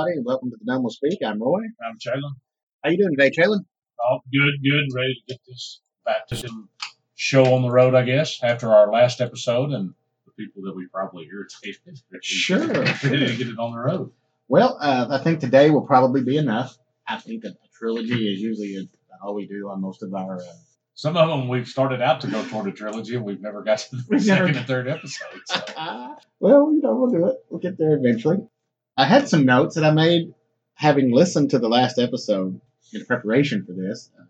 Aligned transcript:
Everybody, 0.00 0.16
and 0.16 0.24
welcome 0.24 0.50
to 0.50 0.56
the 0.56 0.64
Dumb 0.64 0.82
Will 0.82 0.88
Speak. 0.88 1.18
I'm 1.22 1.42
Roy. 1.42 1.60
I'm 1.86 1.98
Jalen. 1.98 2.32
How 2.82 2.88
you 2.88 2.96
doing 2.96 3.10
today, 3.18 3.30
Jalen? 3.30 3.66
Oh, 4.02 4.20
good, 4.32 4.62
good. 4.64 4.96
Ready 4.96 5.12
to 5.12 5.20
get 5.34 5.40
this 5.46 5.82
baptism 6.06 6.70
show 7.16 7.52
on 7.54 7.60
the 7.60 7.70
road, 7.70 7.94
I 7.94 8.04
guess, 8.04 8.42
after 8.42 8.72
our 8.72 8.90
last 8.90 9.20
episode 9.20 9.72
and 9.72 9.92
the 10.24 10.32
people 10.38 10.62
that 10.62 10.74
we 10.74 10.86
probably 10.86 11.28
irritated. 11.30 12.00
Sure, 12.22 12.66
Ready 12.66 12.92
sure. 12.94 13.10
to 13.10 13.36
get 13.36 13.48
it 13.48 13.58
on 13.58 13.72
the 13.72 13.78
road. 13.78 14.10
Well, 14.48 14.78
uh, 14.80 15.18
I 15.20 15.22
think 15.22 15.40
today 15.40 15.68
will 15.68 15.86
probably 15.86 16.22
be 16.22 16.38
enough. 16.38 16.78
I 17.06 17.18
think 17.18 17.42
that 17.42 17.50
a 17.52 17.68
trilogy 17.78 18.32
is 18.32 18.40
usually 18.40 18.88
all 19.22 19.34
we 19.34 19.46
do 19.46 19.68
on 19.68 19.82
most 19.82 20.02
of 20.02 20.14
our. 20.14 20.38
Uh, 20.38 20.44
Some 20.94 21.18
of 21.18 21.28
them 21.28 21.46
we've 21.46 21.68
started 21.68 22.00
out 22.00 22.22
to 22.22 22.26
go 22.28 22.42
toward 22.48 22.68
a 22.68 22.72
trilogy 22.72 23.16
and 23.16 23.24
we've 23.26 23.42
never 23.42 23.62
got 23.62 23.80
to 23.80 23.96
the 23.96 24.18
second 24.18 24.56
and 24.56 24.66
third 24.66 24.88
episode. 24.88 25.42
So. 25.44 25.60
well, 26.40 26.72
you 26.72 26.80
know, 26.80 26.94
we'll 26.94 27.10
do 27.10 27.26
it. 27.26 27.36
We'll 27.50 27.60
get 27.60 27.76
there 27.76 27.98
eventually. 27.98 28.38
I 28.96 29.04
had 29.04 29.28
some 29.28 29.44
notes 29.44 29.74
that 29.76 29.84
I 29.84 29.90
made 29.90 30.34
having 30.74 31.12
listened 31.12 31.50
to 31.50 31.58
the 31.58 31.68
last 31.68 31.98
episode 31.98 32.60
in 32.92 33.04
preparation 33.04 33.64
for 33.64 33.72
this. 33.72 34.10
Uh, 34.18 34.24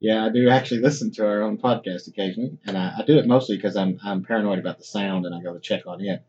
yeah, 0.00 0.24
I 0.24 0.28
do 0.30 0.48
actually 0.48 0.80
listen 0.80 1.10
to 1.12 1.26
our 1.26 1.42
own 1.42 1.58
podcast 1.58 2.08
occasionally, 2.08 2.58
and 2.66 2.76
I, 2.76 2.94
I 2.98 3.04
do 3.06 3.18
it 3.18 3.26
mostly 3.26 3.56
because 3.56 3.76
I'm 3.76 3.98
I'm 4.04 4.22
paranoid 4.22 4.58
about 4.58 4.78
the 4.78 4.84
sound 4.84 5.24
and 5.24 5.34
I 5.34 5.40
go 5.40 5.54
to 5.54 5.60
check 5.60 5.86
on 5.86 6.00
it. 6.00 6.22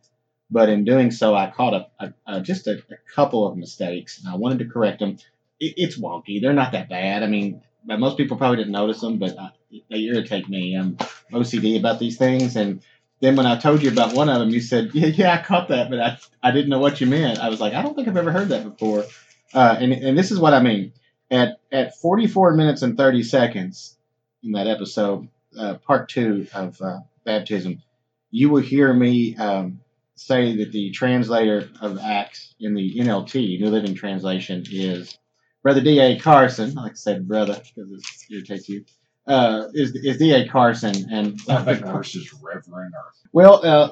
But 0.50 0.70
in 0.70 0.86
doing 0.86 1.12
so, 1.12 1.36
I 1.36 1.50
caught 1.50 1.74
a, 1.74 1.88
a, 2.00 2.14
a 2.28 2.42
just 2.42 2.68
a, 2.68 2.74
a 2.74 3.14
couple 3.14 3.48
of 3.48 3.58
mistakes, 3.58 4.20
and 4.20 4.32
I 4.32 4.38
wanted 4.38 4.60
to 4.60 4.66
correct 4.66 5.00
them. 5.00 5.18
It, 5.60 5.74
it's 5.78 6.00
wonky; 6.00 6.42
they're 6.42 6.54
not 6.54 6.72
that 6.74 6.90
bad. 6.90 7.24
I 7.24 7.28
mean, 7.28 7.62
most 7.86 8.18
people 8.18 8.38
probably 8.38 8.58
didn't 8.58 8.72
notice 8.74 9.02
them, 9.02 9.18
but 9.18 9.38
I, 9.38 9.50
they 9.90 10.00
irritate 10.00 10.48
me. 10.48 10.76
I'm 10.76 10.98
OCD 11.32 11.78
about 11.80 12.00
these 12.00 12.18
things, 12.18 12.56
and 12.56 12.82
then 13.22 13.36
when 13.36 13.46
I 13.46 13.58
told 13.58 13.82
you 13.82 13.92
about 13.92 14.14
one 14.14 14.30
of 14.30 14.40
them, 14.40 14.50
you 14.50 14.62
said, 14.62 14.92
"Yeah, 14.94 15.08
yeah, 15.08 15.34
I 15.34 15.42
caught 15.44 15.70
that, 15.70 15.90
but 15.90 16.00
I, 16.00 16.18
I 16.44 16.52
didn't 16.52 16.70
know 16.70 16.80
what 16.80 17.02
you 17.02 17.08
meant." 17.08 17.40
I 17.40 17.50
was 17.50 17.62
like, 17.62 17.74
"I 17.74 17.82
don't 17.82 17.96
think 17.96 18.08
I've 18.08 18.18
ever 18.18 18.32
heard 18.32 18.50
that 18.50 18.64
before." 18.64 19.06
Uh, 19.54 19.78
and 19.80 19.94
and 19.94 20.18
this 20.18 20.32
is 20.32 20.40
what 20.40 20.54
I 20.54 20.62
mean. 20.62 20.94
At 21.32 21.60
at 21.72 21.98
44 21.98 22.54
minutes 22.54 22.82
and 22.82 22.98
30 22.98 23.24
seconds 23.24 23.98
in 24.44 24.52
that 24.52 24.68
episode, 24.68 25.28
uh, 25.58 25.76
part 25.76 26.10
two 26.10 26.48
of 26.54 26.80
uh, 26.82 27.00
baptism, 27.24 27.82
you 28.32 28.50
will 28.50 28.62
hear 28.62 28.94
me 28.94 29.36
um, 29.38 29.80
say 30.16 30.58
that 30.58 30.72
the 30.72 30.92
translator 30.92 31.70
of 31.82 31.98
Acts 32.00 32.54
in 32.60 32.74
the 32.74 32.96
NLT, 33.00 33.60
New 33.60 33.70
Living 33.70 33.96
Translation, 33.96 34.64
is 34.70 35.18
Brother 35.64 35.82
D. 35.82 36.00
A. 36.00 36.20
Carson. 36.20 36.78
I 36.78 36.84
like 36.84 36.94
to 36.94 36.98
say 36.98 37.20
brother 37.20 37.62
because 37.76 37.92
it 37.92 38.34
irritates 38.34 38.70
you. 38.70 38.86
Uh, 39.28 39.70
is 39.74 39.96
is 39.96 40.18
D. 40.18 40.34
A. 40.34 40.48
Carson 40.48 41.12
and 41.12 41.40
I 41.50 41.64
think 41.64 41.84
Reverend 41.84 42.94
or 42.94 43.12
well, 43.32 43.66
uh, 43.66 43.90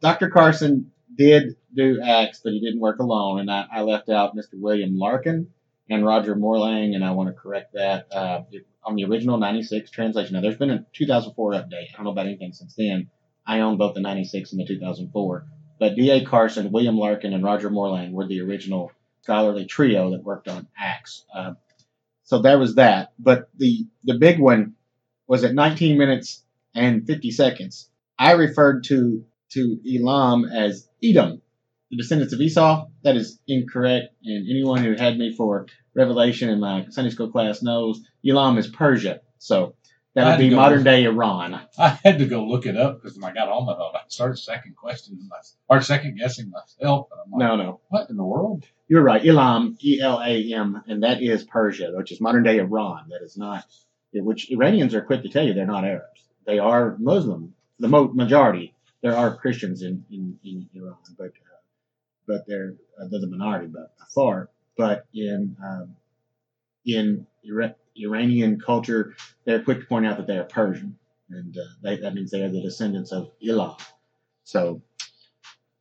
Dr. 0.00 0.28
Carson 0.28 0.90
did 1.16 1.56
do 1.74 2.00
acts, 2.02 2.40
but 2.42 2.52
he 2.52 2.60
didn't 2.60 2.80
work 2.80 2.98
alone, 2.98 3.40
and 3.40 3.50
I, 3.50 3.66
I 3.70 3.82
left 3.82 4.08
out 4.08 4.36
Mr. 4.36 4.54
William 4.54 4.98
Larkin 4.98 5.48
and 5.88 6.04
Roger 6.04 6.34
Mohrlang, 6.34 6.94
and 6.94 7.04
I 7.04 7.12
want 7.12 7.28
to 7.28 7.32
correct 7.32 7.74
that 7.74 8.06
uh, 8.12 8.42
on 8.84 8.96
the 8.96 9.04
original 9.04 9.38
'96 9.38 9.90
translation. 9.90 10.34
Now, 10.34 10.40
there's 10.40 10.56
been 10.56 10.70
a 10.70 10.84
2004 10.94 11.52
update. 11.52 11.72
I 11.72 11.96
don't 11.96 12.04
know 12.04 12.10
about 12.10 12.26
anything 12.26 12.52
since 12.52 12.74
then. 12.74 13.08
I 13.46 13.60
own 13.60 13.76
both 13.76 13.94
the 13.94 14.00
'96 14.00 14.52
and 14.52 14.60
the 14.60 14.66
2004, 14.66 15.46
but 15.78 15.94
D.A. 15.94 16.24
Carson, 16.24 16.72
William 16.72 16.98
Larkin, 16.98 17.32
and 17.32 17.44
Roger 17.44 17.70
Mohrlang 17.70 18.12
were 18.12 18.26
the 18.26 18.40
original 18.40 18.90
scholarly 19.22 19.66
trio 19.66 20.10
that 20.10 20.24
worked 20.24 20.48
on 20.48 20.68
acts. 20.78 21.24
Uh, 21.34 21.54
so 22.26 22.42
there 22.42 22.58
was 22.58 22.74
that, 22.74 23.12
but 23.18 23.48
the 23.56 23.86
the 24.04 24.18
big 24.18 24.40
one 24.40 24.74
was 25.28 25.44
at 25.44 25.54
19 25.54 25.96
minutes 25.96 26.42
and 26.74 27.06
50 27.06 27.30
seconds. 27.30 27.88
I 28.18 28.32
referred 28.32 28.84
to 28.84 29.24
to 29.52 29.80
Elam 29.88 30.44
as 30.44 30.88
Edom, 31.02 31.40
the 31.90 31.96
descendants 31.96 32.34
of 32.34 32.40
Esau. 32.40 32.88
That 33.04 33.16
is 33.16 33.38
incorrect, 33.46 34.12
and 34.24 34.50
anyone 34.50 34.82
who 34.82 34.94
had 34.94 35.16
me 35.16 35.34
for 35.36 35.66
Revelation 35.94 36.50
in 36.50 36.58
my 36.58 36.86
Sunday 36.90 37.10
school 37.10 37.30
class 37.30 37.62
knows 37.62 38.02
Elam 38.28 38.58
is 38.58 38.66
Persia. 38.66 39.20
So 39.38 39.76
that 40.16 40.38
would 40.38 40.48
be 40.48 40.54
modern 40.54 40.82
day 40.82 41.04
Iran. 41.04 41.60
I 41.78 41.88
had 42.02 42.18
to 42.18 42.26
go 42.26 42.44
look 42.44 42.66
it 42.66 42.76
up 42.76 43.00
because 43.02 43.16
when 43.18 43.30
I 43.30 43.34
got 43.34 43.48
home, 43.48 43.68
I 43.68 43.74
thought 43.74 43.94
I 43.94 44.00
started 44.08 44.38
second 44.38 44.74
questioning 44.76 45.26
myself 45.28 45.56
or 45.68 45.80
second 45.82 46.18
guessing 46.18 46.50
myself. 46.50 47.08
Like, 47.10 47.20
No, 47.40 47.56
no, 47.56 47.80
what 47.88 48.10
in 48.10 48.16
the 48.16 48.24
world? 48.24 48.64
you're 48.88 49.02
right. 49.02 49.24
Elam, 49.24 49.76
E 49.82 50.00
L 50.00 50.20
A 50.22 50.52
M, 50.54 50.82
and 50.88 51.02
that 51.02 51.22
is 51.22 51.44
Persia, 51.44 51.92
which 51.94 52.10
is 52.12 52.20
modern 52.20 52.42
day 52.42 52.58
Iran. 52.58 53.06
That 53.10 53.22
is 53.22 53.36
not, 53.36 53.64
which 54.12 54.50
Iranians 54.50 54.94
are 54.94 55.02
quick 55.02 55.22
to 55.22 55.28
tell 55.28 55.44
you 55.44 55.54
they're 55.54 55.66
not 55.66 55.84
Arabs. 55.84 56.22
They 56.46 56.58
are 56.58 56.96
Muslim, 56.98 57.54
the 57.78 57.88
mo- 57.88 58.12
majority. 58.12 58.74
There 59.02 59.16
are 59.16 59.36
Christians 59.36 59.82
in, 59.82 60.04
in, 60.10 60.38
in 60.44 60.68
Iran, 60.74 60.96
but 61.18 61.26
uh, 61.26 61.60
but 62.26 62.46
they're 62.46 62.74
uh, 63.00 63.06
they're 63.10 63.20
the 63.20 63.26
minority, 63.26 63.66
but 63.68 63.92
far. 64.14 64.48
But 64.76 65.06
in 65.14 65.56
um, 65.62 65.96
in 66.86 67.26
Ira- 67.46 67.76
Iranian 67.96 68.60
culture, 68.60 69.16
they're 69.44 69.62
quick 69.62 69.80
to 69.80 69.86
point 69.86 70.06
out 70.06 70.18
that 70.18 70.26
they 70.26 70.38
are 70.38 70.44
Persian, 70.44 70.98
and 71.30 71.56
uh, 71.56 71.62
they, 71.82 71.96
that 71.98 72.14
means 72.14 72.30
they 72.30 72.42
are 72.42 72.50
the 72.50 72.62
descendants 72.62 73.12
of 73.12 73.30
Ilah. 73.46 73.80
So, 74.44 74.82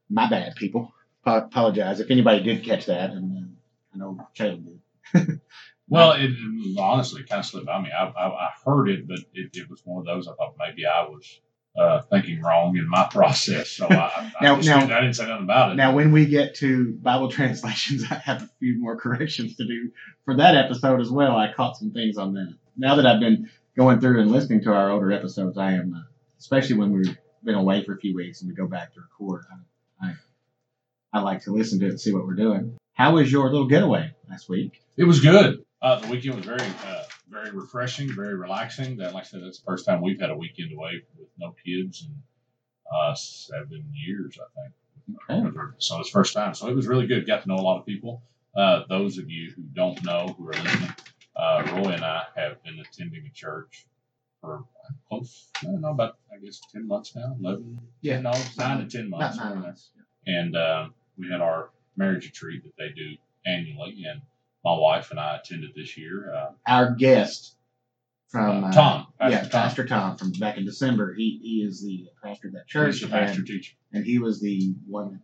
my 0.09 0.29
bad, 0.29 0.55
people. 0.55 0.93
Po- 1.23 1.37
apologize 1.37 1.99
if 1.99 2.11
anybody 2.11 2.43
did 2.43 2.63
catch 2.63 2.85
that, 2.87 3.11
and 3.11 3.37
uh, 3.37 3.47
I 3.93 3.97
know 3.97 4.27
Caleb 4.35 4.65
did. 5.13 5.41
Well, 5.87 6.13
it, 6.13 6.31
it 6.31 6.79
honestly 6.79 7.23
kind 7.23 7.39
of 7.39 7.45
slipped 7.45 7.67
by 7.67 7.79
me. 7.81 7.89
I, 7.91 8.05
I, 8.05 8.27
I 8.27 8.49
heard 8.65 8.89
it, 8.89 9.07
but 9.07 9.19
it, 9.33 9.51
it 9.53 9.69
was 9.69 9.81
one 9.85 9.99
of 9.99 10.05
those 10.05 10.27
I 10.27 10.33
thought 10.33 10.55
maybe 10.57 10.85
I 10.85 11.03
was 11.03 11.41
uh, 11.77 12.01
thinking 12.03 12.41
wrong 12.41 12.77
in 12.77 12.87
my 12.89 13.07
process. 13.11 13.69
So 13.69 13.87
I, 13.87 13.95
I, 13.95 14.31
Now- 14.41 14.55
just 14.57 14.67
now- 14.69 14.79
didn't, 14.79 14.91
I 14.93 15.01
didn't 15.01 15.15
say 15.15 15.27
nothing 15.27 15.43
about 15.43 15.71
it. 15.71 15.75
Now, 15.75 15.93
when 15.93 16.11
we 16.11 16.25
get 16.25 16.55
to 16.55 16.93
Bible 17.01 17.29
translations, 17.31 18.03
I 18.09 18.15
have 18.15 18.43
a 18.43 18.49
few 18.59 18.79
more 18.79 18.95
corrections 18.97 19.55
to 19.57 19.65
do 19.67 19.91
for 20.25 20.37
that 20.37 20.55
episode 20.55 21.01
as 21.01 21.09
well. 21.11 21.35
I 21.35 21.51
caught 21.53 21.77
some 21.77 21.91
things 21.91 22.17
on 22.17 22.33
that. 22.33 22.53
Now 22.77 22.95
that 22.95 23.05
I've 23.05 23.19
been 23.19 23.49
going 23.77 23.99
through 23.99 24.21
and 24.21 24.31
listening 24.31 24.61
to 24.63 24.71
our 24.73 24.89
older 24.91 25.11
episodes, 25.11 25.57
I 25.57 25.73
am, 25.73 25.93
uh, 25.93 26.01
especially 26.39 26.77
when 26.77 26.91
we've 26.91 27.17
been 27.43 27.55
away 27.55 27.83
for 27.83 27.93
a 27.93 27.97
few 27.97 28.15
weeks 28.15 28.41
and 28.41 28.49
we 28.49 28.55
go 28.55 28.67
back 28.67 28.93
to 28.93 29.01
record, 29.01 29.43
I, 30.01 30.07
I, 30.07 30.13
I 31.13 31.19
like 31.21 31.43
to 31.43 31.51
listen 31.51 31.79
to 31.79 31.85
it 31.85 31.89
and 31.89 31.99
see 31.99 32.13
what 32.13 32.25
we're 32.25 32.35
doing. 32.35 32.77
How 32.93 33.15
was 33.15 33.31
your 33.31 33.49
little 33.51 33.67
getaway 33.67 34.11
last 34.29 34.47
week? 34.49 34.81
It 34.97 35.03
was 35.03 35.19
good. 35.19 35.63
Uh, 35.81 35.99
the 35.99 36.07
weekend 36.07 36.35
was 36.35 36.45
very, 36.45 36.61
uh, 36.87 37.03
very 37.29 37.51
refreshing, 37.51 38.09
very 38.13 38.35
relaxing. 38.35 38.97
That, 38.97 39.13
like 39.13 39.23
I 39.23 39.27
said, 39.27 39.41
that's 39.43 39.59
the 39.59 39.65
first 39.65 39.85
time 39.85 40.01
we've 40.01 40.19
had 40.19 40.29
a 40.29 40.35
weekend 40.37 40.71
away 40.73 41.01
with 41.17 41.27
no 41.37 41.55
kids 41.65 42.05
in 42.07 42.15
uh, 42.95 43.13
seven 43.15 43.85
years, 43.93 44.37
I 44.39 44.61
think. 44.61 44.73
Okay. 45.47 45.59
So 45.79 45.99
it's 45.99 46.09
first 46.09 46.33
time. 46.33 46.53
So 46.53 46.67
it 46.67 46.75
was 46.75 46.87
really 46.87 47.07
good. 47.07 47.27
Got 47.27 47.43
to 47.43 47.47
know 47.47 47.55
a 47.55 47.61
lot 47.61 47.79
of 47.79 47.85
people. 47.85 48.21
Uh, 48.55 48.83
those 48.89 49.17
of 49.17 49.29
you 49.29 49.51
who 49.55 49.63
don't 49.73 50.01
know, 50.03 50.33
who 50.37 50.47
are 50.47 50.53
listening, 50.53 50.89
uh, 51.35 51.63
Roy 51.73 51.91
and 51.91 52.05
I 52.05 52.23
have 52.35 52.63
been 52.63 52.79
attending 52.79 53.25
a 53.25 53.33
church 53.33 53.85
for 54.41 54.59
uh, 54.59 54.93
close, 55.09 55.49
I 55.61 55.65
don't 55.65 55.81
know, 55.81 55.91
about 55.91 56.17
I 56.33 56.37
guess 56.43 56.61
ten 56.71 56.87
months 56.87 57.15
now, 57.15 57.35
eleven, 57.39 57.79
Yeah. 58.01 58.21
no, 58.21 58.31
nine 58.57 58.79
to 58.79 58.97
ten 58.97 59.09
months. 59.09 59.37
nine 59.37 59.59
months. 59.59 59.89
and 60.25 60.55
uh, 60.55 60.87
we 61.17 61.29
had 61.29 61.41
our 61.41 61.69
marriage 61.97 62.25
retreat 62.25 62.63
that 62.63 62.73
they 62.77 62.89
do 62.95 63.15
annually, 63.45 64.05
and 64.09 64.21
my 64.65 64.75
wife 64.77 65.11
and 65.11 65.19
I 65.19 65.37
attended 65.37 65.71
this 65.75 65.95
year. 65.95 66.33
Uh, 66.35 66.51
Our 66.67 66.95
guest 66.95 67.55
from 68.29 68.63
Uh, 68.63 68.67
uh, 68.67 68.71
Tom, 68.73 69.07
Pastor 69.19 69.35
yeah, 69.35 69.41
Tom. 69.43 69.49
Pastor 69.51 69.85
Tom 69.85 70.17
from 70.17 70.31
back 70.31 70.57
in 70.57 70.65
December. 70.65 71.13
He 71.13 71.39
he 71.41 71.63
is 71.65 71.81
the 71.83 72.07
pastor 72.23 72.47
of 72.47 72.53
that 72.55 72.67
church, 72.67 72.95
she's 72.95 73.03
a 73.03 73.07
pastor 73.07 73.39
and, 73.39 73.47
teacher, 73.47 73.75
and 73.93 74.03
he 74.03 74.17
was 74.19 74.41
the 74.41 74.73
one 74.87 75.11
that 75.11 75.21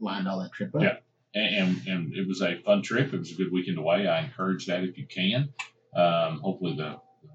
lined 0.00 0.28
all 0.28 0.40
that 0.40 0.52
trip 0.52 0.74
up. 0.74 0.82
Yeah. 0.82 0.96
and, 1.34 1.56
and 1.56 1.86
and 1.86 2.14
it 2.16 2.26
was 2.26 2.42
a 2.42 2.60
fun 2.62 2.82
trip. 2.82 3.14
It 3.14 3.18
was 3.18 3.30
a 3.32 3.36
good 3.36 3.52
weekend 3.52 3.78
away. 3.78 4.06
I 4.08 4.24
encourage 4.24 4.66
that 4.66 4.82
if 4.84 4.98
you 4.98 5.06
can. 5.06 5.54
Um, 5.96 6.40
hopefully 6.40 6.74
the, 6.76 6.98
the 7.22 7.30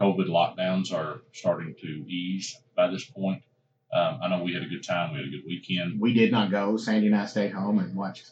COVID 0.00 0.26
lockdowns 0.28 0.92
are 0.92 1.20
starting 1.32 1.74
to 1.82 1.86
ease 1.86 2.58
by 2.74 2.88
this 2.88 3.04
point. 3.04 3.42
Um, 3.94 4.20
I 4.22 4.28
know 4.28 4.42
we 4.42 4.54
had 4.54 4.62
a 4.62 4.66
good 4.66 4.82
time. 4.82 5.12
We 5.12 5.18
had 5.18 5.28
a 5.28 5.30
good 5.30 5.44
weekend. 5.46 6.00
We 6.00 6.14
did 6.14 6.32
not 6.32 6.50
go. 6.50 6.78
Sandy 6.78 7.08
and 7.08 7.16
I 7.16 7.26
stayed 7.26 7.52
home 7.52 7.78
and 7.78 7.94
watched 7.94 8.30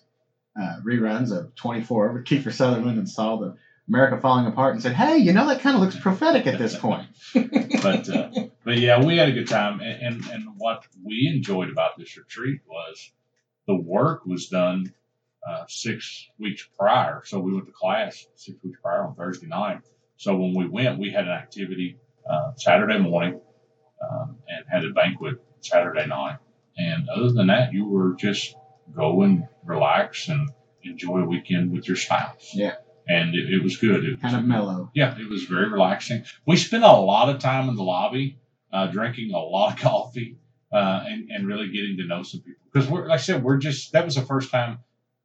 uh, 0.61 0.77
reruns 0.85 1.37
of 1.37 1.55
24 1.55 2.13
with 2.13 2.25
Kiefer 2.25 2.53
Sutherland 2.53 2.99
and 2.99 3.09
saw 3.09 3.37
the 3.37 3.57
America 3.89 4.21
falling 4.21 4.47
apart 4.47 4.75
and 4.75 4.83
said, 4.83 4.93
"Hey, 4.93 5.19
you 5.19 5.33
know 5.33 5.49
that 5.49 5.61
kind 5.61 5.75
of 5.75 5.83
looks 5.83 5.99
prophetic 5.99 6.47
at 6.47 6.59
this 6.59 6.77
point." 6.77 7.09
but 7.35 8.09
uh, 8.09 8.31
but 8.65 8.79
yeah, 8.79 9.05
we 9.05 9.17
had 9.17 9.29
a 9.29 9.33
good 9.33 9.49
time, 9.49 9.81
and, 9.81 10.03
and 10.03 10.27
and 10.31 10.45
what 10.57 10.87
we 11.05 11.31
enjoyed 11.35 11.71
about 11.71 11.99
this 11.99 12.17
retreat 12.17 12.61
was 12.69 13.13
the 13.67 13.75
work 13.75 14.27
was 14.27 14.49
done 14.49 14.93
uh, 15.49 15.65
six 15.69 16.29
weeks 16.39 16.69
prior. 16.79 17.23
So 17.25 17.41
we 17.41 17.53
went 17.53 17.67
to 17.67 17.73
class 17.73 18.27
six 18.37 18.59
weeks 18.63 18.79
prior 18.83 19.05
on 19.05 19.15
Thursday 19.15 19.47
night. 19.47 19.81
So 20.17 20.37
when 20.37 20.55
we 20.55 20.69
went, 20.69 20.99
we 20.99 21.11
had 21.11 21.25
an 21.25 21.33
activity 21.33 21.97
uh, 22.29 22.53
Saturday 22.57 22.99
morning 22.99 23.41
um, 24.09 24.37
and 24.49 24.65
had 24.69 24.85
a 24.85 24.93
banquet 24.93 25.37
Saturday 25.63 26.07
night. 26.07 26.39
And 26.77 27.09
other 27.09 27.33
than 27.33 27.49
that, 27.49 27.73
you 27.73 27.87
were 27.87 28.15
just 28.15 28.55
go 28.95 29.23
and 29.23 29.47
relax 29.65 30.29
and 30.29 30.51
enjoy 30.83 31.19
a 31.19 31.25
weekend 31.25 31.73
with 31.73 31.87
your 31.87 31.97
spouse. 31.97 32.51
Yeah. 32.55 32.75
And 33.09 33.35
it, 33.35 33.53
it 33.53 33.63
was 33.63 33.77
good. 33.77 34.05
It 34.05 34.21
kind 34.21 34.35
was 34.35 34.43
of 34.43 34.49
mellow. 34.49 34.91
yeah, 34.95 35.19
it 35.19 35.29
was 35.29 35.45
very 35.45 35.69
relaxing. 35.69 36.25
We 36.47 36.57
spent 36.57 36.85
a 36.85 36.93
lot 36.93 37.29
of 37.29 37.41
time 37.41 37.69
in 37.69 37.75
the 37.75 37.83
lobby, 37.83 38.39
uh, 38.73 38.87
drinking 38.87 39.33
a 39.33 39.39
lot 39.39 39.75
of 39.75 39.81
coffee, 39.81 40.39
uh, 40.73 41.05
and, 41.07 41.31
and 41.31 41.47
really 41.47 41.69
getting 41.71 41.97
to 41.97 42.07
know 42.07 42.23
some 42.23 42.41
people. 42.41 42.61
Because 42.73 42.89
like 42.89 43.11
I 43.11 43.17
said, 43.17 43.43
we're 43.43 43.57
just, 43.57 43.93
that 43.93 44.05
was 44.05 44.15
the 44.15 44.23
first 44.23 44.51
time 44.51 44.79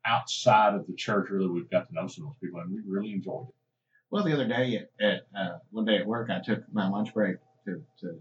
outside 0.06 0.73
of 0.73 0.88
the 0.88 0.94
church, 0.94 1.29
really, 1.29 1.47
we've 1.47 1.69
got 1.69 1.88
to 1.88 1.94
know 1.94 2.07
some 2.07 2.25
of 2.25 2.31
those 2.31 2.39
people, 2.41 2.59
and 2.59 2.71
we 2.73 2.81
really 2.88 3.11
enjoyed 3.11 3.47
it. 3.47 3.56
Well, 4.09 4.23
the 4.23 4.33
other 4.33 4.47
day 4.47 4.77
at, 5.00 5.06
at 5.06 5.27
uh, 5.38 5.57
one 5.71 5.85
day 5.85 5.97
at 5.97 6.07
work, 6.07 6.29
I 6.29 6.39
took 6.39 6.63
my 6.71 6.88
lunch 6.88 7.13
break 7.13 7.38
to, 7.65 7.83
to 8.01 8.19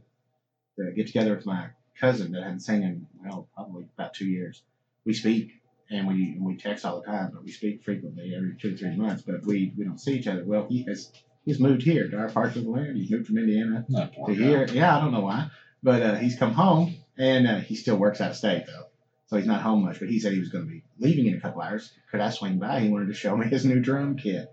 to 0.76 0.92
get 0.92 1.06
together 1.06 1.34
with 1.34 1.46
my 1.46 1.68
cousin 2.00 2.32
that 2.32 2.42
I 2.42 2.44
hadn't 2.44 2.60
seen 2.60 2.82
in 2.82 3.06
well 3.22 3.48
probably 3.54 3.86
about 3.96 4.14
two 4.14 4.26
years. 4.26 4.62
We 5.04 5.12
speak 5.12 5.52
and 5.90 6.06
we 6.06 6.32
and 6.32 6.44
we 6.44 6.56
text 6.56 6.84
all 6.84 7.00
the 7.00 7.06
time, 7.06 7.30
but 7.32 7.44
we 7.44 7.50
speak 7.50 7.82
frequently 7.82 8.32
every 8.36 8.56
two 8.60 8.74
or 8.74 8.76
three 8.76 8.96
months. 8.96 9.22
But 9.22 9.44
we 9.44 9.72
we 9.76 9.84
don't 9.84 10.00
see 10.00 10.14
each 10.18 10.26
other. 10.26 10.44
Well, 10.44 10.66
he 10.68 10.84
has 10.84 11.10
he's 11.44 11.60
moved 11.60 11.82
here 11.82 12.08
to 12.08 12.16
our 12.16 12.28
part 12.28 12.56
of 12.56 12.64
the 12.64 12.70
land. 12.70 12.96
He's 12.96 13.10
moved 13.10 13.26
from 13.26 13.38
Indiana 13.38 13.84
to 14.26 14.34
here. 14.34 14.66
Yeah, 14.72 14.96
I 14.96 15.00
don't 15.00 15.12
know 15.12 15.20
why, 15.20 15.48
but 15.82 16.02
uh, 16.02 16.14
he's 16.14 16.38
come 16.38 16.52
home 16.52 16.94
and 17.18 17.46
uh, 17.46 17.56
he 17.56 17.74
still 17.74 17.96
works 17.96 18.20
out 18.20 18.30
of 18.30 18.36
state 18.36 18.64
though, 18.66 18.84
so 19.26 19.36
he's 19.36 19.46
not 19.46 19.62
home 19.62 19.82
much. 19.82 20.00
But 20.00 20.08
he 20.08 20.18
said 20.18 20.32
he 20.32 20.38
was 20.38 20.48
going 20.48 20.64
to 20.64 20.70
be 20.70 20.82
leaving 20.98 21.26
in 21.26 21.34
a 21.34 21.40
couple 21.40 21.60
hours. 21.60 21.92
Could 22.10 22.20
I 22.20 22.30
swing 22.30 22.58
by? 22.58 22.80
He 22.80 22.88
wanted 22.88 23.06
to 23.08 23.14
show 23.14 23.36
me 23.36 23.46
his 23.46 23.64
new 23.64 23.80
drum 23.80 24.16
kit. 24.16 24.46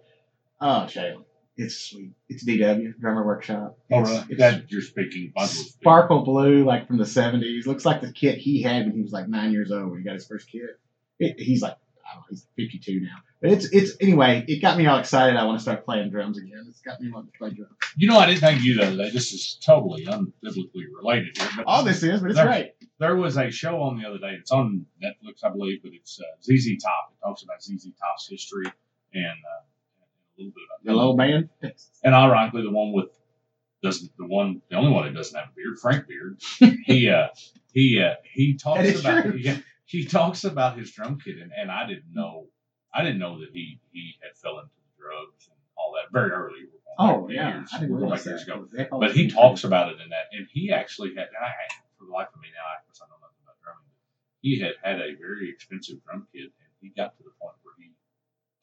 Oh, 0.60 0.86
Shayla, 0.88 1.24
it's 1.62 1.76
sweet. 1.78 2.12
It's 2.30 2.44
DW 2.46 3.00
Drummer 3.00 3.26
Workshop. 3.26 3.78
Oh, 3.92 4.02
It's, 4.02 4.10
really? 4.10 4.24
it's 4.30 4.40
That 4.40 4.72
you're 4.72 4.82
speaking 4.82 5.32
bundles. 5.36 5.72
sparkle 5.74 6.24
blue, 6.24 6.66
like 6.66 6.88
from 6.88 6.98
the 6.98 7.04
'70s. 7.06 7.66
Looks 7.66 7.86
like 7.86 8.02
the 8.02 8.12
kit 8.12 8.38
he 8.38 8.62
had 8.62 8.86
when 8.88 8.96
he 8.96 9.02
was 9.02 9.12
like 9.12 9.28
nine 9.28 9.52
years 9.52 9.72
old 9.72 9.90
when 9.92 10.00
he 10.00 10.04
got 10.06 10.14
his 10.16 10.28
first 10.28 10.50
kit. 10.52 10.80
It, 11.20 11.40
he's 11.40 11.62
like, 11.62 11.76
I 12.06 12.16
don't 12.16 12.22
know, 12.22 12.26
he's 12.32 12.48
52 12.58 13.02
now. 13.02 13.18
But 13.42 13.52
it's 13.52 13.66
it's 13.72 13.92
anyway. 14.02 14.44
It 14.48 14.62
got 14.62 14.78
me 14.78 14.86
all 14.88 14.98
excited. 15.00 15.36
I 15.38 15.46
want 15.46 15.60
to 15.60 15.62
start 15.64 15.86
playing 15.86 16.10
drums 16.12 16.38
again. 16.38 16.66
It's 16.70 16.82
got 16.82 17.00
me 17.02 17.12
wanting 17.12 17.32
to 17.32 17.38
play 17.38 17.50
drums. 17.52 17.74
You 17.98 18.08
know, 18.08 18.18
I 18.20 18.26
didn't 18.28 18.42
think 18.42 18.62
you 18.64 18.80
other 18.82 18.96
day. 18.98 19.10
This 19.12 19.32
is 19.34 19.58
totally 19.64 20.06
unbiblically 20.06 20.86
related 20.96 21.38
here. 21.38 21.48
But 21.58 21.66
All 21.68 21.84
this 21.84 22.04
is, 22.04 22.22
but 22.22 22.30
it's 22.32 22.38
There- 22.40 22.46
great. 22.48 22.72
there 23.00 23.16
was 23.16 23.38
a 23.38 23.50
show 23.52 23.82
on 23.82 24.00
the 24.00 24.08
other 24.08 24.18
day. 24.20 24.36
It's 24.40 24.52
on 24.52 24.86
Netflix, 25.04 25.44
I 25.44 25.50
believe, 25.50 25.82
but 25.84 25.92
it's 25.94 26.20
uh, 26.20 26.24
ZZ 26.44 26.82
Top. 26.84 27.14
It 27.14 27.24
talks 27.26 27.44
about 27.44 27.62
ZZ 27.64 27.86
Top's 28.00 28.28
history 28.30 28.66
and 29.14 29.24
uh, 29.26 29.64
a 29.64 30.04
little 30.04 30.08
bit 30.08 30.22
about 30.22 30.31
The 30.84 30.94
little 30.94 31.16
band. 31.16 31.50
And 32.04 32.16
ironically, 32.16 32.64
the 32.64 32.72
one 32.72 32.94
with 32.94 33.10
doesn't 33.84 34.12
the 34.18 34.26
one 34.26 34.62
the 34.70 34.78
only 34.78 34.92
one 34.92 35.06
that 35.06 35.16
doesn't 35.16 35.38
have 35.38 35.50
a 35.50 35.56
beard, 35.56 35.80
Frank 35.82 36.08
Beard. 36.08 36.40
he 36.86 37.10
uh 37.10 37.28
he 37.74 38.02
uh 38.02 38.16
he 38.24 38.58
talks 38.58 39.00
about 39.00 39.24
true. 39.24 39.38
he, 39.38 39.64
he 39.86 40.06
talks 40.06 40.44
about 40.44 40.78
his 40.78 40.92
drum 40.92 41.20
kit, 41.24 41.38
and, 41.42 41.52
and 41.56 41.72
I 41.72 41.88
didn't 41.88 42.14
know 42.14 42.48
I 42.94 43.04
didn't 43.04 43.20
know 43.20 43.40
that 43.40 43.50
he 43.54 43.80
he 43.92 44.16
had 44.22 44.38
fell 44.38 44.60
into 44.60 44.72
drugs 44.98 45.48
and 45.48 45.58
all 45.78 45.94
that 45.96 46.12
very 46.12 46.32
early. 46.32 46.60
Oh 47.00 47.28
yeah, 47.30 47.58
years, 47.58 47.70
I 47.74 47.80
didn't 47.80 47.96
realize 47.96 48.26
years 48.26 48.44
ago. 48.44 48.68
But 48.92 49.14
he 49.14 49.30
talks 49.30 49.64
about 49.64 49.90
it 49.92 50.02
in 50.02 50.10
that, 50.10 50.28
and 50.32 50.48
he 50.52 50.72
actually 50.72 51.10
had. 51.10 51.28
And 51.28 51.42
I, 51.42 51.50
for 51.98 52.06
the 52.06 52.12
life 52.12 52.28
of 52.34 52.42
me 52.42 52.50
now, 52.54 52.68
I 52.68 52.84
guess 52.86 53.00
I 53.02 53.08
know 53.10 53.18
nothing 53.18 53.42
about 53.42 53.58
drumming. 53.64 53.88
But 53.88 54.12
he 54.42 54.60
had 54.60 54.76
had 54.84 55.02
a 55.02 55.16
very 55.16 55.50
expensive 55.50 56.04
drum 56.04 56.28
kit, 56.34 56.52
and 56.52 56.72
he 56.82 56.90
got 56.90 57.18
to 57.18 57.24
the 57.24 57.32
point 57.42 57.56
where 57.64 57.74
he 57.80 57.96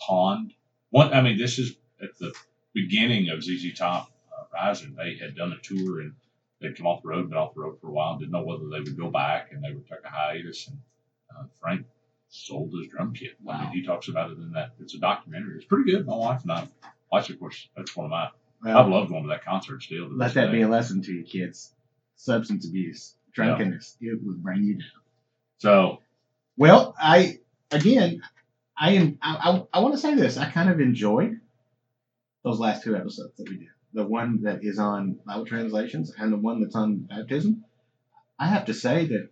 pawned 0.00 0.52
one. 0.90 1.12
I 1.12 1.20
mean, 1.22 1.38
this 1.38 1.58
is 1.58 1.76
at 2.02 2.16
the 2.18 2.32
beginning 2.74 3.30
of 3.30 3.42
ZZ 3.42 3.74
Top 3.78 4.10
uh, 4.32 4.44
Rising. 4.54 4.94
They 4.94 5.16
had 5.16 5.34
done 5.36 5.52
a 5.52 5.58
tour 5.58 6.00
and 6.00 6.12
they'd 6.60 6.76
come 6.76 6.86
off 6.86 7.02
the 7.02 7.08
road, 7.08 7.28
been 7.28 7.38
off 7.38 7.54
the 7.54 7.60
road 7.60 7.78
for 7.80 7.88
a 7.88 7.92
while, 7.92 8.10
and 8.12 8.20
didn't 8.20 8.32
know 8.32 8.44
whether 8.44 8.68
they 8.68 8.80
would 8.80 8.96
go 8.96 9.10
back, 9.10 9.52
and 9.52 9.62
they 9.62 9.72
would 9.72 9.86
take 9.88 10.04
a 10.04 10.08
hiatus. 10.10 10.68
And 10.68 10.78
uh, 11.36 11.44
Frank 11.60 11.86
sold 12.30 12.72
his 12.78 12.88
drum 12.88 13.12
kit. 13.14 13.36
I 13.48 13.62
mean, 13.62 13.70
he 13.72 13.82
talks 13.82 14.08
about 14.08 14.30
it 14.30 14.38
in 14.38 14.52
that. 14.52 14.72
It's 14.80 14.94
a 14.94 14.98
documentary. 14.98 15.56
It's 15.56 15.64
pretty 15.66 15.90
good. 15.90 16.06
My 16.06 16.16
wife 16.16 16.42
and 16.42 16.52
I 16.52 16.68
watched. 17.10 17.30
it. 17.30 17.34
Of 17.34 17.40
course, 17.40 17.68
that's 17.76 17.94
one 17.96 18.06
of 18.06 18.10
my. 18.10 18.28
I 18.64 18.74
Well, 18.74 18.90
love 18.90 19.08
going 19.08 19.22
to 19.22 19.28
that 19.28 19.44
concert 19.44 19.82
still. 19.82 20.08
let 20.10 20.34
that 20.34 20.46
day. 20.46 20.52
be 20.52 20.62
a 20.62 20.68
lesson 20.68 21.00
to 21.02 21.12
you 21.12 21.22
kids. 21.24 21.72
Substance 22.16 22.66
abuse, 22.66 23.14
drunkenness, 23.32 23.96
it 24.00 24.18
will 24.24 24.34
bring 24.34 24.64
you 24.64 24.74
down. 24.74 24.90
So 25.58 26.00
Well, 26.56 26.96
I 27.00 27.38
again, 27.70 28.22
I 28.80 28.92
am. 28.92 29.18
I, 29.22 29.36
I, 29.72 29.78
I 29.78 29.80
want 29.80 29.94
to 29.94 30.00
say 30.00 30.14
this. 30.14 30.36
I 30.36 30.50
kind 30.50 30.70
of 30.70 30.80
enjoyed 30.80 31.40
those 32.44 32.58
last 32.60 32.84
two 32.84 32.96
episodes 32.96 33.36
that 33.36 33.48
we 33.48 33.56
did. 33.56 33.68
The 33.94 34.04
one 34.04 34.42
that 34.42 34.62
is 34.62 34.78
on 34.78 35.18
Bible 35.26 35.46
translations 35.46 36.12
and 36.16 36.32
the 36.32 36.36
one 36.36 36.60
that's 36.60 36.74
on 36.76 36.96
baptism. 36.98 37.64
I 38.38 38.46
have 38.46 38.66
to 38.66 38.74
say 38.74 39.06
that 39.06 39.30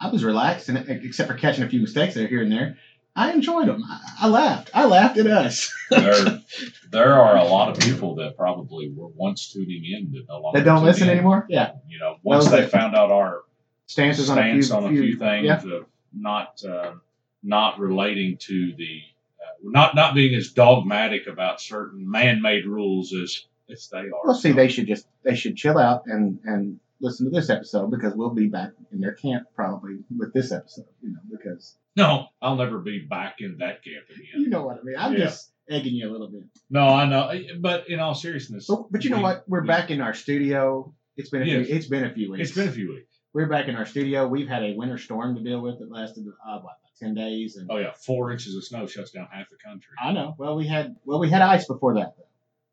I 0.00 0.08
was 0.10 0.24
relaxed, 0.24 0.68
and 0.68 0.78
except 0.88 1.30
for 1.30 1.36
catching 1.36 1.62
a 1.62 1.68
few 1.68 1.80
mistakes 1.80 2.14
there 2.14 2.26
here 2.26 2.42
and 2.42 2.50
there, 2.50 2.78
I 3.14 3.32
enjoyed 3.32 3.68
them. 3.68 3.84
I, 3.86 4.00
I 4.22 4.28
laughed. 4.28 4.70
I 4.72 4.86
laughed 4.86 5.18
at 5.18 5.26
us. 5.26 5.72
there, 5.90 6.40
there 6.90 7.14
are 7.14 7.36
a 7.36 7.44
lot 7.44 7.68
of 7.70 7.78
people 7.78 8.14
that 8.16 8.36
probably 8.36 8.90
were 8.92 9.08
once 9.08 9.52
tuning 9.52 9.84
in 9.84 10.12
that 10.12 10.24
no 10.28 10.40
longer 10.40 10.58
that 10.58 10.64
don't 10.64 10.84
listen 10.84 11.04
in. 11.08 11.16
anymore. 11.16 11.46
Yeah, 11.48 11.72
You 11.88 11.98
know, 11.98 12.16
once 12.22 12.48
they 12.48 12.66
found 12.66 12.96
out 12.96 13.10
our 13.10 13.42
stances 13.86 14.30
on 14.30 14.38
a 14.38 14.42
few, 14.42 14.62
stance 14.62 14.70
on 14.70 14.84
a 14.86 14.88
few, 14.88 15.18
things 15.18 15.44
Yeah, 15.46 15.62
of 15.76 15.86
not 16.14 16.62
uh, 16.64 16.92
not 17.42 17.78
relating 17.78 18.36
to 18.38 18.72
the 18.76 19.00
uh, 19.40 19.52
not 19.62 19.94
not 19.94 20.14
being 20.14 20.34
as 20.34 20.52
dogmatic 20.52 21.26
about 21.26 21.60
certain 21.60 22.08
man-made 22.10 22.66
rules 22.66 23.12
as 23.14 23.46
as 23.70 23.88
they 23.88 23.98
are. 23.98 24.10
Well, 24.24 24.34
see, 24.34 24.50
So, 24.50 24.56
they 24.56 24.68
should 24.68 24.86
just 24.86 25.06
they 25.22 25.34
should 25.36 25.56
chill 25.56 25.78
out 25.78 26.02
and 26.06 26.38
and 26.44 26.80
listen 27.00 27.24
to 27.26 27.30
this 27.30 27.48
episode 27.48 27.90
because 27.90 28.14
we'll 28.14 28.34
be 28.34 28.48
back 28.48 28.72
in 28.92 29.00
their 29.00 29.14
camp 29.14 29.44
probably 29.54 29.98
with 30.16 30.32
this 30.34 30.52
episode. 30.52 30.86
You 31.02 31.10
know, 31.12 31.20
because 31.30 31.76
no, 31.96 32.26
I'll 32.42 32.56
never 32.56 32.78
be 32.78 33.00
back 33.00 33.36
in 33.40 33.56
that 33.58 33.82
camp 33.84 34.04
again. 34.10 34.42
you 34.42 34.48
know 34.48 34.64
what 34.64 34.78
I 34.78 34.82
mean. 34.82 34.96
I'm 34.98 35.12
Yeah. 35.14 35.20
just 35.26 35.50
egging 35.68 35.94
you 35.94 36.08
a 36.08 36.12
little 36.12 36.28
bit. 36.28 36.42
No, 36.68 36.82
I 36.88 37.06
know, 37.06 37.30
but 37.60 37.88
in 37.88 38.00
all 38.00 38.14
seriousness, 38.14 38.66
But, 38.68 38.90
but 38.92 39.04
you 39.04 39.10
know 39.10 39.20
what? 39.20 39.44
We're 39.48 39.62
we- 39.62 39.68
back 39.68 39.90
in 39.90 40.00
our 40.00 40.14
studio. 40.14 40.92
It's 41.16 41.30
been 41.30 41.42
a 41.42 41.46
Yes. 41.46 41.66
few, 41.66 41.76
it's 41.76 41.86
been 41.86 42.04
a 42.04 42.12
few 42.14 42.30
weeks. 42.32 42.48
It's 42.48 42.56
been 42.56 42.68
a 42.68 42.72
few 42.72 42.88
weeks. 42.90 43.09
We're 43.32 43.46
back 43.46 43.68
in 43.68 43.76
our 43.76 43.86
studio. 43.86 44.26
We've 44.26 44.48
had 44.48 44.64
a 44.64 44.74
winter 44.74 44.98
storm 44.98 45.36
to 45.36 45.40
deal 45.40 45.60
with 45.60 45.78
that 45.78 45.88
lasted 45.88 46.26
uh, 46.26 46.58
what 46.58 46.60
about 46.60 46.76
ten 46.98 47.14
days. 47.14 47.56
And 47.56 47.70
Oh 47.70 47.76
yeah, 47.76 47.92
four 47.92 48.32
inches 48.32 48.56
of 48.56 48.64
snow 48.64 48.88
shuts 48.88 49.12
down 49.12 49.28
half 49.30 49.48
the 49.48 49.56
country. 49.56 49.94
I 50.02 50.12
know. 50.12 50.34
Well, 50.36 50.56
we 50.56 50.66
had 50.66 50.96
well 51.04 51.20
we 51.20 51.30
had 51.30 51.40
ice 51.40 51.64
before 51.66 51.94
that. 51.94 52.14
Though. 52.16 52.24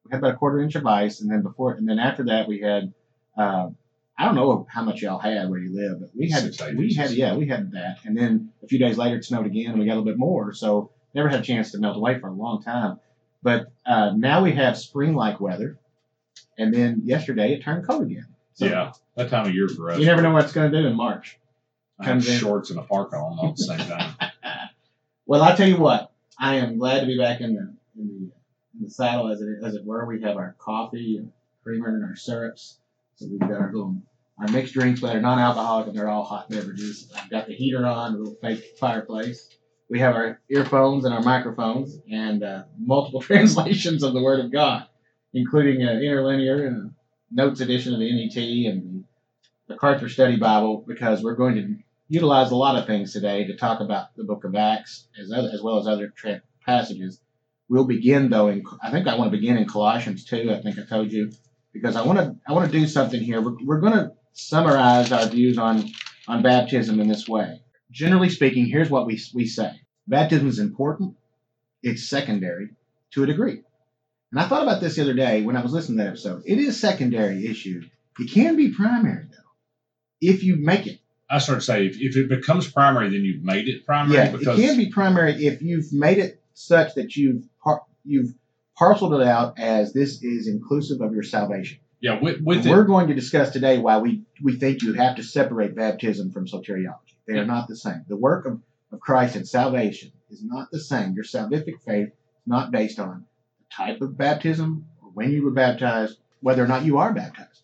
We 0.05 0.11
had 0.11 0.17
about 0.17 0.33
a 0.33 0.37
quarter 0.37 0.59
inch 0.59 0.73
of 0.73 0.87
ice, 0.87 1.21
and 1.21 1.29
then 1.29 1.43
before 1.43 1.73
and 1.73 1.87
then 1.87 1.99
after 1.99 2.25
that 2.25 2.47
we 2.47 2.61
had. 2.61 2.93
Uh, 3.37 3.69
I 4.17 4.25
don't 4.25 4.33
know 4.33 4.65
how 4.67 4.81
much 4.81 5.03
y'all 5.03 5.19
had 5.19 5.47
where 5.47 5.59
you 5.59 5.75
live, 5.75 5.99
but 5.99 6.09
we 6.17 6.31
had 6.31 6.55
Six, 6.55 6.73
we 6.75 6.91
had 6.95 7.11
yeah 7.11 7.35
we 7.35 7.47
had 7.47 7.73
that, 7.73 7.99
and 8.03 8.17
then 8.17 8.51
a 8.63 8.67
few 8.67 8.79
days 8.79 8.97
later 8.97 9.17
it 9.17 9.25
snowed 9.25 9.45
again, 9.45 9.69
and 9.69 9.79
we 9.79 9.85
got 9.85 9.91
a 9.91 9.99
little 9.99 10.11
bit 10.11 10.17
more. 10.17 10.53
So 10.53 10.89
never 11.13 11.29
had 11.29 11.41
a 11.41 11.43
chance 11.43 11.71
to 11.73 11.77
melt 11.77 11.97
away 11.97 12.19
for 12.19 12.29
a 12.29 12.33
long 12.33 12.63
time. 12.63 12.99
But 13.43 13.71
uh, 13.85 14.13
now 14.15 14.43
we 14.43 14.53
have 14.53 14.75
spring-like 14.75 15.39
weather, 15.39 15.77
and 16.57 16.73
then 16.73 17.03
yesterday 17.05 17.53
it 17.53 17.61
turned 17.61 17.85
cold 17.85 18.07
again. 18.07 18.25
So 18.57 18.65
yeah, 18.65 18.91
that 19.15 19.29
time 19.29 19.45
of 19.47 19.53
year 19.53 19.67
for 19.69 19.91
us. 19.91 19.99
you 19.99 20.05
never 20.05 20.21
know 20.23 20.33
what 20.33 20.43
it's 20.43 20.53
going 20.53 20.71
to 20.71 20.81
do 20.81 20.87
in 20.87 20.95
March. 20.95 21.39
I 21.99 22.05
have 22.05 22.13
comes 22.13 22.29
in. 22.29 22.39
shorts 22.39 22.71
and 22.71 22.79
a 22.79 22.83
parka 22.83 23.15
on 23.15 23.37
all 23.39 23.49
at 23.49 23.55
the 23.55 23.63
same 23.63 23.79
time. 23.79 24.15
Well, 25.29 25.43
I 25.43 25.55
tell 25.57 25.67
you 25.67 25.77
what, 25.77 26.13
I 26.39 26.55
am 26.55 26.77
glad 26.77 27.01
to 27.01 27.05
be 27.05 27.17
back 27.17 27.41
in 27.41 27.53
the 27.53 27.75
in 27.99 28.07
the, 28.07 28.31
in 28.77 28.83
the 28.83 28.89
saddle 28.89 29.29
as 29.29 29.41
it 29.41 29.49
as 29.61 29.75
it 29.75 29.83
were. 29.83 30.05
We 30.05 30.21
have 30.21 30.37
our 30.37 30.55
coffee 30.57 31.17
and 31.17 31.33
creamer 31.63 31.89
and 31.89 32.05
our 32.05 32.15
syrups. 32.15 32.79
So 33.15 33.27
we've 33.29 33.39
got 33.41 33.51
our 33.51 33.71
little 33.73 33.97
our 34.39 34.47
mixed 34.47 34.73
drinks, 34.73 35.01
but 35.01 35.11
they're 35.11 35.19
non-alcoholic 35.21 35.87
and 35.87 35.97
they're 35.97 36.07
all 36.07 36.23
hot 36.23 36.49
beverages. 36.49 37.11
I've 37.13 37.29
got 37.29 37.47
the 37.47 37.53
heater 37.55 37.85
on, 37.85 38.13
a 38.13 38.17
little 38.17 38.35
fake 38.41 38.77
fireplace. 38.79 39.49
We 39.89 39.99
have 39.99 40.15
our 40.15 40.39
earphones 40.49 41.03
and 41.03 41.13
our 41.13 41.21
microphones 41.21 41.97
and 42.09 42.41
uh, 42.43 42.63
multiple 42.79 43.19
translations 43.29 44.03
of 44.03 44.13
the 44.13 44.21
Word 44.23 44.39
of 44.39 44.49
God, 44.51 44.87
including 45.33 45.81
interlinear 45.81 46.67
and 46.67 46.91
notes 47.31 47.61
edition 47.61 47.93
of 47.93 47.99
the 47.99 48.11
NET 48.11 48.37
and 48.71 49.03
the 49.67 49.73
MacArthur 49.73 50.09
Study 50.09 50.37
Bible, 50.37 50.83
because 50.87 51.23
we're 51.23 51.35
going 51.35 51.55
to 51.55 51.75
utilize 52.07 52.51
a 52.51 52.55
lot 52.55 52.77
of 52.77 52.87
things 52.87 53.13
today 53.13 53.45
to 53.45 53.57
talk 53.57 53.81
about 53.81 54.15
the 54.15 54.23
book 54.23 54.43
of 54.43 54.55
Acts 54.55 55.07
as, 55.19 55.31
other, 55.31 55.49
as 55.53 55.61
well 55.61 55.77
as 55.79 55.87
other 55.87 56.07
tra- 56.15 56.41
passages. 56.65 57.19
We'll 57.69 57.85
begin 57.85 58.29
though 58.29 58.47
in 58.47 58.63
I 58.81 58.91
think 58.91 59.07
I 59.07 59.17
want 59.17 59.31
to 59.31 59.37
begin 59.37 59.57
in 59.57 59.67
Colossians 59.67 60.23
2. 60.23 60.53
I 60.53 60.61
think 60.61 60.79
I 60.79 60.83
told 60.83 61.11
you 61.11 61.31
because 61.73 61.97
I 61.97 62.03
want 62.03 62.17
to 62.19 62.35
I 62.47 62.53
want 62.53 62.71
to 62.71 62.79
do 62.79 62.87
something 62.87 63.19
here. 63.19 63.41
We're, 63.41 63.57
we're 63.61 63.81
going 63.81 63.93
to 63.93 64.13
summarize 64.31 65.11
our 65.11 65.25
views 65.25 65.57
on 65.57 65.89
on 66.29 66.43
baptism 66.43 67.01
in 67.01 67.09
this 67.09 67.27
way. 67.27 67.61
Generally 67.91 68.29
speaking, 68.29 68.67
here's 68.67 68.89
what 68.89 69.05
we 69.05 69.19
we 69.33 69.47
say: 69.47 69.81
baptism 70.07 70.47
is 70.47 70.59
important. 70.59 71.17
It's 71.83 72.07
secondary 72.07 72.69
to 73.11 73.23
a 73.23 73.27
degree. 73.27 73.63
And 74.31 74.39
I 74.39 74.47
thought 74.47 74.63
about 74.63 74.81
this 74.81 74.95
the 74.95 75.03
other 75.03 75.13
day 75.13 75.41
when 75.43 75.55
I 75.55 75.61
was 75.61 75.71
listening 75.71 75.97
to 75.99 76.03
that 76.03 76.09
episode. 76.09 76.43
It 76.45 76.57
is 76.59 76.67
a 76.69 76.73
secondary 76.79 77.45
issue. 77.47 77.81
It 78.19 78.31
can 78.31 78.55
be 78.55 78.71
primary 78.73 79.25
though, 79.29 79.37
if 80.21 80.43
you 80.43 80.57
make 80.57 80.87
it. 80.87 80.99
I 81.29 81.39
start 81.39 81.59
to 81.59 81.65
say 81.65 81.85
if, 81.85 81.97
if 81.99 82.15
it 82.17 82.29
becomes 82.29 82.71
primary, 82.71 83.09
then 83.09 83.21
you've 83.23 83.43
made 83.43 83.67
it 83.67 83.85
primary 83.85 84.15
Yeah, 84.17 84.31
because 84.31 84.59
it 84.59 84.65
can 84.65 84.77
be 84.77 84.89
primary 84.89 85.45
if 85.45 85.61
you've 85.61 85.91
made 85.93 86.17
it 86.17 86.41
such 86.53 86.95
that 86.95 87.15
you've 87.15 87.43
par- 87.63 87.83
you've 88.05 88.33
parceled 88.77 89.13
it 89.21 89.27
out 89.27 89.59
as 89.59 89.93
this 89.93 90.23
is 90.23 90.47
inclusive 90.47 91.01
of 91.01 91.13
your 91.13 91.23
salvation. 91.23 91.79
yeah 91.99 92.19
with, 92.21 92.41
with 92.41 92.65
We're 92.65 92.83
it, 92.83 92.87
going 92.87 93.07
to 93.07 93.13
discuss 93.13 93.51
today 93.51 93.77
why 93.77 93.97
we, 93.99 94.23
we 94.41 94.57
think 94.57 94.81
you 94.81 94.93
have 94.93 95.15
to 95.17 95.23
separate 95.23 95.75
baptism 95.75 96.31
from 96.31 96.47
soteriology. 96.47 97.15
They 97.27 97.35
Yeah. 97.35 97.41
are 97.41 97.45
not 97.45 97.67
the 97.67 97.75
same. 97.75 98.05
The 98.07 98.15
work 98.15 98.45
of, 98.45 98.61
of 98.91 98.99
Christ 98.99 99.35
and 99.35 99.47
salvation 99.47 100.11
is 100.29 100.43
not 100.43 100.69
the 100.71 100.79
same. 100.79 101.13
Your 101.13 101.23
salvific 101.25 101.81
faith 101.85 102.07
is 102.09 102.13
not 102.47 102.71
based 102.71 102.99
on 102.99 103.25
type 103.75 104.01
of 104.01 104.17
baptism 104.17 104.87
or 105.01 105.09
when 105.09 105.31
you 105.31 105.43
were 105.43 105.51
baptized, 105.51 106.17
whether 106.41 106.63
or 106.63 106.67
not 106.67 106.85
you 106.85 106.97
are 106.97 107.13
baptized. 107.13 107.63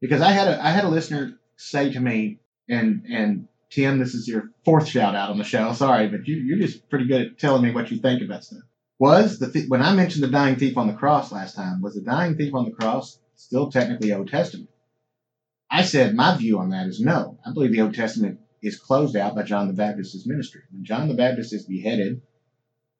Because 0.00 0.20
I 0.20 0.30
had 0.30 0.48
a 0.48 0.64
I 0.64 0.70
had 0.70 0.84
a 0.84 0.88
listener 0.88 1.38
say 1.56 1.92
to 1.92 2.00
me, 2.00 2.38
and 2.68 3.04
and 3.10 3.48
Tim, 3.70 3.98
this 3.98 4.14
is 4.14 4.28
your 4.28 4.50
fourth 4.64 4.88
shout 4.88 5.14
out 5.14 5.30
on 5.30 5.38
the 5.38 5.44
show. 5.44 5.72
Sorry, 5.72 6.08
but 6.08 6.26
you, 6.26 6.36
you're 6.36 6.58
just 6.58 6.88
pretty 6.88 7.06
good 7.06 7.26
at 7.26 7.38
telling 7.38 7.62
me 7.62 7.72
what 7.72 7.90
you 7.90 7.98
think 7.98 8.22
about 8.22 8.44
stuff. 8.44 8.62
Was 8.98 9.38
the 9.38 9.50
th- 9.50 9.68
when 9.68 9.82
I 9.82 9.94
mentioned 9.94 10.22
the 10.22 10.28
dying 10.28 10.56
thief 10.56 10.76
on 10.76 10.86
the 10.86 10.94
cross 10.94 11.32
last 11.32 11.54
time, 11.56 11.82
was 11.82 11.94
the 11.94 12.02
dying 12.02 12.36
thief 12.36 12.54
on 12.54 12.64
the 12.64 12.70
cross 12.70 13.18
still 13.34 13.70
technically 13.70 14.12
Old 14.12 14.28
Testament? 14.28 14.70
I 15.70 15.82
said 15.82 16.14
my 16.14 16.36
view 16.36 16.58
on 16.58 16.70
that 16.70 16.86
is 16.86 17.00
no. 17.00 17.38
I 17.44 17.52
believe 17.52 17.72
the 17.72 17.82
Old 17.82 17.94
Testament 17.94 18.40
is 18.62 18.78
closed 18.78 19.16
out 19.16 19.34
by 19.34 19.42
John 19.42 19.66
the 19.66 19.74
Baptist's 19.74 20.26
ministry. 20.26 20.62
When 20.70 20.84
John 20.84 21.08
the 21.08 21.14
Baptist 21.14 21.52
is 21.52 21.66
beheaded, 21.66 22.22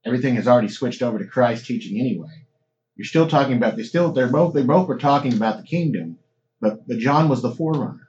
everything 0.06 0.36
has 0.36 0.48
already 0.48 0.68
switched 0.68 1.02
over 1.02 1.18
to 1.18 1.26
Christ's 1.26 1.66
teaching 1.66 1.98
anyway. 1.98 2.46
You're 2.94 3.04
still 3.04 3.28
talking 3.28 3.56
about 3.56 3.76
they 3.76 3.82
still 3.82 4.12
they're 4.12 4.28
both 4.28 4.54
they 4.54 4.62
both 4.62 4.88
were 4.88 4.98
talking 4.98 5.34
about 5.34 5.58
the 5.58 5.64
kingdom, 5.64 6.18
but 6.60 6.86
but 6.86 6.98
John 6.98 7.28
was 7.28 7.42
the 7.42 7.54
forerunner. 7.54 8.08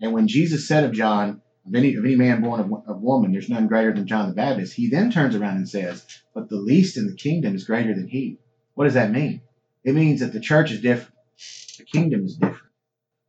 And 0.00 0.12
when 0.12 0.28
Jesus 0.28 0.66
said 0.66 0.84
of 0.84 0.92
John, 0.92 1.42
of 1.66 1.74
any 1.74 1.94
of 1.96 2.04
any 2.04 2.16
man 2.16 2.40
born 2.40 2.60
of, 2.60 2.72
of 2.86 3.02
woman, 3.02 3.32
there's 3.32 3.50
none 3.50 3.66
greater 3.66 3.92
than 3.92 4.06
John 4.06 4.28
the 4.28 4.34
Baptist. 4.34 4.74
He 4.74 4.88
then 4.88 5.10
turns 5.10 5.36
around 5.36 5.56
and 5.56 5.68
says, 5.68 6.04
"But 6.34 6.48
the 6.48 6.56
least 6.56 6.96
in 6.96 7.06
the 7.06 7.14
kingdom 7.14 7.54
is 7.54 7.64
greater 7.64 7.94
than 7.94 8.08
he." 8.08 8.38
What 8.74 8.84
does 8.84 8.94
that 8.94 9.10
mean? 9.12 9.42
It 9.84 9.94
means 9.94 10.20
that 10.20 10.32
the 10.32 10.40
church 10.40 10.70
is 10.70 10.80
different. 10.80 11.14
The 11.78 11.84
kingdom 11.84 12.24
is 12.24 12.36
different. 12.36 12.72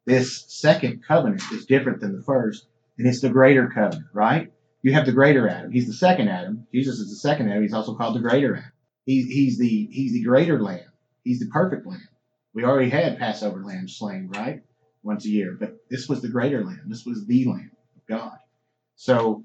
This 0.06 0.46
second 0.48 1.04
covenant 1.06 1.44
is 1.52 1.66
different 1.66 2.00
than 2.00 2.16
the 2.16 2.24
first, 2.24 2.66
and 2.98 3.08
it's 3.08 3.22
the 3.22 3.30
greater 3.30 3.70
covenant, 3.70 4.08
right? 4.14 4.52
You 4.82 4.94
have 4.94 5.06
the 5.06 5.12
greater 5.12 5.48
Adam. 5.48 5.72
He's 5.72 5.88
the 5.88 5.94
second 5.94 6.28
Adam. 6.28 6.68
Jesus 6.74 7.00
is 7.00 7.10
the 7.10 7.16
second 7.16 7.50
Adam. 7.50 7.62
He's 7.62 7.74
also 7.74 7.96
called 7.96 8.16
the 8.16 8.20
greater 8.20 8.56
Adam. 8.56 8.72
He, 9.06 9.24
he's 9.24 9.58
the 9.58 9.88
he's 9.92 10.14
the 10.14 10.24
greater 10.24 10.62
lamb. 10.62 10.92
He's 11.24 11.40
the 11.40 11.48
perfect 11.48 11.86
lamb. 11.86 12.08
We 12.54 12.64
already 12.64 12.90
had 12.90 13.20
Passover 13.20 13.64
lamb 13.64 13.88
slain, 13.88 14.30
right? 14.36 14.62
Once 15.04 15.26
a 15.26 15.30
year. 15.30 15.56
But 15.60 15.78
this 15.90 16.08
was 16.08 16.22
the 16.22 16.30
greater 16.30 16.64
lamb. 16.64 16.84
This 16.88 17.06
was 17.06 17.26
the 17.26 17.46
lamb 17.46 17.72
of 17.96 18.08
God. 18.08 18.38
So 18.96 19.44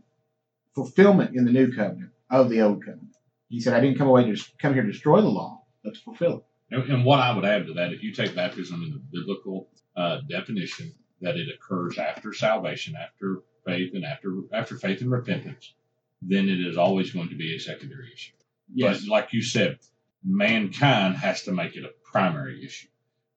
fulfillment 0.74 1.34
in 1.34 1.44
the 1.44 1.52
new 1.52 1.72
covenant 1.72 2.12
of 2.30 2.50
the 2.50 2.62
old 2.62 2.84
covenant. 2.84 3.16
He 3.48 3.60
said, 3.60 3.74
I 3.74 3.80
didn't 3.80 3.98
come 3.98 4.08
away 4.08 4.24
to 4.24 4.44
come 4.58 4.74
here 4.74 4.82
to 4.82 4.92
destroy 4.92 5.20
the 5.20 5.28
law, 5.28 5.62
but 5.84 5.94
to 5.94 6.00
fulfill 6.00 6.38
it. 6.38 6.44
And, 6.70 6.82
and 6.90 7.04
what 7.04 7.20
I 7.20 7.34
would 7.34 7.44
add 7.44 7.66
to 7.66 7.74
that, 7.74 7.92
if 7.92 8.02
you 8.02 8.12
take 8.12 8.34
baptism 8.34 8.82
in 8.82 8.90
the 8.90 9.18
biblical 9.20 9.68
uh, 9.96 10.18
definition, 10.28 10.92
that 11.20 11.36
it 11.36 11.48
occurs 11.54 11.96
after 11.96 12.32
salvation, 12.32 12.94
after 12.96 13.42
faith, 13.66 13.92
and 13.94 14.04
after 14.04 14.42
after 14.52 14.76
faith 14.76 15.00
and 15.02 15.10
repentance, 15.10 15.74
then 16.22 16.48
it 16.48 16.60
is 16.60 16.78
always 16.78 17.10
going 17.10 17.28
to 17.28 17.36
be 17.36 17.54
a 17.54 17.58
secondary 17.60 18.10
issue. 18.12 18.32
Yes. 18.72 19.00
But 19.00 19.08
like 19.10 19.32
you 19.32 19.42
said, 19.42 19.78
mankind 20.24 21.16
has 21.16 21.42
to 21.42 21.52
make 21.52 21.76
it 21.76 21.84
a 21.84 21.90
primary 22.10 22.64
issue. 22.64 22.88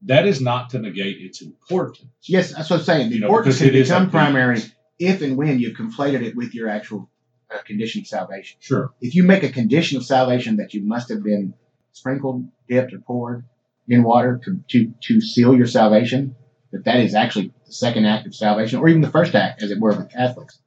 That 0.04 0.26
is 0.26 0.40
not 0.40 0.70
to 0.70 0.80
negate 0.80 1.18
its 1.20 1.42
importance. 1.42 2.06
Yes, 2.24 2.54
that's 2.54 2.70
what 2.70 2.80
I'm 2.80 2.86
saying. 2.86 3.10
The 3.10 3.18
You 3.18 3.26
importance 3.26 3.60
because 3.60 3.90
can 3.90 4.04
become 4.04 4.12
primary 4.12 4.62
if 4.98 5.22
and 5.22 5.38
when 5.38 5.60
you've 5.60 5.78
conflated 5.78 6.22
it 6.22 6.36
with 6.36 6.54
your 6.54 6.70
actual 6.70 7.10
uh, 7.54 7.58
condition 7.64 8.02
of 8.02 8.08
salvation. 8.08 8.58
Sure. 8.62 8.94
If 9.02 9.16
you 9.16 9.24
make 9.24 9.44
a 9.44 9.50
condition 9.50 9.98
of 9.98 10.06
salvation 10.06 10.58
that 10.58 10.74
you 10.74 10.86
must 10.86 11.10
have 11.10 11.24
been 11.24 11.54
sprinkled, 11.92 12.48
dipped, 12.68 12.94
or 12.94 13.00
poured 13.00 13.46
in 13.88 14.04
water 14.04 14.40
to, 14.46 14.62
to, 14.70 14.94
to 15.02 15.22
seal 15.22 15.56
your 15.56 15.66
salvation, 15.66 16.36
that 16.72 16.86
that 16.86 16.98
is 16.98 17.16
actually 17.16 17.54
the 17.66 17.74
second 17.74 18.06
act 18.06 18.28
of 18.28 18.36
salvation, 18.36 18.80
or 18.80 18.88
even 18.88 19.02
the 19.02 19.12
first 19.12 19.36
act, 19.36 19.64
as 19.64 19.72
it 19.72 19.80
were 19.80 19.96
with 19.96 20.12
Catholics, 20.12 20.60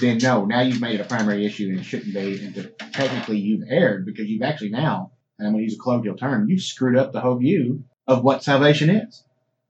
then 0.00 0.18
no, 0.18 0.44
now 0.44 0.60
you've 0.60 0.80
made 0.80 0.98
it 0.98 1.04
a 1.04 1.08
primary 1.08 1.44
issue 1.44 1.68
and 1.70 1.80
it 1.80 1.84
shouldn't 1.84 2.14
be. 2.14 2.44
And 2.44 2.72
technically 2.92 3.38
you've 3.38 3.68
erred 3.68 4.06
because 4.06 4.28
you've 4.28 4.42
actually 4.42 4.70
now, 4.70 5.12
and 5.38 5.46
I'm 5.46 5.54
going 5.54 5.64
to 5.64 5.70
use 5.70 5.78
a 5.78 5.82
colloquial 5.82 6.16
term, 6.16 6.48
you've 6.48 6.62
screwed 6.62 6.96
up 6.96 7.12
the 7.12 7.20
whole 7.20 7.36
view 7.36 7.84
of 8.06 8.22
what 8.22 8.42
salvation 8.42 8.90
is. 8.90 9.24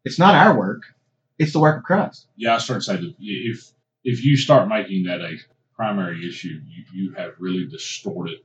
It's 0.04 0.18
not 0.18 0.34
our 0.34 0.56
work, 0.56 0.82
it's 1.38 1.52
the 1.52 1.60
work 1.60 1.78
of 1.78 1.84
Christ. 1.84 2.26
Yeah, 2.36 2.56
I 2.56 2.58
start 2.58 2.80
to 2.80 2.84
say 2.84 2.96
that 2.96 3.14
if 3.20 3.72
if 4.04 4.24
you 4.24 4.36
start 4.36 4.68
making 4.68 5.04
that 5.04 5.20
a 5.20 5.36
primary 5.76 6.26
issue, 6.26 6.60
you, 6.66 6.84
you 6.92 7.14
have 7.14 7.34
really 7.38 7.66
distorted 7.66 8.38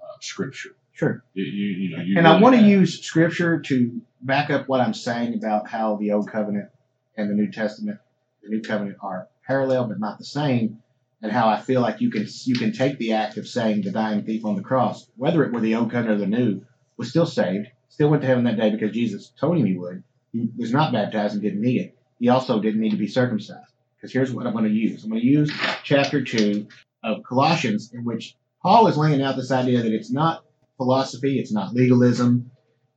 uh, 0.00 0.16
Scripture. 0.20 0.76
Sure. 0.94 1.24
You, 1.34 1.44
you, 1.44 1.66
you 1.66 1.96
know, 1.96 2.02
you 2.04 2.18
and 2.18 2.26
I 2.26 2.40
want 2.40 2.54
to 2.54 2.62
use 2.62 3.00
scripture 3.02 3.60
to 3.60 4.00
back 4.24 4.50
up 4.50 4.68
what 4.68 4.80
I'm 4.80 4.94
saying 4.94 5.34
about 5.34 5.68
how 5.68 5.96
the 5.96 6.12
Old 6.12 6.30
Covenant 6.30 6.70
and 7.16 7.30
the 7.30 7.34
New 7.34 7.50
Testament, 7.50 7.98
the 8.42 8.48
New 8.48 8.62
Covenant 8.62 8.96
are 9.00 9.28
parallel 9.46 9.86
but 9.86 10.00
not 10.00 10.18
the 10.18 10.24
same, 10.24 10.82
and 11.22 11.30
how 11.30 11.48
I 11.48 11.60
feel 11.60 11.80
like 11.80 12.00
you 12.00 12.10
can 12.10 12.26
you 12.44 12.56
can 12.56 12.72
take 12.72 12.98
the 12.98 13.12
act 13.12 13.36
of 13.36 13.46
saying 13.46 13.82
the 13.82 13.92
dying 13.92 14.24
thief 14.24 14.44
on 14.44 14.56
the 14.56 14.62
cross, 14.62 15.06
whether 15.16 15.44
it 15.44 15.52
were 15.52 15.60
the 15.60 15.74
Old 15.74 15.90
Covenant 15.90 16.20
or 16.20 16.24
the 16.24 16.30
New, 16.30 16.62
was 16.96 17.10
still 17.10 17.26
saved, 17.26 17.68
still 17.88 18.08
went 18.08 18.22
to 18.22 18.28
heaven 18.28 18.44
that 18.44 18.58
day 18.58 18.70
because 18.70 18.92
Jesus 18.92 19.32
told 19.38 19.58
him 19.58 19.66
he 19.66 19.76
would. 19.76 20.02
He 20.32 20.50
was 20.56 20.72
not 20.72 20.92
baptized 20.92 21.34
and 21.34 21.42
didn't 21.42 21.60
need 21.60 21.80
it. 21.80 21.96
He 22.18 22.28
also 22.28 22.60
didn't 22.60 22.80
need 22.80 22.90
to 22.90 22.96
be 22.96 23.06
circumcised. 23.06 23.72
Because 23.96 24.12
here's 24.12 24.32
what 24.32 24.46
I'm 24.46 24.52
going 24.52 24.64
to 24.64 24.70
use. 24.70 25.04
I'm 25.04 25.10
going 25.10 25.22
to 25.22 25.26
use 25.26 25.52
chapter 25.82 26.22
two 26.22 26.66
of 27.02 27.22
Colossians, 27.22 27.92
in 27.92 28.04
which 28.04 28.36
Paul 28.62 28.86
is 28.86 28.96
laying 28.96 29.22
out 29.22 29.36
this 29.36 29.50
idea 29.50 29.82
that 29.82 29.92
it's 29.92 30.10
not 30.10 30.44
philosophy, 30.76 31.38
it's 31.38 31.52
not 31.52 31.74
legalism, 31.74 32.50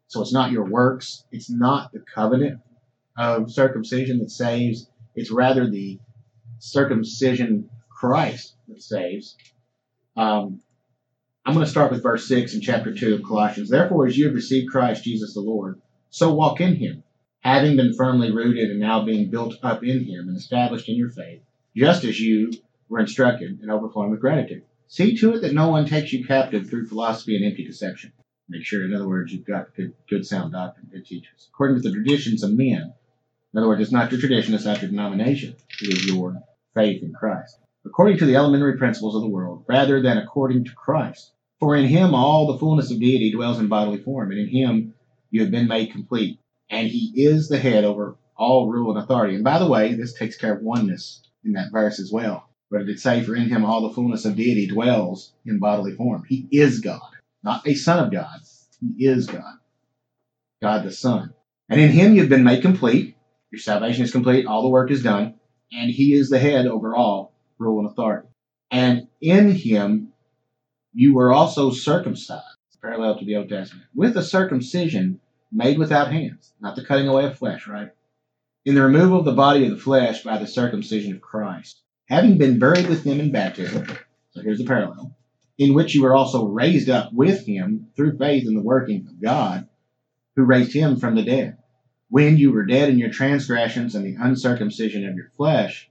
so 0.07 0.21
it's 0.21 0.33
not 0.33 0.51
your 0.51 0.65
works, 0.65 1.25
it's 1.31 1.49
not 1.49 1.91
the 1.91 1.99
covenant 1.99 2.61
of 3.17 3.51
circumcision 3.51 4.19
that 4.19 4.31
saves, 4.31 4.89
it's 5.15 5.31
rather 5.31 5.69
the 5.69 5.99
circumcision 6.59 7.69
Christ 7.89 8.55
that 8.67 8.81
saves. 8.81 9.35
Um, 10.15 10.61
I'm 11.45 11.53
going 11.53 11.65
to 11.65 11.71
start 11.71 11.91
with 11.91 12.03
verse 12.03 12.27
6 12.27 12.55
in 12.55 12.61
chapter 12.61 12.93
2 12.93 13.15
of 13.15 13.23
Colossians. 13.23 13.69
Therefore, 13.69 14.05
as 14.05 14.17
you 14.17 14.25
have 14.25 14.35
received 14.35 14.71
Christ 14.71 15.03
Jesus 15.03 15.33
the 15.33 15.41
Lord, 15.41 15.81
so 16.09 16.33
walk 16.33 16.61
in 16.61 16.75
him, 16.75 17.03
having 17.41 17.75
been 17.77 17.93
firmly 17.93 18.31
rooted 18.31 18.69
and 18.69 18.79
now 18.79 19.03
being 19.03 19.29
built 19.29 19.55
up 19.63 19.83
in 19.83 20.03
him 20.03 20.27
and 20.27 20.37
established 20.37 20.89
in 20.89 20.95
your 20.95 21.09
faith, 21.09 21.41
just 21.75 22.03
as 22.03 22.19
you 22.19 22.51
were 22.89 22.99
instructed 22.99 23.59
and 23.61 23.71
overflowing 23.71 24.11
with 24.11 24.21
gratitude. 24.21 24.63
See 24.87 25.17
to 25.17 25.35
it 25.35 25.41
that 25.41 25.53
no 25.53 25.69
one 25.69 25.85
takes 25.85 26.13
you 26.13 26.25
captive 26.25 26.69
through 26.69 26.87
philosophy 26.87 27.35
and 27.35 27.45
empty 27.45 27.65
deception. 27.65 28.13
Make 28.49 28.65
sure, 28.65 28.85
in 28.85 28.93
other 28.93 29.07
words, 29.07 29.33
you've 29.33 29.45
got 29.45 29.75
good, 29.75 29.93
good 30.09 30.25
sound 30.25 30.53
doctrine, 30.53 30.87
good 30.91 31.05
teachers. 31.05 31.49
According 31.53 31.77
to 31.77 31.83
the 31.83 31.93
traditions 31.93 32.43
of 32.43 32.53
men. 32.53 32.93
In 33.53 33.59
other 33.59 33.67
words, 33.67 33.81
it's 33.81 33.91
not 33.91 34.11
your 34.11 34.21
tradition, 34.21 34.53
it's 34.53 34.65
not 34.65 34.81
your 34.81 34.89
denomination. 34.89 35.55
It 35.81 35.89
is 35.89 36.05
your 36.05 36.41
faith 36.73 37.03
in 37.03 37.13
Christ. 37.13 37.59
According 37.85 38.17
to 38.19 38.25
the 38.25 38.35
elementary 38.35 38.77
principles 38.77 39.15
of 39.15 39.21
the 39.21 39.29
world, 39.29 39.65
rather 39.67 40.01
than 40.01 40.17
according 40.17 40.65
to 40.65 40.75
Christ. 40.75 41.31
For 41.59 41.75
in 41.75 41.85
him 41.85 42.13
all 42.13 42.47
the 42.47 42.59
fullness 42.59 42.91
of 42.91 42.99
deity 42.99 43.31
dwells 43.31 43.59
in 43.59 43.67
bodily 43.67 43.97
form, 43.97 44.31
and 44.31 44.39
in 44.39 44.47
him 44.47 44.93
you 45.31 45.41
have 45.41 45.51
been 45.51 45.67
made 45.67 45.91
complete. 45.91 46.39
And 46.69 46.87
he 46.87 47.11
is 47.15 47.47
the 47.47 47.57
head 47.57 47.83
over 47.83 48.17
all 48.35 48.69
rule 48.69 48.95
and 48.95 49.03
authority. 49.03 49.35
And 49.35 49.43
by 49.43 49.57
the 49.59 49.67
way, 49.67 49.93
this 49.93 50.13
takes 50.13 50.37
care 50.37 50.53
of 50.53 50.61
oneness 50.61 51.21
in 51.43 51.53
that 51.53 51.71
verse 51.71 51.99
as 51.99 52.11
well. 52.11 52.49
But 52.69 52.81
it 52.81 52.85
did 52.85 52.99
say, 52.99 53.23
For 53.23 53.35
in 53.35 53.49
him 53.49 53.65
all 53.65 53.87
the 53.87 53.93
fullness 53.93 54.25
of 54.25 54.35
deity 54.35 54.67
dwells 54.67 55.33
in 55.45 55.59
bodily 55.59 55.93
form. 55.93 56.23
He 56.27 56.47
is 56.51 56.81
God, 56.81 57.16
not 57.43 57.67
a 57.67 57.75
son 57.75 58.05
of 58.05 58.11
God. 58.11 58.39
He 58.79 59.05
is 59.05 59.27
God, 59.27 59.57
God 60.61 60.83
the 60.83 60.91
Son. 60.91 61.33
And 61.69 61.81
in 61.81 61.89
him 61.89 62.15
you've 62.15 62.29
been 62.29 62.43
made 62.43 62.61
complete. 62.61 63.15
Your 63.51 63.59
salvation 63.59 64.03
is 64.03 64.11
complete. 64.11 64.45
All 64.45 64.61
the 64.61 64.69
work 64.69 64.91
is 64.91 65.03
done. 65.03 65.35
And 65.71 65.89
he 65.89 66.13
is 66.13 66.29
the 66.29 66.39
head 66.39 66.67
over 66.67 66.95
all 66.95 67.33
rule 67.57 67.79
and 67.79 67.89
authority. 67.89 68.27
And 68.71 69.07
in 69.21 69.51
him 69.51 70.13
you 70.93 71.13
were 71.13 71.31
also 71.31 71.71
circumcised, 71.71 72.43
parallel 72.81 73.19
to 73.19 73.25
the 73.25 73.35
Old 73.35 73.49
Testament, 73.49 73.87
with 73.95 74.17
a 74.17 74.23
circumcision 74.23 75.19
made 75.51 75.77
without 75.77 76.11
hands, 76.11 76.53
not 76.59 76.75
the 76.75 76.83
cutting 76.83 77.07
away 77.07 77.25
of 77.25 77.37
flesh, 77.37 77.67
right? 77.67 77.89
In 78.65 78.75
the 78.75 78.81
removal 78.83 79.19
of 79.19 79.25
the 79.25 79.33
body 79.33 79.65
of 79.65 79.71
the 79.71 79.81
flesh 79.81 80.23
by 80.23 80.37
the 80.37 80.47
circumcision 80.47 81.13
of 81.13 81.21
Christ, 81.21 81.81
having 82.09 82.37
been 82.37 82.59
buried 82.59 82.87
with 82.87 83.03
him 83.03 83.19
in 83.19 83.31
baptism. 83.31 83.87
So 84.31 84.41
here's 84.41 84.57
the 84.59 84.65
parallel. 84.65 85.15
In 85.57 85.73
which 85.73 85.95
you 85.95 86.03
were 86.03 86.15
also 86.15 86.47
raised 86.47 86.89
up 86.89 87.11
with 87.13 87.45
him 87.45 87.87
through 87.95 88.17
faith 88.17 88.47
in 88.47 88.53
the 88.53 88.61
working 88.61 89.07
of 89.07 89.21
God, 89.21 89.67
who 90.35 90.43
raised 90.43 90.73
him 90.73 90.97
from 90.97 91.15
the 91.15 91.23
dead. 91.23 91.57
When 92.09 92.37
you 92.37 92.51
were 92.51 92.65
dead 92.65 92.89
in 92.89 92.99
your 92.99 93.09
transgressions 93.09 93.95
and 93.95 94.05
the 94.05 94.15
uncircumcision 94.19 95.05
of 95.07 95.15
your 95.15 95.29
flesh, 95.29 95.89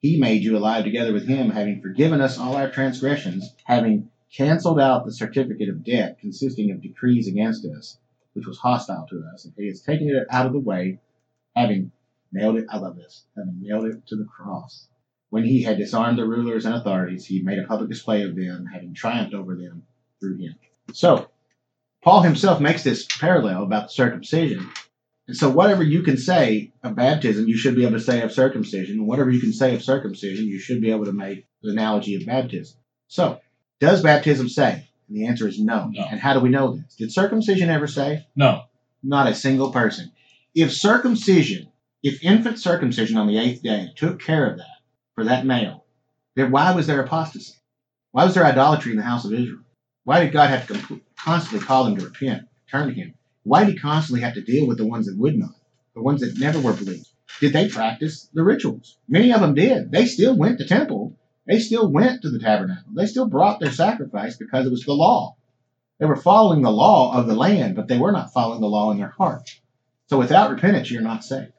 he 0.00 0.18
made 0.18 0.42
you 0.42 0.56
alive 0.56 0.84
together 0.84 1.12
with 1.12 1.26
him, 1.28 1.50
having 1.50 1.80
forgiven 1.80 2.20
us 2.20 2.38
all 2.38 2.56
our 2.56 2.70
transgressions, 2.70 3.54
having 3.64 4.10
canceled 4.36 4.80
out 4.80 5.06
the 5.06 5.12
certificate 5.12 5.68
of 5.68 5.84
debt 5.84 6.18
consisting 6.18 6.72
of 6.72 6.82
decrees 6.82 7.28
against 7.28 7.64
us, 7.64 7.98
which 8.32 8.46
was 8.46 8.58
hostile 8.58 9.06
to 9.08 9.24
us, 9.32 9.44
and 9.44 9.54
he 9.56 9.68
has 9.68 9.80
taken 9.80 10.08
it 10.08 10.26
out 10.28 10.46
of 10.46 10.52
the 10.52 10.58
way, 10.58 10.98
having 11.54 11.92
nailed 12.32 12.56
it, 12.56 12.66
I 12.68 12.78
love 12.78 12.96
this, 12.96 13.24
having 13.36 13.60
nailed 13.60 13.86
it 13.86 14.06
to 14.08 14.16
the 14.16 14.24
cross. 14.24 14.88
When 15.34 15.44
he 15.44 15.64
had 15.64 15.78
disarmed 15.78 16.16
the 16.16 16.28
rulers 16.28 16.64
and 16.64 16.76
authorities, 16.76 17.26
he 17.26 17.42
made 17.42 17.58
a 17.58 17.66
public 17.66 17.90
display 17.90 18.22
of 18.22 18.36
them, 18.36 18.66
having 18.72 18.94
triumphed 18.94 19.34
over 19.34 19.56
them 19.56 19.82
through 20.20 20.36
him. 20.36 20.54
So, 20.92 21.28
Paul 22.04 22.22
himself 22.22 22.60
makes 22.60 22.84
this 22.84 23.04
parallel 23.18 23.64
about 23.64 23.88
the 23.88 23.94
circumcision. 23.94 24.70
And 25.26 25.36
so, 25.36 25.50
whatever 25.50 25.82
you 25.82 26.02
can 26.02 26.18
say 26.18 26.72
of 26.84 26.94
baptism, 26.94 27.48
you 27.48 27.56
should 27.56 27.74
be 27.74 27.82
able 27.82 27.98
to 27.98 28.00
say 28.00 28.22
of 28.22 28.30
circumcision. 28.30 29.00
And 29.00 29.08
whatever 29.08 29.28
you 29.28 29.40
can 29.40 29.52
say 29.52 29.74
of 29.74 29.82
circumcision, 29.82 30.46
you 30.46 30.60
should 30.60 30.80
be 30.80 30.92
able 30.92 31.06
to 31.06 31.12
make 31.12 31.48
the 31.62 31.72
analogy 31.72 32.14
of 32.14 32.26
baptism. 32.26 32.78
So, 33.08 33.40
does 33.80 34.04
baptism 34.04 34.48
save? 34.48 34.84
And 35.08 35.16
the 35.16 35.26
answer 35.26 35.48
is 35.48 35.58
no. 35.58 35.90
No. 35.90 36.06
And 36.12 36.20
how 36.20 36.34
do 36.34 36.38
we 36.38 36.48
know 36.48 36.76
this? 36.76 36.94
Did 36.94 37.10
circumcision 37.10 37.70
ever 37.70 37.88
save? 37.88 38.20
No. 38.36 38.66
Not 39.02 39.26
a 39.26 39.34
single 39.34 39.72
person. 39.72 40.12
If 40.54 40.72
circumcision, 40.72 41.72
if 42.04 42.22
infant 42.22 42.60
circumcision 42.60 43.16
on 43.16 43.26
the 43.26 43.38
eighth 43.38 43.64
day 43.64 43.90
took 43.96 44.20
care 44.20 44.48
of 44.48 44.58
that 44.58 44.73
for 45.14 45.24
that 45.24 45.46
male, 45.46 45.84
why 46.36 46.72
was 46.74 46.86
there 46.86 47.00
apostasy? 47.00 47.54
Why 48.12 48.24
was 48.24 48.34
there 48.34 48.44
idolatry 48.44 48.92
in 48.92 48.98
the 48.98 49.04
house 49.04 49.24
of 49.24 49.32
Israel? 49.32 49.62
Why 50.04 50.20
did 50.20 50.32
God 50.32 50.50
have 50.50 50.66
to 50.68 51.00
constantly 51.16 51.66
call 51.66 51.84
them 51.84 51.96
to 51.96 52.04
repent, 52.04 52.48
turn 52.70 52.88
to 52.88 52.94
Him? 52.94 53.14
Why 53.42 53.64
did 53.64 53.74
He 53.74 53.78
constantly 53.78 54.22
have 54.22 54.34
to 54.34 54.42
deal 54.42 54.66
with 54.66 54.78
the 54.78 54.86
ones 54.86 55.06
that 55.06 55.16
would 55.16 55.36
not, 55.36 55.54
the 55.94 56.02
ones 56.02 56.20
that 56.20 56.38
never 56.38 56.60
were 56.60 56.72
believed? 56.72 57.08
Did 57.40 57.52
they 57.52 57.68
practice 57.68 58.28
the 58.32 58.44
rituals? 58.44 58.98
Many 59.08 59.32
of 59.32 59.40
them 59.40 59.54
did. 59.54 59.90
They 59.90 60.06
still 60.06 60.36
went 60.36 60.58
to 60.58 60.66
temple. 60.66 61.16
They 61.46 61.58
still 61.58 61.90
went 61.90 62.22
to 62.22 62.30
the 62.30 62.38
tabernacle. 62.38 62.92
They 62.94 63.06
still 63.06 63.28
brought 63.28 63.60
their 63.60 63.72
sacrifice 63.72 64.36
because 64.36 64.66
it 64.66 64.70
was 64.70 64.84
the 64.84 64.92
law. 64.92 65.36
They 65.98 66.06
were 66.06 66.16
following 66.16 66.62
the 66.62 66.70
law 66.70 67.16
of 67.16 67.26
the 67.26 67.34
land, 67.34 67.76
but 67.76 67.88
they 67.88 67.98
were 67.98 68.12
not 68.12 68.32
following 68.32 68.60
the 68.60 68.66
law 68.66 68.90
in 68.90 68.98
their 68.98 69.14
heart. 69.16 69.50
So 70.08 70.18
without 70.18 70.50
repentance, 70.50 70.90
you're 70.90 71.02
not 71.02 71.24
saved. 71.24 71.52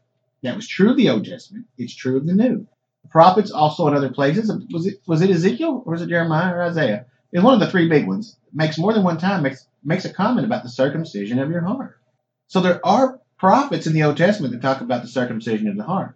That 0.43 0.55
was 0.55 0.67
true 0.67 0.91
of 0.91 0.97
the 0.97 1.09
Old 1.09 1.25
Testament. 1.25 1.65
It's 1.77 1.95
true 1.95 2.17
of 2.17 2.27
the 2.27 2.33
New. 2.33 2.67
Prophets 3.09 3.51
also 3.51 3.87
in 3.87 3.95
other 3.95 4.09
places. 4.09 4.51
Was 4.71 4.85
it 4.87 5.01
was 5.07 5.21
it 5.21 5.29
Ezekiel 5.29 5.83
or 5.85 5.93
was 5.93 6.01
it 6.01 6.09
Jeremiah 6.09 6.53
or 6.53 6.63
Isaiah? 6.63 7.05
It's 7.31 7.43
one 7.43 7.53
of 7.53 7.59
the 7.59 7.69
three 7.69 7.89
big 7.89 8.07
ones. 8.07 8.37
Makes 8.53 8.77
more 8.77 8.93
than 8.93 9.03
one 9.03 9.17
time 9.17 9.43
makes 9.43 9.67
makes 9.83 10.05
a 10.05 10.13
comment 10.13 10.45
about 10.45 10.63
the 10.63 10.69
circumcision 10.69 11.39
of 11.39 11.49
your 11.49 11.61
heart. 11.61 11.99
So 12.47 12.61
there 12.61 12.85
are 12.85 13.19
prophets 13.37 13.87
in 13.87 13.93
the 13.93 14.03
Old 14.03 14.17
Testament 14.17 14.53
that 14.53 14.61
talk 14.61 14.81
about 14.81 15.01
the 15.01 15.07
circumcision 15.07 15.67
of 15.67 15.77
the 15.77 15.83
heart. 15.83 16.15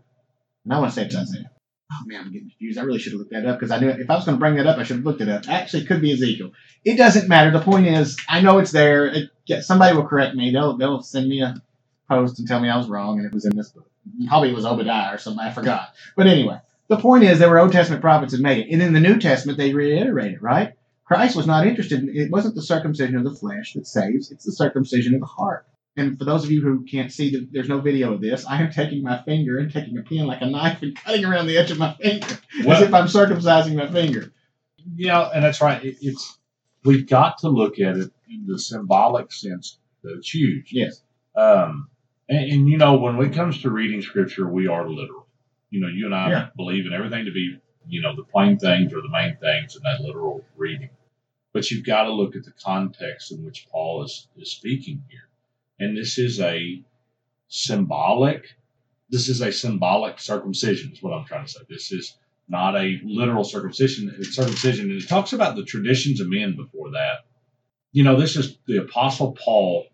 And 0.63 0.74
I 0.74 0.79
want 0.79 0.91
to 0.91 0.96
say 0.96 1.05
it's 1.05 1.15
Isaiah. 1.15 1.51
Oh 1.91 2.03
man, 2.05 2.22
I'm 2.22 2.31
getting 2.31 2.50
confused. 2.50 2.77
I 2.77 2.84
really 2.84 3.00
should 3.00 3.13
have 3.13 3.19
looked 3.19 3.31
that 3.31 3.46
up 3.46 3.60
because 3.60 3.72
I 3.72 3.79
knew 3.79 3.89
if 3.89 4.10
I 4.10 4.15
was 4.15 4.25
going 4.25 4.38
to 4.38 4.39
bring 4.39 4.55
that 4.55 4.67
up, 4.67 4.77
I 4.77 4.84
should 4.84 4.98
have 4.98 5.05
looked 5.05 5.22
it 5.22 5.29
up. 5.29 5.50
Actually, 5.50 5.84
it 5.84 5.88
could 5.88 6.01
be 6.01 6.13
Ezekiel. 6.13 6.51
It 6.86 6.98
doesn't 6.98 7.27
matter. 7.27 7.50
The 7.50 7.62
point 7.62 7.88
is, 7.88 8.15
I 8.29 8.41
know 8.41 8.60
it's 8.60 8.72
there. 8.72 9.08
It, 9.08 9.31
yeah, 9.46 9.62
somebody 9.62 9.96
will 9.96 10.08
correct 10.08 10.36
me. 10.36 10.51
They'll 10.51 10.77
they'll 10.77 11.01
send 11.01 11.27
me 11.27 11.41
a 11.41 11.55
post 12.08 12.38
and 12.39 12.48
tell 12.48 12.60
me 12.60 12.69
I 12.69 12.77
was 12.77 12.88
wrong 12.88 13.17
and 13.17 13.25
it 13.25 13.34
was 13.34 13.46
in 13.46 13.55
this 13.58 13.69
book. 13.69 13.89
Probably 14.27 14.51
it 14.51 14.55
was 14.55 14.65
Obadiah 14.65 15.15
or 15.15 15.17
something. 15.17 15.43
I 15.43 15.51
forgot. 15.51 15.93
But 16.15 16.27
anyway, 16.27 16.60
the 16.89 16.98
point 16.98 17.24
is 17.24 17.39
there 17.39 17.50
were 17.50 17.60
Old 17.60 17.72
Testament 17.72 18.01
prophets 18.01 18.34
that 18.34 18.41
made 18.41 18.65
it, 18.65 18.74
and 18.74 18.81
in 18.81 18.93
the 18.93 19.00
New 19.00 19.19
Testament 19.19 19.58
they 19.58 19.74
reiterate 19.74 20.34
it. 20.34 20.41
Right? 20.41 20.74
Christ 21.05 21.36
was 21.36 21.48
not 21.48 21.65
interested. 21.65 22.01
in 22.01 22.15
It 22.15 22.31
wasn't 22.31 22.55
the 22.55 22.62
circumcision 22.62 23.15
of 23.15 23.24
the 23.24 23.34
flesh 23.36 23.74
that 23.74 23.88
saves. 23.88 24.31
It's 24.31 24.46
the 24.46 24.51
circumcision 24.51 25.15
of 25.15 25.22
the 25.22 25.25
heart. 25.25 25.65
And 25.98 26.17
for 26.17 26.25
those 26.25 26.43
of 26.43 26.51
you 26.51 26.62
who 26.62 26.86
can't 26.86 27.12
see, 27.12 27.48
there's 27.51 27.67
no 27.67 27.81
video 27.81 28.13
of 28.13 28.22
this. 28.22 28.46
I 28.46 28.62
am 28.62 28.72
taking 28.72 29.03
my 29.03 29.22
finger 29.24 29.58
and 29.58 29.72
taking 29.72 29.98
a 29.98 30.03
pin 30.03 30.27
like 30.27 30.41
a 30.41 30.46
knife 30.46 30.81
and 30.81 30.96
cutting 30.96 31.25
around 31.25 31.47
the 31.47 31.58
edge 31.58 31.71
of 31.71 31.78
my 31.78 31.93
finger 31.95 32.28
as 32.67 32.82
if 32.82 32.93
I'm 32.93 33.08
circumcising 33.08 33.75
my 33.75 33.91
finger. 33.91 34.32
Yeah, 34.95 35.30
and 35.34 35.43
that's 35.43 35.62
right. 35.62 35.84
It, 35.84 35.97
it's 36.02 36.38
we've 36.86 37.08
got 37.08 37.39
to 37.39 37.49
look 37.49 37.80
at 37.80 37.97
it 37.97 38.12
in 38.30 38.45
the 38.47 38.60
symbolic 38.60 39.32
sense 39.32 39.78
that 40.04 40.13
it's 40.17 40.34
huge. 40.34 40.69
Yes. 40.71 41.02
Um, 41.36 41.89
and, 42.30 42.52
and 42.52 42.69
you 42.69 42.78
know, 42.78 42.97
when 42.97 43.19
it 43.19 43.34
comes 43.34 43.62
to 43.63 43.69
reading 43.69 44.02
scripture, 44.02 44.47
we 44.47 44.67
are 44.67 44.88
literal. 44.88 45.18
You 45.69 45.82
know, 45.82 45.88
you 45.88 46.05
and 46.05 46.15
I 46.15 46.29
Yeah. 46.29 46.49
believe 46.55 46.86
in 46.86 46.93
everything 46.93 47.25
to 47.25 47.32
be, 47.32 47.58
you 47.88 48.01
know, 48.01 48.15
the 48.15 48.23
plain 48.23 48.58
things 48.58 48.93
or 48.93 49.01
the 49.01 49.10
main 49.10 49.38
things 49.38 49.75
in 49.75 49.84
that 49.84 50.01
literal 50.01 50.45
reading. 50.55 50.89
But 51.53 51.69
you've 51.71 51.86
got 51.86 52.03
to 52.03 52.12
look 52.13 52.36
at 52.36 52.43
the 52.43 52.51
context 52.51 53.32
in 53.32 53.43
which 53.43 53.67
Paul 53.71 54.03
is, 54.03 54.27
is 54.38 54.51
speaking 54.51 55.03
here. 55.10 55.27
And 55.79 55.97
this 55.97 56.17
is 56.17 56.39
a 56.39 56.84
symbolic, 57.47 58.45
this 59.10 59.27
is 59.29 59.41
a 59.41 59.51
symbolic 59.51 60.19
circumcision, 60.19 60.91
is 60.91 61.01
what 61.01 61.13
I'm 61.13 61.25
trying 61.25 61.45
to 61.45 61.51
say. 61.51 61.62
This 61.69 61.91
is 61.91 62.17
not 62.47 62.75
a 62.75 62.99
literal 63.03 63.43
circumcision. 63.43 64.13
It's 64.17 64.36
circumcision. 64.36 64.91
And 64.91 65.01
it 65.01 65.08
talks 65.08 65.34
about 65.34 65.55
the 65.55 65.63
traditions 65.63 66.19
of 66.19 66.29
men 66.29 66.55
before 66.55 66.91
that. 66.91 67.25
You 67.91 68.03
know, 68.03 68.19
this 68.19 68.36
is 68.36 68.58
the 68.67 68.77
Apostle 68.82 69.34
Paul 69.34 69.88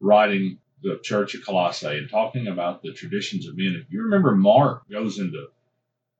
writing 0.00 0.58
the 0.82 0.98
church 1.02 1.34
of 1.34 1.44
Colossae 1.44 1.86
and 1.98 2.10
talking 2.10 2.46
about 2.48 2.82
the 2.82 2.92
traditions 2.92 3.46
of 3.46 3.56
men. 3.56 3.80
If 3.84 3.92
you 3.92 4.02
remember, 4.02 4.34
Mark 4.34 4.88
goes 4.90 5.18
into 5.18 5.46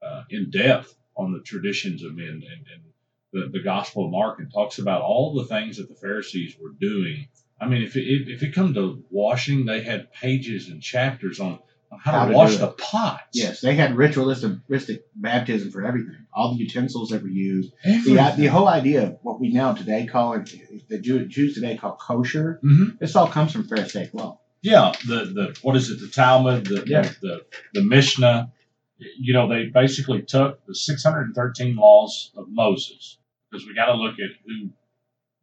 uh, 0.03 0.23
in 0.31 0.51
depth 0.51 0.95
on 1.17 1.33
the 1.33 1.41
traditions 1.41 2.03
of 2.03 2.15
men 2.15 2.29
and, 2.29 2.43
and 2.73 2.83
the, 3.33 3.59
the 3.59 3.63
Gospel 3.63 4.07
of 4.07 4.11
Mark 4.11 4.39
and 4.41 4.53
talks 4.53 4.79
about 4.79 5.03
all 5.03 5.35
the 5.35 5.45
things 5.45 5.77
that 5.79 5.89
the 5.89 5.95
Pharisees 5.95 6.57
were 6.61 6.73
doing. 6.81 7.29
I 7.61 7.69
mean, 7.69 7.83
if 7.83 7.97
it, 7.97 8.05
if 8.29 8.43
it 8.43 8.55
come 8.55 8.75
to 8.75 9.05
washing, 9.11 9.67
they 9.67 9.83
had 9.83 10.13
pages 10.13 10.69
and 10.69 10.83
chapters 10.83 11.39
on, 11.39 11.59
how, 12.01 12.13
How 12.13 12.25
to 12.25 12.31
to 12.33 12.37
wash 12.37 12.57
the 12.57 12.69
pots. 12.69 13.23
Yes, 13.35 13.61
they 13.61 13.75
had 13.75 13.97
ritualistic 13.97 15.05
baptism 15.15 15.71
for 15.71 15.85
everything. 15.85 16.17
All 16.33 16.53
the 16.55 16.59
utensils 16.59 17.11
that 17.11 17.23
were 17.23 17.29
used. 17.29 17.73
The, 17.85 18.15
the 18.37 18.47
whole 18.47 18.67
idea 18.69 19.03
of 19.05 19.19
what 19.23 19.39
we 19.41 19.53
now 19.53 19.75
today 19.75 20.07
call 20.07 20.33
it, 20.33 20.51
the 20.89 20.99
Jews 20.99 21.55
today 21.55 21.77
call 21.77 21.97
kosher, 21.97 22.61
Mhm. 22.65 22.99
this 22.99 23.15
all 23.15 23.29
comes 23.29 23.53
from 23.53 23.69
Pharisaic 23.69 24.15
law. 24.15 24.41
Yeah, 24.63 24.93
the 25.07 25.17
the 25.27 25.59
what 25.63 25.77
is 25.77 25.91
it? 25.91 26.01
The 26.01 26.09
Talmud, 26.09 26.67
the 26.67 26.85
Yeah. 26.87 27.03
the, 27.03 27.17
the 27.21 27.45
the 27.75 27.85
Mishnah. 27.85 28.53
You 28.99 29.33
know, 29.35 29.49
they 29.49 29.65
basically 29.67 30.23
took 30.23 30.65
the 30.67 30.75
613 30.77 31.75
laws 31.75 32.31
of 32.37 32.49
Moses 32.49 33.19
because 33.51 33.67
we 33.67 33.75
got 33.75 33.87
to 33.87 33.95
look 33.95 34.15
at 34.21 34.31
who 34.47 34.71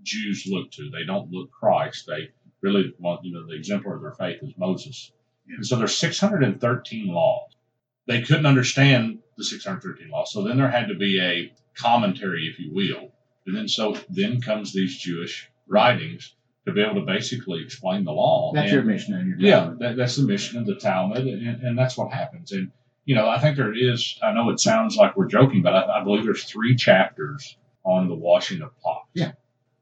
Jews 0.02 0.46
look 0.48 0.72
to. 0.72 0.90
They 0.90 1.04
don't 1.06 1.30
look 1.30 1.52
Christ. 1.52 2.06
They 2.08 2.30
really 2.62 2.94
want 3.00 3.26
you 3.26 3.34
know 3.34 3.46
the 3.46 3.56
exemplar 3.56 3.96
of 3.98 4.02
their 4.02 4.14
faith 4.14 4.42
is 4.42 4.54
Moses. 4.58 5.12
Yeah. 5.48 5.56
And 5.58 5.66
so 5.66 5.76
there's 5.76 5.98
613 5.98 7.08
laws. 7.08 7.52
They 8.08 8.22
couldn't 8.22 8.46
understand 8.46 9.20
the 9.38 9.44
613 9.44 10.10
laws, 10.10 10.32
so 10.32 10.44
then 10.44 10.58
there 10.58 10.72
had 10.72 10.88
to 10.88 10.96
be 10.96 11.20
a 11.22 11.54
commentary, 11.76 12.48
if 12.48 12.60
you 12.60 12.74
will. 12.74 13.12
And 13.46 13.56
then 13.56 13.68
so 13.68 13.98
then 14.10 14.42
comes 14.42 14.72
these 14.74 14.98
Jewish 14.98 15.50
writings 15.68 16.34
to 16.70 16.74
be 16.76 16.82
able 16.82 16.96
to 16.96 17.06
basically 17.06 17.62
explain 17.64 18.04
the 18.04 18.12
law. 18.12 18.52
That's 18.54 18.66
And- 18.72 18.74
your 18.74 18.84
Mishnah 18.84 19.18
and 19.18 19.28
your 19.30 19.40
yeah, 19.40 19.74
that, 19.80 19.98
that's 19.98 20.16
the 20.16 20.24
Mishnah 20.26 20.62
of 20.62 20.66
the 20.66 20.76
Talmud, 20.76 21.26
and, 21.26 21.62
and 21.64 21.78
that's 21.78 21.98
what 21.98 22.12
happens. 22.12 22.52
And 22.52 22.72
you 23.06 23.16
know, 23.16 23.28
I 23.28 23.40
think 23.40 23.58
there 23.58 23.74
is. 23.74 24.18
I 24.22 24.34
know 24.34 24.50
it 24.52 24.60
sounds 24.60 24.96
like 24.96 25.18
we're 25.18 25.28
joking, 25.28 25.62
but 25.64 25.74
I, 25.74 26.00
I 26.02 26.04
believe 26.04 26.24
there's 26.26 26.44
three 26.44 26.76
chapters 26.76 27.58
on 27.84 28.08
the 28.08 28.16
washing 28.16 28.62
of 28.62 28.70
pots. 28.82 29.08
Yeah. 29.14 29.32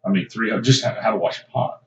I 0.06 0.10
mean, 0.10 0.30
three 0.30 0.52
of 0.52 0.64
just 0.64 0.84
how, 0.86 0.96
how 1.02 1.12
to 1.12 1.18
wash 1.18 1.42
a 1.42 1.52
pot. 1.52 1.82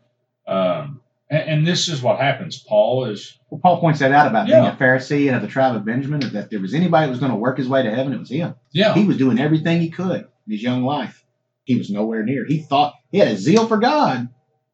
Um, 0.47 1.01
and, 1.31 1.49
and 1.49 1.67
this 1.67 1.89
is 1.89 2.03
what 2.03 2.19
happens. 2.21 2.59
Paul 2.59 3.07
is 3.07 3.39
Well, 3.49 3.61
Paul 3.63 3.81
points 3.81 4.01
that 4.01 4.13
out 4.13 4.27
about 4.27 4.49
being 4.49 4.59
a 4.59 4.77
Pharisee 4.79 5.29
and 5.29 5.37
of 5.37 5.43
the 5.43 5.49
tribe 5.49 5.77
of 5.77 5.85
Benjamin, 5.85 6.21
that 6.21 6.35
if 6.35 6.51
there 6.51 6.61
was 6.61 6.75
anybody 6.75 7.07
that 7.07 7.11
was 7.11 7.21
going 7.21 7.33
to 7.33 7.39
work 7.39 7.57
his 7.57 7.69
way 7.69 7.83
to 7.83 7.91
heaven, 7.95 8.13
it 8.13 8.19
was 8.19 8.29
him. 8.31 8.55
yeah, 8.73 8.93
He 8.95 9.05
was 9.07 9.17
doing 9.17 9.39
everything 9.39 9.81
he 9.81 9.89
could 9.91 10.27
in 10.47 10.53
his 10.53 10.63
young 10.63 10.83
life. 10.85 11.25
He 11.65 11.77
was 11.77 11.89
nowhere 11.89 12.25
near. 12.25 12.45
He 12.45 12.61
thought 12.61 12.95
he 13.13 13.19
had 13.19 13.29
a 13.29 13.37
zeal 13.37 13.67
for 13.69 13.79
God 13.79 14.29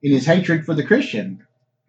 in 0.07 0.13
his 0.13 0.25
hatred 0.25 0.65
for 0.65 0.73
the 0.73 0.85
Christian, 0.85 1.45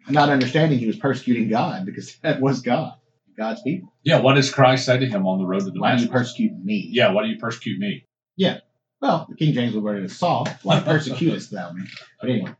not 0.08 0.28
understanding 0.28 0.78
he 0.80 0.86
was 0.88 0.96
persecuting 0.96 1.48
God 1.48 1.86
because 1.86 2.16
that 2.22 2.40
was 2.40 2.62
God, 2.62 2.94
God's 3.36 3.62
people. 3.62 3.92
yeah. 4.02 4.20
What 4.20 4.34
does 4.34 4.50
Christ 4.50 4.86
say 4.86 4.98
to 4.98 5.06
him 5.06 5.24
on 5.26 5.38
the 5.38 5.46
road 5.46 5.60
to 5.60 5.70
Why 5.78 5.94
do 5.94 6.02
you 6.02 6.08
Damascus? 6.08 6.10
persecute 6.32 6.64
me? 6.64 6.88
yeah, 6.90 7.12
why 7.12 7.22
do 7.22 7.28
you 7.28 7.38
persecute 7.38 7.78
me? 7.78 8.04
Yeah. 8.36 8.58
Well, 9.00 9.26
the 9.28 9.36
King 9.36 9.54
James 9.54 9.76
word 9.76 10.00
it 10.02 10.04
as 10.06 10.16
Saul. 10.16 10.48
Why 10.64 10.80
persecutest 10.92 11.52
thou 11.52 11.70
me? 11.72 11.84
But 12.20 12.30
anyway, 12.30 12.52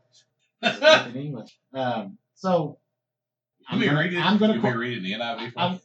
in 1.09 1.15
English. 1.21 1.49
Um, 1.73 2.17
so 2.35 2.77
I'm 3.67 3.79
gonna, 3.81 3.99
read 3.99 4.13
it? 4.13 4.17
I'm 4.25 4.37
gonna 4.37 4.61
Can 4.61 4.77
read 4.77 4.93
it 4.93 4.97
in 4.99 5.03
the 5.03 5.11
NIV? 5.13 5.51
for 5.53 5.59
I'm- 5.59 5.79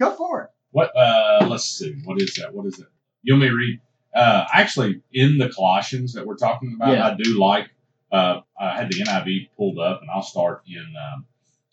go 0.00 0.10
for 0.16 0.42
it. 0.42 0.50
What? 0.72 0.90
Uh, 0.96 1.46
let's 1.48 1.64
see. 1.66 1.94
What 2.04 2.20
is 2.20 2.34
that? 2.34 2.52
What 2.52 2.66
is 2.66 2.78
it? 2.80 2.86
You 3.22 3.34
to 3.38 3.50
read? 3.50 3.80
Uh, 4.14 4.44
actually, 4.52 5.02
in 5.12 5.38
the 5.38 5.48
Colossians 5.50 6.14
that 6.14 6.26
we're 6.26 6.36
talking 6.36 6.74
about, 6.74 6.92
Yeah. 6.96 7.06
I 7.06 7.14
do 7.14 7.38
like. 7.38 7.70
Uh, 8.12 8.40
I 8.58 8.76
had 8.76 8.90
the 8.90 9.02
NIV 9.02 9.50
pulled 9.56 9.78
up, 9.78 10.00
and 10.02 10.10
I'll 10.10 10.22
start 10.22 10.62
in 10.66 10.94
um, 11.12 11.26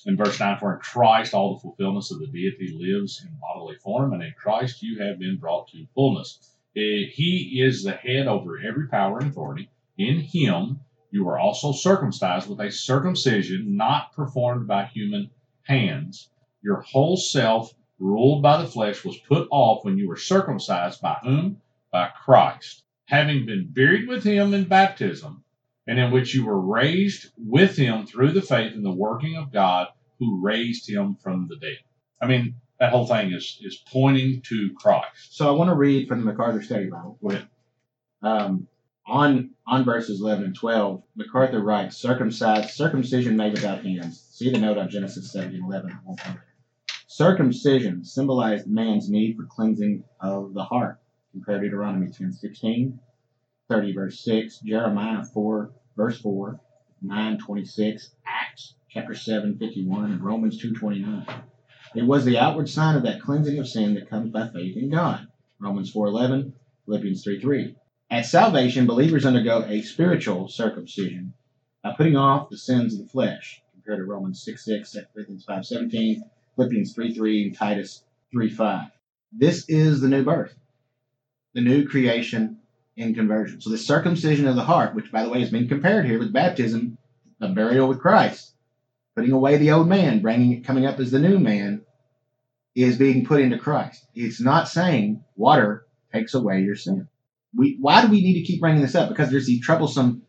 in 0.06 0.16
verse 0.16 0.40
nine. 0.40 0.58
For 0.60 0.74
in 0.74 0.80
Christ, 0.80 1.34
all 1.34 1.56
the 1.56 1.62
fulfillment 1.62 2.12
of 2.12 2.20
the 2.20 2.28
deity 2.28 2.78
lives 2.78 3.24
in 3.24 3.36
bodily 3.42 3.76
form, 3.78 4.14
and 4.14 4.22
in 4.22 4.34
Christ 4.38 4.84
you 4.84 5.00
have 5.04 5.20
been 5.20 5.38
brought 5.38 5.68
to 5.70 5.88
fullness. 5.96 6.40
Eh, 6.76 7.06
He 7.12 7.62
is 7.62 7.84
the 7.84 7.94
head 7.94 8.28
over 8.28 8.60
every 8.60 8.88
power 8.88 9.20
and 9.20 9.32
authority. 9.32 9.70
In 9.98 10.20
Him 10.20 10.82
you 11.10 11.28
are 11.30 11.40
also 11.40 11.72
circumcised 11.72 12.50
with 12.50 12.60
a 12.60 12.72
circumcision 12.72 13.76
not 13.76 14.14
performed 14.14 14.68
by 14.68 14.86
human 14.86 15.32
hands. 15.64 16.30
Your 16.62 16.82
whole 16.82 17.18
self 17.18 17.74
ruled 18.00 18.44
by 18.44 18.62
the 18.62 18.68
flesh 18.68 19.04
was 19.04 19.18
put 19.18 19.48
off 19.52 19.84
when 19.84 19.98
you 19.98 20.08
were 20.08 20.18
circumcised 20.18 21.02
by 21.02 21.16
whom? 21.24 21.62
By 21.92 22.10
Christ, 22.10 22.84
having 23.06 23.46
been 23.46 23.70
buried 23.72 24.08
with 24.08 24.24
him 24.24 24.54
in 24.54 24.66
baptism, 24.66 25.44
and 25.88 26.00
in 26.00 26.12
which 26.12 26.36
you 26.36 26.46
were 26.46 26.60
raised 26.60 27.32
with 27.38 27.78
him 27.78 28.06
through 28.06 28.34
the 28.34 28.42
faith 28.42 28.74
in 28.74 28.84
the 28.84 28.92
working 28.92 29.38
of 29.38 29.54
God 29.54 29.88
who 30.20 30.42
raised 30.42 30.90
him 30.90 31.16
from 31.16 31.48
the 31.48 31.56
dead. 31.56 31.78
I 32.22 32.28
mean, 32.28 32.56
that 32.80 32.92
whole 32.92 33.08
thing 33.08 33.32
is 33.32 33.60
is 33.62 33.78
pointing 33.92 34.42
to 34.44 34.74
Christ. 34.76 35.36
So 35.36 35.48
I 35.48 35.52
want 35.52 35.70
to 35.70 35.76
read 35.76 36.08
from 36.08 36.20
the 36.20 36.26
MacArthur 36.26 36.62
Study 36.62 36.90
Bible. 36.90 37.18
Go 37.22 37.30
ahead. 37.30 37.48
Um, 38.22 38.68
on 39.08 39.52
on 39.66 39.86
verses 39.86 40.22
11 40.22 40.46
and 40.46 40.56
12, 40.56 41.02
MacArthur 41.16 41.62
writes, 41.62 41.98
circumcised, 41.98 42.72
circumcision 42.72 43.38
made 43.38 43.54
without 43.54 43.84
hands. 43.84 44.28
See 44.32 44.52
the 44.52 44.60
note 44.60 44.78
on 44.78 44.90
Genesis 44.90 45.32
17 45.32 45.64
11. 45.64 45.92
I 45.92 45.96
won't 46.06 46.20
come. 46.20 46.40
Circumcision 47.08 48.04
symbolized 48.04 48.68
man's 48.68 49.10
need 49.10 49.38
for 49.38 49.46
cleansing 49.46 50.04
of 50.20 50.54
the 50.54 50.64
heart. 50.64 51.00
Compare 51.32 51.62
Deuteronomy 51.62 52.12
10 52.12 52.34
16, 52.34 53.00
30 53.70 53.94
verse 53.94 54.20
6, 54.24 54.60
Jeremiah 54.60 55.24
4 55.24 55.72
verse 55.98 56.22
4, 56.22 56.60
9 57.02 57.38
26, 57.40 58.12
Acts 58.26 58.76
chapter 58.88 59.16
7 59.16 59.58
51, 59.58 60.12
and 60.12 60.24
Romans 60.24 60.62
2 60.62 60.76
29. 60.76 61.26
It 61.96 62.04
was 62.04 62.24
the 62.24 62.38
outward 62.38 62.70
sign 62.70 62.96
of 62.96 63.04
that 63.04 63.22
cleansing 63.22 63.58
of 63.58 63.68
sin 63.68 63.96
that 63.96 64.10
comes 64.10 64.32
by 64.32 64.48
faith 64.50 64.78
in 64.78 64.92
God. 64.92 65.28
Romans 65.60 65.90
4 65.92 66.08
11, 66.08 66.54
Philippians 66.86 67.24
3 67.24 67.42
3. 67.42 67.76
At 68.12 68.26
salvation, 68.26 68.86
believers 68.86 69.26
undergo 69.26 69.64
a 69.64 69.82
spiritual 69.82 70.48
circumcision 70.48 71.34
by 71.84 71.94
putting 71.98 72.16
off 72.16 72.50
the 72.50 72.58
sins 72.58 72.94
of 72.94 73.00
the 73.00 73.10
flesh, 73.10 73.62
compared 73.74 74.00
to 74.00 74.06
Romans 74.06 74.44
6 74.44 74.64
6, 74.64 74.92
2 74.92 75.02
Corinthians 75.14 75.46
5 75.46 75.66
17, 75.66 76.24
Philippians 76.56 76.94
3 76.94 77.14
3, 77.16 77.44
and 77.48 77.56
Titus 77.56 78.04
3 78.32 78.50
5. 78.52 78.92
This 79.32 79.66
is 79.68 80.00
the 80.00 80.08
new 80.08 80.24
birth, 80.24 80.56
the 81.54 81.62
new 81.62 81.88
creation 81.88 82.60
in 82.98 83.14
conversion. 83.14 83.62
So 83.62 83.70
the 83.70 83.78
circumcision 83.78 84.48
of 84.48 84.56
the 84.56 84.64
heart, 84.64 84.96
which 84.96 85.12
by 85.12 85.24
the 85.24 85.30
way 85.30 85.42
is 85.42 85.52
being 85.52 85.70
compared 85.70 86.06
here 86.06 86.20
with 86.20 86.34
baptism, 86.34 86.98
a 87.40 87.48
burial 87.50 87.88
with 87.88 88.00
Christ, 88.02 88.54
putting 89.16 89.32
away 89.32 89.58
the 89.58 89.72
old 89.72 89.88
man, 89.88 90.22
bringing 90.22 90.52
it 90.52 90.66
coming 90.66 90.86
up 90.86 91.00
as 91.00 91.12
the 91.12 91.20
new 91.20 91.40
man, 91.40 91.84
is 92.76 92.98
being 92.98 93.26
put 93.26 93.42
into 93.42 93.58
Christ. 93.58 94.06
It's 94.16 94.42
not 94.42 94.68
saying 94.68 95.24
water 95.36 95.88
takes 96.12 96.34
away 96.34 96.62
your 96.62 96.76
sin. 96.76 97.08
We 97.56 97.78
why 97.80 98.02
do 98.02 98.12
we 98.12 98.22
need 98.22 98.40
to 98.40 98.46
keep 98.46 98.60
bringing 98.60 98.82
this 98.82 98.96
up? 98.96 99.10
Because 99.10 99.30
there's 99.30 99.48
these 99.48 99.64
troublesome 99.64 100.24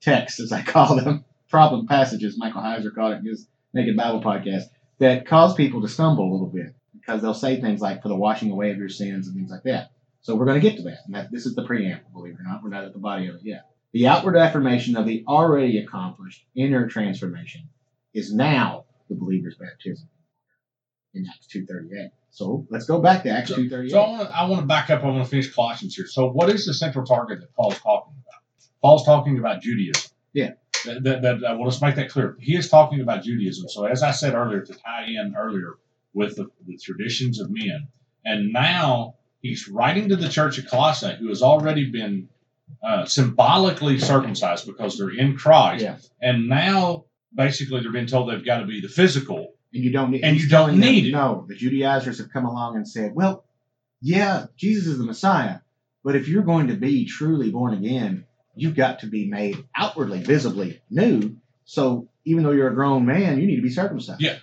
texts, 0.00 0.40
as 0.40 0.52
I 0.52 0.62
call 0.62 0.96
them, 0.96 1.24
problem 1.50 1.86
passages. 1.86 2.38
Michael 2.38 2.62
Heiser 2.62 2.94
called 2.94 3.12
it 3.12 3.18
in 3.18 3.26
his 3.26 3.46
Naked 3.74 3.96
Bible 3.96 4.22
podcast 4.22 4.64
that 4.98 5.26
cause 5.26 5.54
people 5.54 5.82
to 5.82 5.88
stumble 5.88 6.28
a 6.28 6.32
little 6.32 6.46
bit 6.46 6.74
because 6.94 7.20
they'll 7.20 7.34
say 7.34 7.60
things 7.60 7.80
like 7.80 8.02
"for 8.02 8.08
the 8.08 8.16
washing 8.16 8.52
away 8.52 8.70
of 8.70 8.78
your 8.78 8.88
sins" 8.88 9.26
and 9.26 9.36
things 9.36 9.50
like 9.50 9.64
that. 9.64 9.90
So 10.22 10.36
we're 10.36 10.46
going 10.46 10.60
to 10.60 10.68
get 10.68 10.76
to 10.76 10.82
that. 10.84 10.98
And 11.06 11.14
that, 11.14 11.30
this 11.32 11.46
is 11.46 11.54
the 11.54 11.64
preamble, 11.64 12.10
believe 12.12 12.34
it 12.34 12.40
or 12.40 12.44
not. 12.44 12.62
We're 12.62 12.70
not 12.70 12.84
at 12.84 12.92
the 12.92 12.98
body 12.98 13.26
of 13.26 13.36
it 13.36 13.40
yet. 13.44 13.66
The 13.92 14.06
outward 14.06 14.36
affirmation 14.36 14.96
of 14.96 15.04
the 15.04 15.24
already 15.28 15.78
accomplished 15.78 16.44
inner 16.56 16.88
transformation 16.88 17.68
is 18.14 18.32
now 18.32 18.84
the 19.08 19.16
believer's 19.16 19.56
baptism 19.56 20.08
in 21.14 21.26
Acts 21.28 21.48
2.38. 21.54 22.10
So 22.30 22.66
let's 22.70 22.86
go 22.86 23.00
back 23.00 23.24
to 23.24 23.30
Acts 23.30 23.50
So- 23.50 23.56
2.38. 23.56 23.90
So 23.90 24.00
I 24.00 24.08
want 24.08 24.28
to 24.28 24.36
I 24.36 24.48
want 24.48 24.60
to 24.62 24.66
back 24.66 24.90
up. 24.90 25.02
I 25.02 25.06
want 25.08 25.24
to 25.24 25.28
finish 25.28 25.52
Colossians 25.52 25.94
here. 25.94 26.06
So 26.06 26.30
what 26.30 26.48
is 26.48 26.64
the 26.64 26.72
central 26.72 27.04
target 27.04 27.40
that 27.40 27.54
Paul's 27.54 27.78
talking 27.80 28.14
about? 28.14 28.40
Paul's 28.80 29.04
talking 29.04 29.38
about 29.38 29.60
Judaism. 29.60 30.10
Yeah. 30.32 30.52
That, 30.86 31.04
that, 31.04 31.22
that, 31.22 31.34
uh, 31.36 31.54
well, 31.56 31.64
let's 31.64 31.80
make 31.82 31.94
that 31.96 32.08
clear. 32.10 32.36
He 32.40 32.56
is 32.56 32.68
talking 32.68 33.00
about 33.00 33.22
Judaism. 33.22 33.68
So 33.68 33.84
as 33.84 34.02
I 34.02 34.12
said 34.12 34.34
earlier, 34.34 34.62
to 34.62 34.72
tie 34.74 35.04
in 35.06 35.34
earlier 35.36 35.74
with 36.14 36.36
the, 36.36 36.48
the 36.66 36.76
traditions 36.78 37.38
of 37.40 37.50
men, 37.50 37.88
and 38.24 38.52
now 38.52 39.14
he's 39.42 39.68
writing 39.68 40.08
to 40.08 40.16
the 40.16 40.28
church 40.28 40.58
at 40.58 40.68
Colossae, 40.68 41.16
who 41.18 41.28
has 41.28 41.42
already 41.42 41.90
been 41.90 42.28
uh, 42.82 43.04
symbolically 43.04 43.98
circumcised 43.98 44.66
because 44.66 44.96
they're 44.96 45.10
in 45.10 45.36
Christ, 45.36 45.84
yeah. 45.84 45.96
and 46.20 46.48
now 46.48 47.04
basically 47.34 47.80
they're 47.80 47.92
being 47.92 48.06
told 48.06 48.30
they've 48.30 48.44
got 48.44 48.60
to 48.60 48.66
be 48.66 48.80
the 48.80 48.88
physical. 48.88 49.52
And 49.74 49.82
you 49.82 49.90
don't 49.90 50.10
need, 50.10 50.22
And 50.22 50.36
you 50.36 50.48
don't 50.48 50.66
telling 50.66 50.80
them, 50.80 50.90
need 50.90 51.06
it. 51.06 51.12
No, 51.12 51.46
the 51.48 51.54
Judaizers 51.54 52.18
have 52.18 52.30
come 52.30 52.44
along 52.44 52.76
and 52.76 52.86
said, 52.86 53.14
well, 53.14 53.44
yeah, 54.02 54.46
Jesus 54.56 54.86
is 54.86 54.98
the 54.98 55.04
Messiah, 55.04 55.60
but 56.04 56.16
if 56.16 56.28
you're 56.28 56.42
going 56.42 56.68
to 56.68 56.74
be 56.74 57.06
truly 57.06 57.50
born 57.50 57.72
again, 57.72 58.26
you've 58.54 58.74
got 58.74 59.00
to 59.00 59.06
be 59.06 59.28
made 59.28 59.64
outwardly, 59.74 60.22
visibly 60.22 60.82
new. 60.90 61.36
So 61.64 62.08
even 62.24 62.42
though 62.42 62.50
you're 62.50 62.68
a 62.68 62.74
grown 62.74 63.06
man, 63.06 63.40
you 63.40 63.46
need 63.46 63.56
to 63.56 63.62
be 63.62 63.70
circumcised. 63.70 64.20
Yeah. 64.20 64.36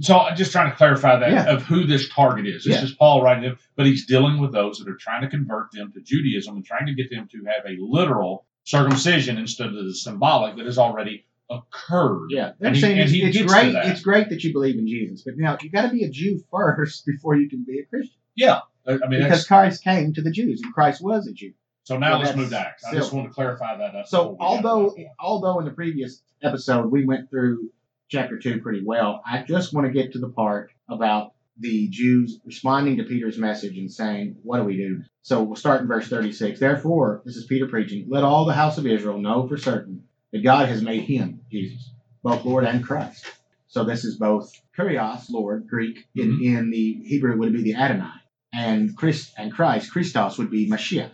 So 0.00 0.18
I'm 0.18 0.36
just 0.36 0.52
trying 0.52 0.70
to 0.70 0.76
clarify 0.76 1.18
that 1.18 1.30
Yeah. 1.30 1.52
of 1.52 1.62
who 1.62 1.84
this 1.84 2.08
target 2.08 2.46
is. 2.46 2.64
This 2.64 2.76
Yeah. 2.78 2.84
is 2.84 2.92
Paul 2.94 3.22
writing 3.22 3.44
them, 3.44 3.58
but 3.76 3.84
he's 3.86 4.06
dealing 4.06 4.40
with 4.40 4.52
those 4.52 4.78
that 4.78 4.88
are 4.88 4.96
trying 4.96 5.22
to 5.22 5.28
convert 5.28 5.70
them 5.72 5.92
to 5.92 6.00
Judaism 6.00 6.56
and 6.56 6.64
trying 6.64 6.86
to 6.86 6.94
get 6.94 7.10
them 7.10 7.28
to 7.30 7.44
have 7.44 7.66
a 7.66 7.76
literal 7.78 8.46
circumcision 8.64 9.36
instead 9.38 9.68
of 9.68 9.74
the 9.74 9.94
symbolic 9.94 10.56
that 10.56 10.64
has 10.66 10.78
already 10.78 11.26
occurred. 11.50 12.28
Yeah, 12.30 12.52
they're 12.58 12.68
And 12.68 12.76
he- 12.76 12.80
saying 12.80 12.92
and 12.98 13.02
it's, 13.02 13.12
he 13.12 13.22
it's 13.22 13.42
great. 13.52 13.74
It's 13.74 14.00
great 14.02 14.30
that 14.30 14.42
you 14.42 14.52
believe 14.52 14.78
in 14.78 14.86
Jesus, 14.86 15.22
but 15.22 15.36
now 15.36 15.58
you 15.60 15.68
got 15.70 15.82
to 15.82 15.90
be 15.90 16.04
a 16.04 16.10
Jew 16.10 16.40
first 16.50 17.04
before 17.06 17.36
you 17.36 17.48
can 17.50 17.64
be 17.64 17.78
a 17.80 17.84
Christian. 17.84 18.16
Yeah, 18.34 18.60
I 18.86 18.92
mean, 19.08 19.22
because 19.22 19.46
Christ 19.46 19.84
came 19.84 20.14
to 20.14 20.22
the 20.22 20.30
Jews, 20.30 20.62
and 20.64 20.72
Christ 20.72 21.02
was 21.02 21.26
a 21.26 21.32
Jew. 21.34 21.52
so 21.84 21.98
now 21.98 22.12
well, 22.12 22.20
let's 22.20 22.36
move 22.36 22.48
to 22.50 22.58
Acts. 22.58 22.84
I 22.84 22.94
just 22.94 23.12
want 23.12 23.28
to 23.28 23.34
clarify 23.34 23.76
that. 23.76 23.94
Up 23.94 24.06
So 24.06 24.30
before 24.30 24.56
we 24.56 24.56
get 24.62 24.64
although 24.64 24.96
although 25.20 25.58
in 25.58 25.66
the 25.66 25.72
previous 25.72 26.22
episode 26.42 26.86
we 26.90 27.04
went 27.04 27.28
through 27.28 27.70
chapter 28.12 28.38
two 28.38 28.60
pretty 28.60 28.82
well, 28.84 29.22
I 29.26 29.42
just 29.42 29.72
want 29.72 29.86
to 29.86 29.92
get 29.92 30.12
to 30.12 30.18
the 30.18 30.28
part 30.28 30.70
about 30.88 31.32
the 31.58 31.88
Jews 31.88 32.38
responding 32.44 32.98
to 32.98 33.04
Peter's 33.04 33.38
message 33.38 33.78
and 33.78 33.90
saying, 33.90 34.36
"What 34.42 34.58
do 34.58 34.64
we 34.64 34.76
do?" 34.76 35.02
So 35.22 35.42
we'll 35.42 35.56
start 35.56 35.80
in 35.80 35.88
verse 35.88 36.08
thirty-six. 36.08 36.60
Therefore, 36.60 37.22
this 37.24 37.36
is 37.36 37.46
Peter 37.46 37.66
preaching. 37.66 38.06
Let 38.08 38.22
all 38.22 38.44
the 38.44 38.52
house 38.52 38.76
of 38.76 38.86
Israel 38.86 39.18
know 39.18 39.48
for 39.48 39.56
certain 39.56 40.04
that 40.30 40.44
God 40.44 40.68
has 40.68 40.82
made 40.82 41.04
him 41.04 41.40
Jesus, 41.50 41.90
both 42.22 42.44
Lord 42.44 42.64
and 42.64 42.84
Christ. 42.84 43.26
So 43.68 43.84
this 43.84 44.04
is 44.04 44.18
both 44.18 44.52
Kurios, 44.78 45.30
Lord, 45.30 45.66
Greek. 45.66 46.06
In, 46.14 46.32
mm-hmm. 46.32 46.56
in 46.56 46.70
the 46.70 47.02
Hebrew, 47.04 47.32
it 47.32 47.38
would 47.38 47.54
be 47.54 47.62
the 47.62 47.76
Adonai, 47.76 48.20
and 48.52 48.94
Christ 48.94 49.32
and 49.38 49.52
Christ, 49.52 49.90
Christos 49.90 50.36
would 50.36 50.50
be 50.50 50.68
Mashiach, 50.68 51.12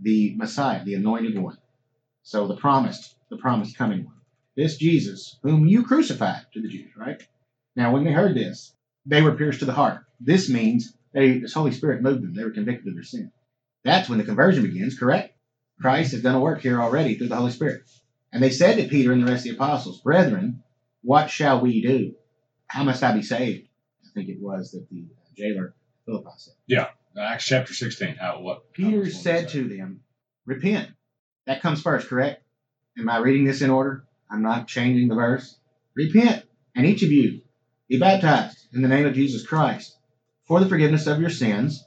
the 0.00 0.34
Messiah, 0.36 0.84
the 0.84 0.94
Anointed 0.94 1.36
One. 1.36 1.58
So 2.22 2.46
the 2.46 2.56
promised, 2.56 3.16
the 3.30 3.38
promised 3.38 3.76
coming 3.76 4.04
one. 4.04 4.14
This 4.56 4.76
Jesus, 4.76 5.38
whom 5.42 5.66
you 5.66 5.84
crucified 5.84 6.46
to 6.52 6.60
the 6.60 6.68
Jews, 6.68 6.90
right? 6.96 7.22
Now, 7.74 7.92
when 7.92 8.04
they 8.04 8.12
heard 8.12 8.36
this, 8.36 8.74
they 9.06 9.22
were 9.22 9.36
pierced 9.36 9.60
to 9.60 9.64
the 9.64 9.72
heart. 9.72 10.04
This 10.20 10.50
means 10.50 10.94
they, 11.14 11.38
this 11.38 11.54
Holy 11.54 11.72
Spirit 11.72 12.02
moved 12.02 12.22
them. 12.22 12.34
They 12.34 12.44
were 12.44 12.50
convicted 12.50 12.88
of 12.88 12.94
their 12.94 13.02
sin. 13.02 13.32
That's 13.84 14.08
when 14.08 14.18
the 14.18 14.24
conversion 14.24 14.62
begins, 14.62 14.98
correct? 14.98 15.34
Christ 15.80 16.12
has 16.12 16.22
done 16.22 16.34
a 16.34 16.40
work 16.40 16.60
here 16.60 16.80
already 16.80 17.16
through 17.16 17.28
the 17.28 17.36
Holy 17.36 17.50
Spirit. 17.50 17.82
And 18.32 18.42
they 18.42 18.50
said 18.50 18.76
to 18.76 18.88
Peter 18.88 19.12
and 19.12 19.22
the 19.22 19.30
rest 19.30 19.46
of 19.46 19.50
the 19.50 19.56
apostles, 19.56 20.00
Brethren, 20.00 20.62
what 21.02 21.30
shall 21.30 21.60
we 21.60 21.82
do? 21.82 22.14
How 22.66 22.84
must 22.84 23.02
I 23.02 23.12
be 23.12 23.22
saved? 23.22 23.68
I 24.04 24.08
think 24.14 24.28
it 24.28 24.40
was 24.40 24.70
that 24.72 24.88
the 24.90 25.06
uh, 25.10 25.28
jailer 25.36 25.74
Philippi 26.06 26.30
said. 26.36 26.54
Yeah, 26.66 26.86
uh, 27.16 27.20
Acts 27.20 27.46
chapter 27.46 27.74
16. 27.74 28.16
How 28.16 28.40
what? 28.40 28.72
Peter 28.72 29.10
said 29.10 29.48
to 29.50 29.68
them, 29.68 30.00
Repent. 30.46 30.90
That 31.46 31.60
comes 31.62 31.82
first, 31.82 32.08
correct? 32.08 32.42
Am 32.98 33.08
I 33.08 33.18
reading 33.18 33.44
this 33.44 33.62
in 33.62 33.70
order? 33.70 34.04
I'm 34.32 34.42
not 34.42 34.66
changing 34.66 35.08
the 35.08 35.14
verse. 35.14 35.58
Repent, 35.94 36.44
and 36.74 36.86
each 36.86 37.02
of 37.02 37.12
you 37.12 37.42
be 37.88 37.98
baptized 37.98 38.66
in 38.72 38.80
the 38.80 38.88
name 38.88 39.04
of 39.06 39.14
Jesus 39.14 39.46
Christ 39.46 39.98
for 40.44 40.58
the 40.58 40.68
forgiveness 40.68 41.06
of 41.06 41.20
your 41.20 41.30
sins, 41.30 41.84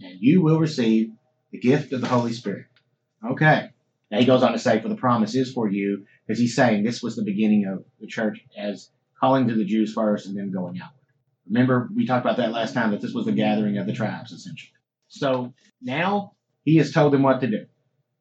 and 0.00 0.16
you 0.20 0.42
will 0.42 0.60
receive 0.60 1.10
the 1.50 1.58
gift 1.58 1.92
of 1.92 2.00
the 2.00 2.06
Holy 2.06 2.32
Spirit. 2.32 2.66
Okay. 3.28 3.70
Now 4.10 4.18
he 4.18 4.26
goes 4.26 4.44
on 4.44 4.52
to 4.52 4.58
say, 4.58 4.80
For 4.80 4.88
the 4.88 4.94
promise 4.94 5.34
is 5.34 5.52
for 5.52 5.68
you, 5.68 6.06
because 6.26 6.38
he's 6.38 6.54
saying 6.54 6.84
this 6.84 7.02
was 7.02 7.16
the 7.16 7.24
beginning 7.24 7.66
of 7.66 7.84
the 8.00 8.06
church 8.06 8.38
as 8.56 8.90
calling 9.18 9.48
to 9.48 9.54
the 9.54 9.64
Jews 9.64 9.92
first 9.92 10.26
and 10.26 10.36
then 10.36 10.52
going 10.52 10.80
outward. 10.80 10.98
Remember, 11.48 11.88
we 11.94 12.06
talked 12.06 12.24
about 12.24 12.36
that 12.36 12.52
last 12.52 12.74
time, 12.74 12.92
that 12.92 13.00
this 13.00 13.12
was 13.12 13.26
the 13.26 13.32
gathering 13.32 13.78
of 13.78 13.86
the 13.86 13.92
tribes, 13.92 14.30
essentially. 14.30 14.70
So 15.08 15.52
now 15.80 16.32
he 16.64 16.76
has 16.76 16.92
told 16.92 17.12
them 17.12 17.22
what 17.22 17.40
to 17.40 17.48
do. 17.48 17.66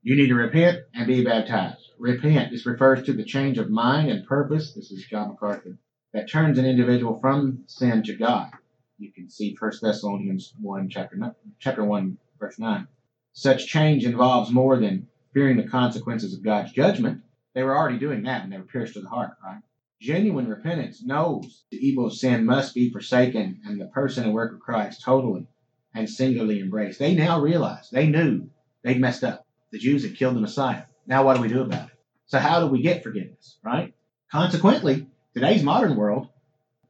You 0.04 0.16
need 0.16 0.30
to 0.30 0.36
repent 0.36 0.80
and 0.96 1.06
be 1.06 1.24
baptized. 1.24 1.92
Repent. 2.00 2.50
This 2.50 2.66
refers 2.66 3.04
to 3.04 3.14
the 3.14 3.24
change 3.24 3.60
of 3.60 3.70
mind 3.70 4.10
and 4.10 4.26
purpose. 4.26 4.74
This 4.74 4.90
is 4.90 5.06
John 5.06 5.30
MacArthur. 5.30 5.78
That 6.14 6.28
turns 6.28 6.58
an 6.58 6.66
individual 6.66 7.20
from 7.20 7.66
sin 7.68 8.02
to 8.04 8.16
God. 8.16 8.50
You 8.98 9.12
can 9.14 9.30
see 9.30 9.56
1 9.60 9.72
Thessalonians 9.80 10.56
1, 10.60 10.90
chapter, 10.90 11.36
chapter 11.60 11.84
1, 11.84 12.18
verse 12.40 12.58
9. 12.58 12.88
Such 13.34 13.68
change 13.68 14.04
involves 14.04 14.50
more 14.50 14.80
than 14.80 15.08
fearing 15.36 15.58
the 15.58 15.68
consequences 15.68 16.34
of 16.34 16.44
God's 16.44 16.72
judgment. 16.72 17.22
They 17.54 17.62
were 17.62 17.78
already 17.78 18.00
doing 18.00 18.24
that 18.24 18.44
and 18.44 18.52
they 18.52 18.58
were 18.58 18.64
pierced 18.64 18.96
to 18.96 19.02
the 19.02 19.10
heart, 19.10 19.38
right? 19.44 19.62
Genuine 20.02 20.48
repentance 20.48 21.04
knows 21.04 21.66
the 21.70 21.78
evil 21.78 22.08
of 22.08 22.16
sin 22.16 22.44
must 22.44 22.74
be 22.74 22.92
forsaken 22.92 23.62
and 23.66 23.80
the 23.80 23.86
person 23.86 24.24
and 24.24 24.34
work 24.34 24.52
of 24.52 24.62
Christ 24.62 25.04
totally 25.06 25.48
and 25.94 26.10
singularly 26.10 26.60
embraced. 26.60 26.98
They 26.98 27.14
now 27.14 27.40
realize, 27.40 27.92
they 27.92 28.08
knew 28.08 28.50
they'd 28.84 29.00
messed 29.00 29.24
up. 29.24 29.46
The 29.72 29.80
Jews 29.80 30.04
had 30.04 30.16
killed 30.16 30.36
the 30.36 30.42
Messiah. 30.42 30.84
Now 31.08 31.24
what 31.24 31.36
do 31.36 31.42
we 31.42 31.48
do 31.48 31.62
about 31.62 31.88
it? 31.88 31.96
So 32.26 32.40
how 32.40 32.60
do 32.60 32.68
we 32.68 32.82
get 32.82 33.04
forgiveness, 33.04 33.58
right? 33.64 33.94
Consequently, 34.32 35.08
today's 35.34 35.64
modern 35.64 35.96
world, 35.96 36.30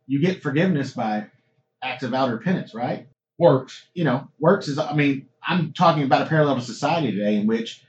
you 0.07 0.21
get 0.21 0.43
forgiveness 0.43 0.93
by 0.93 1.27
acts 1.81 2.03
of 2.03 2.13
outer 2.13 2.37
penance, 2.37 2.73
right? 2.73 3.07
Works. 3.37 3.83
you 3.93 4.03
know, 4.03 4.27
works 4.39 4.67
is, 4.67 4.77
I 4.77 4.93
mean, 4.93 5.27
I'm 5.41 5.73
talking 5.73 6.03
about 6.03 6.27
a 6.27 6.29
parallel 6.29 6.55
to 6.55 6.61
society 6.61 7.11
today 7.11 7.37
in 7.37 7.47
which, 7.47 7.83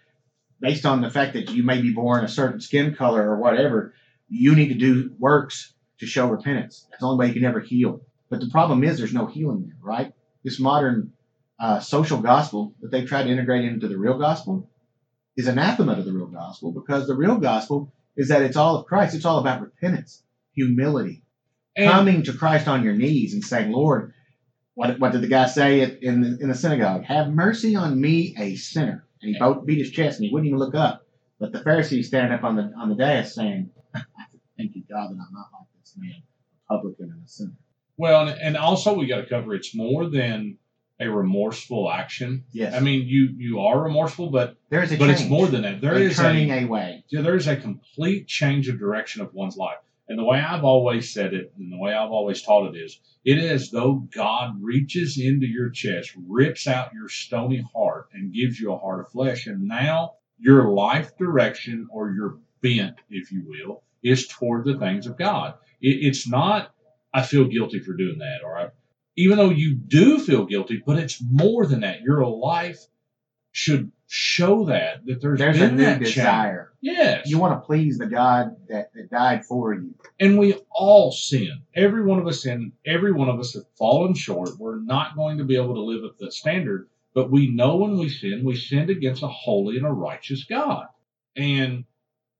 based 0.60 0.86
on 0.86 1.02
the 1.02 1.10
fact 1.10 1.34
that 1.34 1.50
you 1.50 1.62
may 1.62 1.82
be 1.82 1.92
born 1.92 2.24
a 2.24 2.28
certain 2.28 2.60
skin 2.60 2.94
color 2.94 3.22
or 3.28 3.38
whatever, 3.38 3.92
you 4.28 4.54
need 4.54 4.68
to 4.68 4.74
do 4.74 5.12
works 5.18 5.74
to 6.00 6.06
show 6.06 6.26
repentance. 6.28 6.86
That's 6.90 7.00
the 7.00 7.06
only 7.06 7.18
way 7.18 7.26
you 7.28 7.34
can 7.34 7.44
ever 7.44 7.60
heal. 7.60 8.00
But 8.30 8.40
the 8.40 8.48
problem 8.48 8.82
is 8.82 8.96
there's 8.96 9.12
no 9.12 9.26
healing 9.26 9.64
there, 9.66 9.76
right? 9.82 10.14
This 10.42 10.58
modern 10.58 11.12
uh, 11.60 11.80
social 11.80 12.20
gospel 12.22 12.74
that 12.80 12.90
they've 12.90 13.06
tried 13.06 13.24
to 13.24 13.30
integrate 13.30 13.66
into 13.66 13.88
the 13.88 13.98
real 13.98 14.18
gospel 14.18 14.70
is 15.36 15.48
anathema 15.48 15.96
to 15.96 16.02
the 16.02 16.12
real 16.12 16.26
gospel 16.26 16.72
because 16.72 17.06
the 17.06 17.16
real 17.16 17.38
gospel 17.38 17.92
is 18.16 18.28
that 18.28 18.42
it's 18.42 18.56
all 18.56 18.76
of 18.76 18.86
Christ. 18.86 19.14
It's 19.14 19.24
all 19.24 19.38
about 19.38 19.62
repentance, 19.62 20.22
humility, 20.54 21.22
And, 21.76 21.90
coming 21.90 22.22
to 22.24 22.32
Christ 22.32 22.68
on 22.68 22.84
your 22.84 22.94
knees 22.94 23.32
and 23.34 23.42
saying, 23.42 23.72
Lord, 23.72 24.12
what, 24.74 24.98
what 24.98 25.12
did 25.12 25.22
the 25.22 25.28
guy 25.28 25.46
say 25.46 25.80
in 25.80 26.20
the, 26.20 26.38
in 26.40 26.48
the 26.48 26.54
synagogue? 26.54 27.04
Have 27.04 27.32
mercy 27.32 27.76
on 27.76 28.00
me, 28.00 28.34
a 28.38 28.56
sinner. 28.56 29.06
And 29.22 29.34
he 29.34 29.38
both 29.38 29.64
beat 29.64 29.78
his 29.78 29.90
chest 29.90 30.18
and 30.18 30.26
he 30.26 30.32
wouldn't 30.32 30.48
even 30.48 30.58
look 30.58 30.74
up. 30.74 31.06
But 31.38 31.52
the 31.52 31.60
Pharisees 31.60 32.08
standing 32.08 32.32
up 32.32 32.44
on 32.44 32.56
the 32.56 32.72
on 32.76 32.88
the 32.88 32.94
dais 32.94 33.34
saying, 33.34 33.70
Thank 34.56 34.76
you, 34.76 34.82
God, 34.88 35.10
that 35.10 35.14
I'm 35.14 35.32
not 35.32 35.48
like 35.52 35.66
this 35.80 35.94
man, 35.96 36.22
a 36.70 36.72
publican 36.72 37.10
and 37.10 37.24
a 37.24 37.28
sinner. 37.28 37.56
Well, 37.96 38.28
and, 38.28 38.40
and 38.40 38.56
also 38.56 38.94
we 38.94 39.06
got 39.06 39.22
to 39.22 39.26
cover 39.26 39.54
it's 39.54 39.74
more 39.74 40.08
than 40.08 40.58
a 41.02 41.10
remorseful 41.10 41.90
action. 41.90 42.44
Yes. 42.52 42.74
I 42.74 42.80
mean, 42.80 43.06
you 43.06 43.34
you 43.36 43.60
are 43.60 43.82
remorseful, 43.82 44.30
but 44.30 44.56
there 44.70 44.82
is 44.82 44.92
a 44.92 44.96
but 44.96 45.10
it's 45.10 45.26
more 45.28 45.46
than 45.46 45.62
that. 45.62 45.80
There 45.80 45.94
a 45.94 46.00
is 46.00 46.16
turning 46.16 46.50
a 46.50 46.64
away. 46.64 47.04
yeah, 47.08 47.22
there 47.22 47.36
is 47.36 47.48
a 47.48 47.56
complete 47.56 48.26
change 48.28 48.68
of 48.68 48.78
direction 48.78 49.22
of 49.22 49.34
one's 49.34 49.56
life. 49.56 49.78
And 50.08 50.18
the 50.18 50.24
way 50.24 50.38
I've 50.40 50.64
always 50.64 51.12
said 51.12 51.32
it, 51.32 51.52
and 51.56 51.72
the 51.72 51.78
way 51.78 51.94
I've 51.94 52.10
always 52.10 52.42
taught 52.42 52.74
it 52.74 52.78
is, 52.78 53.00
it 53.24 53.38
is 53.38 53.50
as 53.50 53.70
though 53.70 53.94
God 53.94 54.62
reaches 54.62 55.16
into 55.18 55.46
your 55.46 55.70
chest, 55.70 56.12
rips 56.28 56.66
out 56.66 56.92
your 56.92 57.08
stony 57.08 57.64
heart, 57.74 58.08
and 58.12 58.34
gives 58.34 58.60
you 58.60 58.72
a 58.72 58.78
heart 58.78 59.00
of 59.00 59.10
flesh. 59.10 59.46
And 59.46 59.68
now 59.68 60.14
your 60.38 60.70
life 60.70 61.16
direction 61.16 61.88
or 61.90 62.10
your 62.10 62.38
bent, 62.60 62.96
if 63.10 63.30
you 63.32 63.44
will, 63.46 63.84
is 64.02 64.26
toward 64.26 64.64
the 64.64 64.78
things 64.78 65.06
of 65.06 65.16
God. 65.16 65.54
It, 65.80 66.04
it's 66.06 66.28
not, 66.28 66.74
I 67.14 67.22
feel 67.22 67.46
guilty 67.46 67.78
for 67.78 67.94
doing 67.94 68.18
that, 68.18 68.40
or 68.44 68.58
I, 68.58 68.68
even 69.16 69.38
though 69.38 69.50
you 69.50 69.74
do 69.74 70.18
feel 70.18 70.44
guilty, 70.46 70.82
but 70.84 70.98
it's 70.98 71.22
more 71.22 71.66
than 71.66 71.80
that. 71.80 72.00
Your 72.02 72.26
life 72.26 72.78
should 73.52 73.92
show 74.08 74.66
that, 74.66 75.04
that 75.06 75.20
there's, 75.20 75.38
There's 75.38 75.56
a 75.56 75.60
been 75.60 75.76
that 75.78 75.98
change. 76.00 76.14
desire. 76.14 76.72
Yes. 76.80 77.28
You 77.28 77.38
want 77.38 77.60
to 77.60 77.66
please 77.66 77.98
the 77.98 78.06
God 78.06 78.56
that, 78.68 78.92
that 78.94 79.10
died 79.10 79.44
for 79.44 79.74
you. 79.74 79.94
And 80.18 80.38
we 80.38 80.54
all 80.70 81.12
sin. 81.12 81.62
Every 81.74 82.02
one 82.04 82.18
of 82.18 82.26
us 82.26 82.42
sin. 82.42 82.72
Every 82.86 83.12
one 83.12 83.28
of 83.28 83.38
us 83.38 83.54
have 83.54 83.64
fallen 83.78 84.14
short. 84.14 84.50
We're 84.58 84.80
not 84.80 85.16
going 85.16 85.38
to 85.38 85.44
be 85.44 85.56
able 85.56 85.74
to 85.74 85.80
live 85.82 86.04
at 86.04 86.18
the 86.18 86.30
standard, 86.32 86.88
but 87.14 87.30
we 87.30 87.50
know 87.50 87.76
when 87.76 87.96
we 87.98 88.08
sin, 88.08 88.42
we 88.44 88.56
sinned 88.56 88.90
against 88.90 89.22
a 89.22 89.28
holy 89.28 89.76
and 89.76 89.86
a 89.86 89.90
righteous 89.90 90.44
God. 90.44 90.86
And 91.36 91.84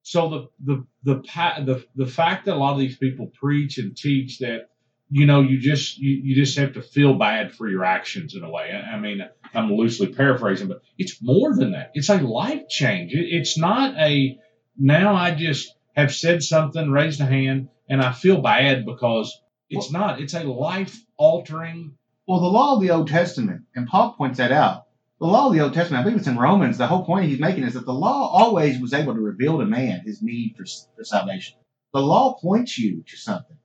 so 0.03 0.29
the 0.29 0.49
the 0.65 0.87
the 1.05 1.23
the 1.65 1.85
the 1.95 2.07
fact 2.07 2.47
that 2.47 2.55
a 2.55 2.59
lot 2.59 2.73
of 2.73 2.81
these 2.81 2.97
people 2.99 3.29
preach 3.29 3.79
and 3.79 3.97
teach 3.97 4.41
that 4.41 4.69
you 5.15 5.27
know 5.27 5.43
you 5.43 5.59
just 5.59 5.99
you, 5.99 6.23
you 6.25 6.35
just 6.35 6.57
have 6.57 6.73
to 6.73 6.83
feel 6.83 7.13
bad 7.13 7.55
for 7.55 7.69
your 7.69 7.85
actions 7.85 8.35
in 8.35 8.43
a 8.43 8.51
way. 8.51 8.71
I, 8.73 8.95
I 8.95 8.99
mean, 8.99 9.21
I'm 9.53 9.71
loosely 9.71 10.07
paraphrasing, 10.07 10.69
but 10.69 10.81
it's 10.97 11.23
more 11.23 11.55
than 11.55 11.73
that. 11.73 11.91
It's 11.93 12.09
a 12.09 12.17
life 12.17 12.67
change. 12.71 13.13
It, 13.13 13.27
it's 13.29 13.59
not 13.59 13.95
a 13.99 14.39
now 14.79 15.15
I 15.15 15.35
just 15.35 15.75
have 15.95 16.15
said 16.15 16.43
something, 16.43 16.91
raised 16.91 17.21
a 17.21 17.27
hand, 17.27 17.69
and 17.91 18.01
I 18.01 18.13
feel 18.13 18.41
bad 18.41 18.87
because 18.87 19.39
it's 19.69 19.93
not. 19.93 20.19
It's 20.19 20.33
a 20.33 20.45
life 20.45 20.99
altering. 21.19 21.99
Well, 22.27 22.41
the 22.41 22.47
law 22.47 22.77
of 22.77 22.81
the 22.81 22.93
Old 22.93 23.09
Testament, 23.09 23.65
and 23.75 23.87
Paul 23.87 24.15
points 24.15 24.39
that 24.39 24.51
out. 24.51 24.87
The 25.21 25.27
law 25.27 25.49
of 25.49 25.53
the 25.53 25.61
Old 25.61 25.75
Testament, 25.75 26.01
I 26.01 26.05
believe 26.05 26.19
it's 26.19 26.27
in 26.27 26.39
Romans, 26.39 26.79
the 26.79 26.87
whole 26.87 27.05
point 27.05 27.27
he's 27.27 27.39
making 27.39 27.65
is 27.65 27.75
that 27.75 27.85
the 27.85 27.93
law 27.93 28.31
always 28.33 28.81
was 28.81 28.95
able 28.95 29.15
to 29.15 29.21
reveal 29.21 29.59
to 29.59 29.67
man 29.67 30.01
his 30.07 30.23
need 30.23 30.55
for, 30.57 30.65
for 30.97 31.05
salvation. 31.05 31.59
The 31.93 32.01
law 32.01 32.39
points 32.41 32.79
you 32.79 33.05
to 33.07 33.17
something. 33.17 33.59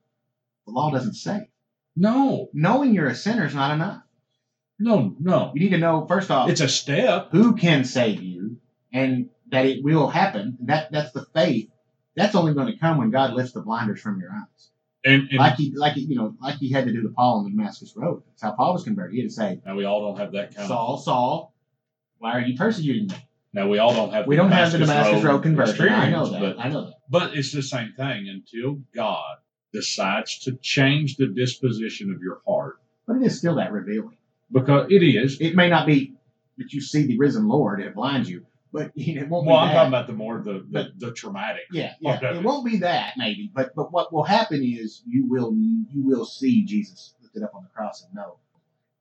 The 0.67 0.73
law 0.73 0.91
doesn't 0.91 1.13
save. 1.15 1.47
No, 1.95 2.49
Knowing 2.53 2.93
you're 2.93 3.07
a 3.07 3.15
sinner 3.15 3.45
is 3.45 3.55
not 3.55 3.73
enough. 3.73 4.03
no, 4.79 5.15
no. 5.19 5.51
You 5.55 5.61
need 5.61 5.69
to 5.69 5.77
know, 5.79 6.05
first 6.07 6.29
off, 6.29 6.49
It's 6.49 6.61
a 6.61 6.67
step. 6.67 7.29
who 7.31 7.55
can 7.55 7.83
save 7.85 8.21
you 8.21 8.57
and 8.93 9.29
that 9.49 9.65
it 9.65 9.83
will 9.83 10.07
happen. 10.07 10.57
That 10.65 10.91
That's 10.91 11.11
the 11.13 11.25
faith. 11.33 11.69
That's 12.15 12.35
only 12.35 12.53
going 12.53 12.67
to 12.71 12.77
come 12.77 12.97
when 12.97 13.09
God 13.11 13.33
lifts 13.33 13.53
the 13.53 13.61
blinders 13.61 14.01
from 14.01 14.19
your 14.19 14.29
eyes. 14.31 14.69
And, 15.05 15.29
and 15.29 15.39
Like 15.39 15.55
he, 15.55 15.73
like 15.75 15.93
he, 15.93 16.01
you 16.01 16.15
know, 16.15 16.35
like 16.41 16.55
he 16.55 16.71
had 16.71 16.85
to 16.85 16.91
do 16.91 17.01
to 17.03 17.09
Paul 17.09 17.39
on 17.39 17.43
the 17.45 17.51
Damascus 17.51 17.93
Road. 17.95 18.23
That's 18.27 18.41
how 18.43 18.51
Paul 18.51 18.73
was 18.73 18.83
converted. 18.83 19.15
He 19.15 19.21
had 19.21 19.29
to 19.29 19.33
say, 19.33 19.61
now 19.65 19.75
we 19.75 19.85
all 19.85 20.01
don't 20.01 20.19
have 20.19 20.33
that 20.33 20.49
kind 20.53 20.63
of. 20.63 20.67
Saul, 20.67 20.97
Saul, 20.97 21.55
why 22.17 22.33
are 22.33 22.41
you 22.41 22.57
persecuting 22.57 23.07
me? 23.07 23.15
Now 23.53 23.69
we 23.69 23.79
all 23.79 23.93
don't 23.95 24.11
have. 24.13 24.27
We 24.27 24.35
don't 24.35 24.51
have 24.51 24.71
the 24.71 24.79
Damascus 24.79 25.23
Road 25.23 25.41
conversion. 25.43 25.89
I 25.89 26.09
know 26.09 26.27
that. 26.29 26.39
but 26.41 26.59
I 26.59 26.67
know 26.69 26.85
that. 26.87 26.93
But 27.09 27.35
it's 27.37 27.51
the 27.53 27.63
same 27.63 27.93
thing 27.95 28.27
until 28.27 28.81
God 28.93 29.37
decides 29.77 30.39
to 30.39 30.51
change 30.61 31.15
the 31.17 31.27
disposition 31.27 32.11
of 32.13 32.21
your 32.21 32.41
heart. 32.47 32.79
But 33.05 33.17
it 33.17 33.23
is 33.23 33.37
still 33.37 33.55
that 33.55 33.71
revealing. 33.71 34.17
Because 34.51 34.87
it 34.89 35.03
is. 35.03 35.39
It 35.39 35.55
may 35.55 35.69
not 35.69 35.85
be 35.85 36.15
that 36.57 36.73
you 36.73 36.81
see 36.81 37.05
the 37.05 37.17
risen 37.17 37.47
Lord 37.47 37.79
and 37.79 37.87
it 37.89 37.95
blinds 37.95 38.29
you, 38.29 38.45
but 38.73 38.91
it 38.95 39.29
won't 39.29 39.45
Well, 39.45 39.57
I'm 39.57 39.67
that. 39.69 39.73
talking 39.75 39.87
about 39.89 40.07
the 40.07 40.13
more 40.13 40.41
the, 40.41 40.65
the, 40.69 40.91
the 40.97 41.11
traumatic. 41.13 41.63
yeah, 41.71 41.93
yeah. 41.99 42.15
Okay. 42.17 42.37
It 42.37 42.43
won't 42.43 42.65
be 42.65 42.77
that 42.77 43.13
maybe, 43.17 43.51
but 43.53 43.75
but 43.75 43.91
what 43.91 44.11
will 44.11 44.23
happen 44.23 44.63
is 44.63 45.01
you 45.05 45.27
will 45.27 45.53
you 45.55 46.03
will 46.09 46.25
see 46.25 46.65
Jesus 46.65 47.13
lifted 47.21 47.43
up 47.43 47.53
on 47.55 47.63
the 47.63 47.69
cross 47.69 48.03
and 48.03 48.13
know, 48.15 48.37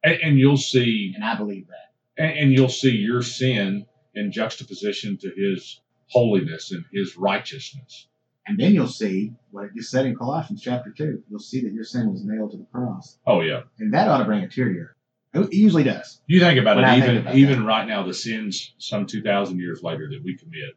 And, 0.05 0.15
and 0.23 0.39
you'll 0.39 0.57
see 0.75 1.13
and 1.15 1.25
I 1.25 1.37
believe 1.37 1.67
that. 1.69 2.23
and, 2.23 2.39
and 2.39 2.53
you'll 2.53 2.69
see 2.69 2.91
your 3.11 3.23
sin 3.23 3.87
in 4.15 4.33
juxtaposition 4.33 5.17
to 5.19 5.31
his 5.37 5.81
holiness 6.09 6.73
and 6.73 6.85
his 6.93 7.17
righteousness. 7.17 8.07
And 8.49 8.59
then 8.59 8.73
you'll 8.73 8.87
see 8.87 9.33
what 9.51 9.65
it 9.65 9.71
just 9.77 9.91
said 9.91 10.07
in 10.07 10.15
Colossians 10.17 10.63
chapter 10.63 10.93
two. 10.97 11.23
You'll 11.29 11.41
see 11.41 11.63
that 11.63 11.73
your 11.73 11.85
sin 11.85 12.13
was 12.13 12.25
nailed 12.25 12.53
to 12.53 12.59
the 12.59 12.67
cross, 12.73 13.19
Oh 13.27 13.41
yeah. 13.41 13.63
and 13.79 13.93
that 13.95 14.09
ought 14.09 14.19
to 14.19 14.25
bring 14.25 14.45
a 14.45 14.49
tear 14.49 14.69
to 14.69 14.75
your. 14.75 14.97
It 15.35 15.53
usually 15.53 15.83
does. 15.83 16.23
You 16.27 16.41
think 16.41 16.59
about 16.59 16.77
When 16.77 16.85
it, 16.85 16.89
I 16.89 16.99
even 16.99 17.17
about 17.19 17.35
even 17.35 17.67
right 17.67 17.87
now, 17.87 18.05
the 18.05 18.15
sins 18.15 18.75
some 18.79 19.07
two 19.07 19.23
thousand 19.23 19.59
years 19.59 19.83
later 19.83 20.09
that 20.11 20.23
we 20.25 20.37
commit 20.39 20.75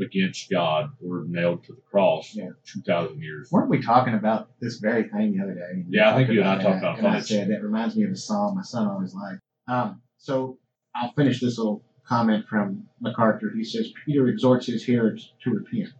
against 0.00 0.50
God 0.50 0.90
were 1.00 1.24
nailed 1.28 1.64
to 1.64 1.74
the 1.74 1.80
cross 1.82 2.34
Yeah. 2.34 2.48
two 2.64 2.80
thousand 2.80 3.22
years. 3.22 3.48
Weren't 3.52 3.68
we 3.70 3.82
talking 3.82 4.14
about 4.14 4.48
this 4.60 4.78
very 4.78 5.04
thing 5.08 5.36
the 5.36 5.42
other 5.44 5.54
day? 5.54 5.84
Yeah, 5.88 6.10
I 6.12 6.16
think 6.16 6.30
you 6.30 6.40
and 6.40 6.48
I 6.48 6.56
that, 6.56 6.62
talked 6.62 6.78
about 6.80 6.98
And 6.98 7.06
I 7.08 7.20
said 7.20 7.48
that 7.50 7.62
reminds 7.62 7.94
me 7.96 8.04
of 8.04 8.10
a 8.10 8.16
song 8.16 8.54
my 8.56 8.62
son 8.62 8.88
always 8.88 9.14
liked. 9.14 9.40
Um, 9.68 10.00
so 10.16 10.58
I'll 10.94 11.12
finish 11.12 11.40
this 11.40 11.58
little 11.58 11.84
comment 12.04 12.46
from 12.48 12.88
MacArthur. 13.00 13.52
He 13.54 13.64
says 13.64 13.92
Peter 14.04 14.26
exhorts 14.28 14.66
his 14.66 14.82
hearers 14.84 15.32
to 15.44 15.50
repent. 15.50 15.90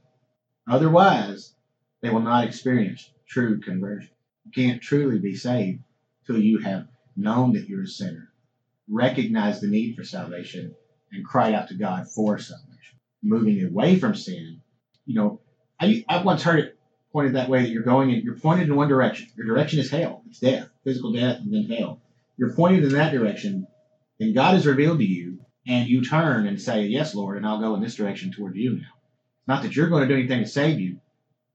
Otherwise, 0.68 1.55
they 2.01 2.11
will 2.11 2.20
not 2.20 2.44
experience 2.44 3.11
true 3.27 3.61
conversion. 3.61 4.11
You 4.44 4.53
can't 4.53 4.83
truly 4.83 5.18
be 5.18 5.35
saved 5.35 5.83
till 6.27 6.38
you 6.38 6.59
have 6.59 6.88
known 7.16 7.53
that 7.55 7.68
you're 7.68 7.83
a 7.83 7.88
sinner, 7.88 8.33
recognized 8.88 9.61
the 9.61 9.68
need 9.68 9.96
for 9.96 10.05
salvation, 10.05 10.75
and 11.12 11.25
cried 11.25 11.55
out 11.55 11.68
to 11.68 11.75
God 11.75 12.09
for 12.09 12.38
salvation. 12.38 12.98
Moving 13.22 13.64
away 13.64 13.98
from 13.98 14.14
sin, 14.14 14.61
you 15.05 15.14
know, 15.14 15.40
I, 15.81 16.05
I 16.09 16.22
once 16.22 16.42
heard 16.42 16.61
it 16.61 16.79
pointed 17.12 17.35
that 17.35 17.48
way 17.48 17.62
that 17.62 17.70
you're 17.70 17.83
going 17.83 18.11
in, 18.11 18.22
you're 18.22 18.38
pointed 18.38 18.68
in 18.68 18.77
one 18.77 18.88
direction. 18.88 19.29
Your 19.37 19.46
direction 19.46 19.81
is 19.81 19.90
hell. 19.90 20.22
It's 20.29 20.40
death, 20.40 20.68
physical 20.85 21.12
death, 21.12 21.40
and 21.40 21.53
then 21.53 21.77
hell. 21.77 22.01
You're 22.37 22.55
pointed 22.55 22.85
in 22.85 22.92
that 22.92 23.12
direction, 23.12 23.66
and 24.18 24.35
God 24.35 24.55
is 24.55 24.66
revealed 24.66 24.98
to 24.98 25.05
you, 25.05 25.40
and 25.66 25.88
you 25.88 26.05
turn 26.05 26.46
and 26.46 26.61
say, 26.61 26.87
Yes, 26.87 27.14
Lord, 27.14 27.37
and 27.37 27.46
I'll 27.46 27.61
go 27.61 27.75
in 27.75 27.83
this 27.83 27.96
direction 27.96 28.33
toward 28.33 28.57
you 28.57 28.77
now. 28.77 29.02
Not 29.46 29.62
that 29.62 29.74
you're 29.74 29.88
going 29.88 30.07
to 30.07 30.09
do 30.09 30.18
anything 30.18 30.44
to 30.44 30.48
save 30.48 30.81
you, 30.81 30.98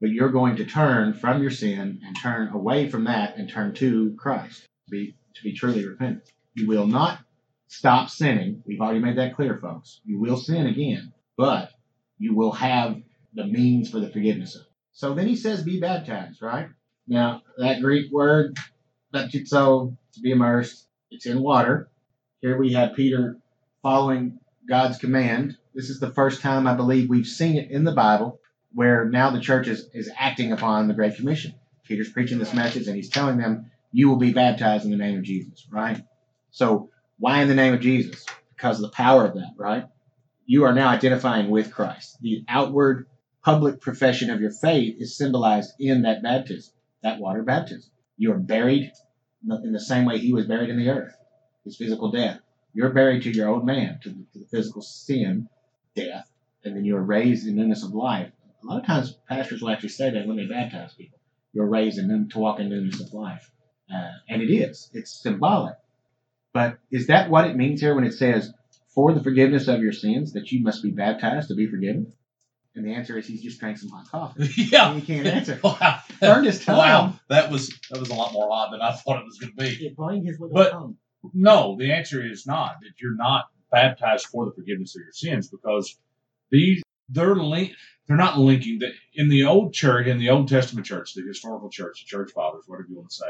but 0.02 0.10
you're 0.10 0.32
going 0.32 0.58
to 0.58 0.65
turn 0.65 1.13
from 1.13 1.41
your 1.41 1.52
sin 1.52 2.02
and 2.06 2.15
turn 2.15 2.50
away 2.50 2.89
from 2.89 3.06
that 3.06 3.38
and 3.38 3.50
turn 3.50 3.73
to 3.76 4.15
Christ 4.17 4.63
to 4.86 4.91
be 4.91 5.15
to 5.36 5.43
be 5.43 5.54
truly 5.54 5.88
repentant. 5.88 6.32
You 6.56 6.67
will 6.67 6.88
not 6.88 7.19
stop 7.67 8.10
sinning. 8.10 8.63
We've 8.65 8.82
already 8.82 9.00
made 9.00 9.17
that 9.17 9.36
clear, 9.36 9.58
folks. 9.58 10.02
You 10.06 10.19
will 10.19 10.38
sin 10.38 10.67
again, 10.67 11.13
but 11.38 11.71
you 12.17 12.36
will 12.36 12.52
have 12.54 13.02
the 13.34 13.45
means 13.45 13.89
for 13.89 14.00
the 14.00 14.10
forgiveness 14.10 14.56
of 14.56 14.62
it. 14.62 14.67
So 14.93 15.13
then 15.13 15.28
he 15.28 15.36
says, 15.36 15.63
be 15.63 15.80
baptized, 15.80 16.41
right? 16.41 16.69
Now, 17.08 17.43
that 17.60 17.82
Greek 17.82 18.12
word, 18.12 18.58
baptizo, 19.13 19.95
to 20.13 20.19
be 20.19 20.32
immersed, 20.32 20.88
it's 21.12 21.28
in 21.28 21.41
water. 21.41 21.89
Here 22.41 22.58
we 22.58 22.73
have 22.73 22.95
Peter 22.95 23.38
following 23.84 24.39
God's 24.67 24.97
command. 24.97 25.58
This 25.78 25.92
is 25.92 26.00
the 26.00 26.10
first 26.10 26.42
time 26.42 26.66
I 26.66 26.74
believe 26.74 27.08
we've 27.08 27.28
seen 27.28 27.56
it 27.56 27.70
in 27.70 27.84
the 27.84 27.92
Bible 27.92 28.40
where 28.74 29.06
now 29.06 29.30
the 29.30 29.40
church 29.40 29.68
is, 29.68 29.88
is 29.94 30.10
acting 30.18 30.52
upon 30.52 30.88
the 30.88 30.96
Great 30.96 31.16
Commission. 31.16 31.54
Peter's 31.84 32.12
preaching 32.12 32.40
this 32.40 32.52
message 32.52 32.88
and 32.88 32.96
he's 32.96 33.12
telling 33.12 33.38
them, 33.38 33.70
you 33.92 34.10
will 34.10 34.16
be 34.16 34.34
baptized 34.34 34.86
in 34.86 34.92
the 34.92 34.98
name 34.98 35.20
of 35.20 35.24
Jesus, 35.24 35.68
right? 35.72 36.04
So 36.50 36.90
why 37.20 37.44
in 37.44 37.48
the 37.48 37.54
name 37.54 37.76
of 37.76 37.80
Jesus? 37.82 38.26
Because 38.56 38.78
of 38.78 38.90
the 38.90 38.96
power 38.96 39.28
of 39.28 39.36
that, 39.36 39.52
right? 39.56 39.86
You 40.48 40.63
are 40.63 40.74
now 40.74 40.88
identifying 40.88 41.52
with 41.52 41.72
Christ. 41.72 42.18
The 42.22 42.44
outward 42.50 43.06
public 43.44 43.80
profession 43.80 44.32
of 44.32 44.42
your 44.42 44.50
faith 44.50 44.96
is 45.00 45.16
symbolized 45.16 45.74
in 45.78 46.02
that 46.02 46.24
baptism, 46.24 46.74
that 47.04 47.20
water 47.20 47.44
baptism. 47.44 47.92
You 48.18 48.32
are 48.32 48.40
buried 48.40 48.92
in 49.48 49.74
the 49.74 49.80
same 49.80 50.06
way 50.06 50.18
he 50.18 50.34
was 50.34 50.48
buried 50.48 50.72
in 50.72 50.80
the 50.80 50.90
earth, 50.90 51.16
his 51.63 51.78
physical 51.78 52.10
death. 52.10 52.40
You're 52.74 52.94
buried 52.94 53.22
to 53.24 53.32
your 53.32 53.50
old 53.50 53.63
man, 53.63 54.00
to 54.02 54.10
the, 54.10 54.26
to 54.34 54.40
the 54.40 54.48
physical 54.48 54.82
sin, 54.82 55.48
death, 56.06 56.30
and 56.64 56.76
then 56.76 56.86
you 56.86 56.96
are 56.96 57.04
raised 57.04 57.48
in 57.48 57.56
newness 57.56 57.84
of 57.84 57.94
life. 57.94 58.32
A 58.64 58.66
lot 58.66 58.80
of 58.80 58.86
times, 58.86 59.18
pastors 59.28 59.62
will 59.62 59.70
actually 59.70 59.90
say 59.90 60.10
that 60.12 60.28
when 60.28 60.38
they 60.38 60.46
baptize 60.46 60.94
people. 60.94 61.20
You're 61.54 61.68
raised 61.68 61.98
in 61.98 62.08
them 62.08 62.30
to 62.30 62.40
walk 62.40 62.60
in 62.60 62.70
newness 62.70 63.02
of 63.02 63.14
life. 63.14 63.50
Uh, 63.94 64.12
and 64.30 64.42
it 64.42 64.54
is. 64.54 64.90
It's 64.94 65.22
symbolic. 65.22 65.76
But 66.54 66.80
is 66.92 67.08
that 67.08 67.30
what 67.30 67.48
it 67.48 67.56
means 67.56 67.82
here 67.82 67.96
when 67.96 68.04
it 68.04 68.14
says, 68.14 68.52
for 68.94 69.14
the 69.14 69.24
forgiveness 69.24 69.68
of 69.68 69.82
your 69.82 69.94
sins, 69.94 70.34
that 70.34 70.52
you 70.52 70.62
must 70.62 70.84
be 70.84 70.92
baptized 70.92 71.50
to 71.50 71.56
be 71.56 71.68
forgiven? 71.68 72.14
And 72.76 72.86
the 72.86 72.94
answer 72.94 73.18
is 73.18 73.26
he's 73.28 73.42
just 73.42 73.60
drank 73.60 73.78
some 73.78 73.90
hot 73.90 74.10
coffee. 74.12 74.50
yeah. 74.58 74.94
He 74.94 75.02
can't 75.02 75.26
answer. 75.28 75.60
Wow. 75.64 76.00
Burned 76.22 76.46
his 76.46 76.64
tongue. 76.64 76.78
Wow. 76.78 77.14
That 77.30 77.50
was 77.52 77.70
that 77.90 78.00
was 78.00 78.10
a 78.10 78.14
lot 78.14 78.34
more 78.34 78.48
odd 78.52 78.72
than 78.72 78.82
I 78.82 78.92
thought 78.92 79.20
it 79.20 79.26
was 79.26 79.40
going 79.40 79.54
to 79.54 79.58
be. 79.58 79.86
It 79.86 80.26
his 80.26 80.40
little 80.40 80.54
But- 80.54 80.72
tongue. 80.72 80.98
No, 81.34 81.76
the 81.78 81.92
answer 81.92 82.24
is 82.26 82.46
not 82.46 82.76
that 82.82 83.02
you're 83.02 83.16
not 83.16 83.46
baptized 83.71 84.27
for 84.27 84.45
the 84.45 84.53
forgiveness 84.53 84.95
of 84.95 85.01
your 85.03 85.13
sins 85.13 85.49
because 85.49 85.97
these 86.51 86.84
they're 87.10 87.36
link 87.36 87.73
they're 88.08 88.17
not 88.17 88.39
linking 88.39 88.80
that 88.80 88.93
in 89.15 89.30
the 89.30 89.45
old 89.45 89.73
church 89.73 90.08
in 90.08 90.19
the 90.19 90.30
Old 90.32 90.49
Testament 90.49 90.88
church, 90.88 91.13
the 91.15 91.23
historical 91.23 91.69
church, 91.69 92.01
the 92.03 92.08
church 92.08 92.32
fathers, 92.34 92.63
whatever 92.67 92.88
you 92.89 92.97
want 92.97 93.10
to 93.10 93.15
say. 93.15 93.27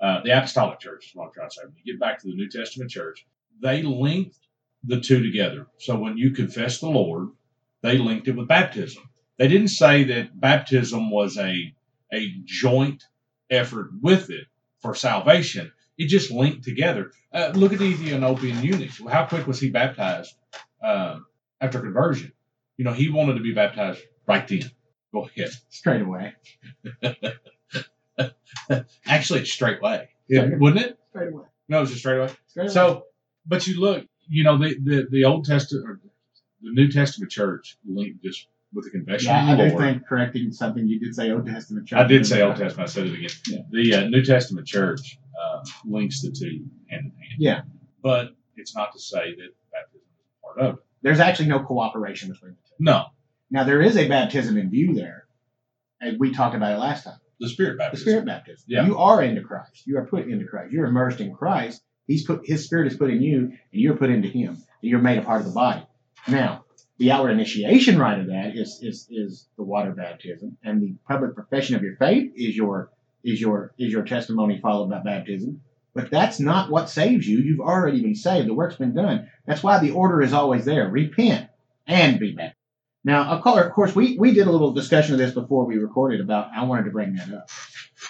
uh, 0.00 0.22
the 0.22 0.30
Apostolic 0.36 0.80
Church 0.80 1.06
is 1.06 1.12
what 1.14 1.26
I'm 1.26 1.32
trying 1.32 1.48
to 1.50 1.54
say. 1.54 1.62
When 1.64 1.74
you 1.82 1.92
get 1.94 2.00
back 2.00 2.20
to 2.20 2.26
the 2.28 2.34
New 2.34 2.48
Testament 2.48 2.90
church, 2.90 3.26
they 3.62 3.82
linked 3.82 4.36
the 4.84 5.00
two 5.00 5.22
together. 5.22 5.66
So 5.78 5.96
when 5.98 6.16
you 6.18 6.32
confess 6.32 6.80
the 6.80 6.88
Lord, 6.90 7.28
they 7.82 7.98
linked 7.98 8.28
it 8.28 8.36
with 8.36 8.48
baptism. 8.48 9.02
They 9.38 9.48
didn't 9.48 9.68
say 9.68 10.04
that 10.04 10.38
baptism 10.38 11.10
was 11.10 11.38
a 11.38 11.74
a 12.12 12.32
joint 12.44 13.04
effort 13.50 13.90
with 14.00 14.30
it 14.30 14.46
for 14.80 14.94
salvation. 14.94 15.72
It 15.98 16.08
just 16.08 16.30
linked 16.30 16.64
together. 16.64 17.12
Uh, 17.32 17.52
look 17.54 17.72
at 17.72 17.78
the 17.78 17.84
Ethiopian 17.84 18.62
eunuch. 18.62 18.90
How 19.10 19.26
quick 19.26 19.46
was 19.46 19.60
he 19.60 19.70
baptized 19.70 20.34
uh, 20.82 21.18
after 21.60 21.80
conversion? 21.80 22.32
You 22.78 22.84
know, 22.84 22.92
he 22.92 23.10
wanted 23.10 23.34
to 23.34 23.40
be 23.42 23.52
baptized 23.52 24.00
right 24.26 24.46
then. 24.48 24.70
Go 25.12 25.26
ahead. 25.26 25.50
Straight 25.68 26.02
away. 26.02 26.34
Actually, 29.06 29.40
it's 29.40 29.52
straight 29.52 29.78
away, 29.78 30.08
Straight- 30.30 30.58
wouldn't 30.58 30.84
it? 30.86 30.98
Straight 31.10 31.28
away. 31.32 31.44
No, 31.68 31.78
it 31.78 31.80
was 31.80 31.90
just 31.90 32.00
straight 32.00 32.18
away. 32.18 32.30
Straight 32.48 32.64
away. 32.64 32.72
So, 32.72 33.04
but 33.46 33.66
you 33.66 33.80
look, 33.80 34.06
you 34.28 34.44
know, 34.44 34.58
the 34.58 34.76
the, 34.82 35.06
the 35.10 35.24
Old 35.24 35.44
Testament, 35.44 35.86
or 35.88 36.00
the 36.62 36.70
New 36.72 36.90
Testament 36.90 37.30
church 37.32 37.76
linked 37.86 38.22
just 38.22 38.46
with 38.74 38.84
the 38.84 38.90
confession 38.90 39.28
yeah, 39.28 39.52
I 39.52 39.56
do 39.56 39.74
Lord. 39.74 39.78
think 39.78 40.06
correcting 40.06 40.52
something 40.52 40.86
you 40.86 40.98
did 41.00 41.14
say 41.14 41.30
Old 41.30 41.46
Testament 41.46 41.88
church. 41.88 41.98
I 41.98 42.06
did 42.06 42.26
say 42.26 42.42
Old 42.42 42.56
Testament. 42.56 42.88
I 42.88 42.92
said 42.92 43.06
it 43.06 43.14
again. 43.14 43.30
Yeah. 43.46 43.58
The 43.70 43.94
uh, 43.94 44.08
New 44.08 44.24
Testament 44.24 44.66
church 44.66 45.18
uh, 45.40 45.64
links 45.84 46.22
the 46.22 46.30
two 46.30 46.64
hand 46.88 47.06
in 47.06 47.12
hand. 47.12 47.36
Yeah. 47.38 47.60
But 48.02 48.30
it's 48.56 48.74
not 48.74 48.92
to 48.92 48.98
say 49.00 49.34
that 49.36 49.48
baptism 49.72 50.00
is 50.20 50.26
part 50.42 50.58
of 50.60 50.74
it. 50.76 50.80
There's 51.02 51.20
actually 51.20 51.48
no 51.48 51.60
cooperation 51.60 52.30
between 52.30 52.52
the 52.52 52.56
two. 52.68 52.74
No, 52.78 53.06
Now 53.50 53.64
there 53.64 53.82
is 53.82 53.96
a 53.96 54.08
baptism 54.08 54.56
in 54.56 54.70
view 54.70 54.94
there, 54.94 55.26
and 56.00 56.18
we 56.18 56.32
talked 56.32 56.54
about 56.54 56.72
it 56.72 56.78
last 56.78 57.04
time. 57.04 57.18
the 57.40 57.48
Spirit 57.48 57.78
baptism. 57.78 58.04
The. 58.04 58.10
Spirit 58.10 58.26
baptism. 58.26 58.64
Yeah. 58.68 58.86
You 58.86 58.98
are 58.98 59.22
into 59.22 59.42
Christ. 59.42 59.86
You 59.86 59.98
are 59.98 60.06
put 60.06 60.28
into 60.28 60.46
Christ. 60.46 60.72
You're 60.72 60.86
immersed 60.86 61.20
in 61.20 61.34
Christ. 61.34 61.82
He's 62.06 62.24
put 62.24 62.46
His 62.46 62.64
Spirit 62.64 62.90
is 62.92 62.96
put 62.96 63.10
in 63.10 63.20
you, 63.22 63.38
and 63.38 63.56
you're 63.72 63.96
put 63.96 64.10
into 64.10 64.28
Him. 64.28 64.50
And 64.50 64.90
you're 64.90 65.00
made 65.00 65.18
a 65.18 65.22
part 65.22 65.40
of 65.40 65.46
the 65.46 65.52
body. 65.52 65.84
Now, 66.28 66.61
the 66.98 67.10
outward 67.10 67.30
initiation 67.30 67.98
rite 67.98 68.20
of 68.20 68.26
that 68.28 68.56
is 68.56 68.78
is 68.82 69.08
is 69.10 69.48
the 69.56 69.64
water 69.64 69.92
baptism, 69.92 70.56
and 70.62 70.80
the 70.80 70.94
public 71.08 71.34
profession 71.34 71.76
of 71.76 71.82
your 71.82 71.96
faith 71.96 72.32
is 72.36 72.56
your 72.56 72.90
is 73.24 73.40
your 73.40 73.74
is 73.78 73.92
your 73.92 74.04
testimony 74.04 74.60
followed 74.60 74.90
by 74.90 75.00
baptism. 75.00 75.60
But 75.94 76.10
that's 76.10 76.40
not 76.40 76.70
what 76.70 76.88
saves 76.88 77.28
you. 77.28 77.38
You've 77.38 77.60
already 77.60 78.00
been 78.00 78.14
saved. 78.14 78.48
The 78.48 78.54
work's 78.54 78.76
been 78.76 78.94
done. 78.94 79.28
That's 79.46 79.62
why 79.62 79.78
the 79.78 79.90
order 79.90 80.22
is 80.22 80.32
always 80.32 80.64
there. 80.64 80.88
Repent 80.88 81.50
and 81.86 82.18
be 82.18 82.32
baptized. 82.32 82.56
Now, 83.04 83.24
of 83.24 83.42
course, 83.42 83.66
of 83.66 83.72
course, 83.72 83.94
we, 83.94 84.16
we 84.16 84.32
did 84.32 84.46
a 84.46 84.50
little 84.50 84.72
discussion 84.72 85.12
of 85.12 85.18
this 85.18 85.34
before 85.34 85.66
we 85.66 85.76
recorded 85.76 86.20
about, 86.20 86.50
I 86.54 86.64
wanted 86.64 86.84
to 86.84 86.92
bring 86.92 87.14
that 87.16 87.32
up, 87.34 87.50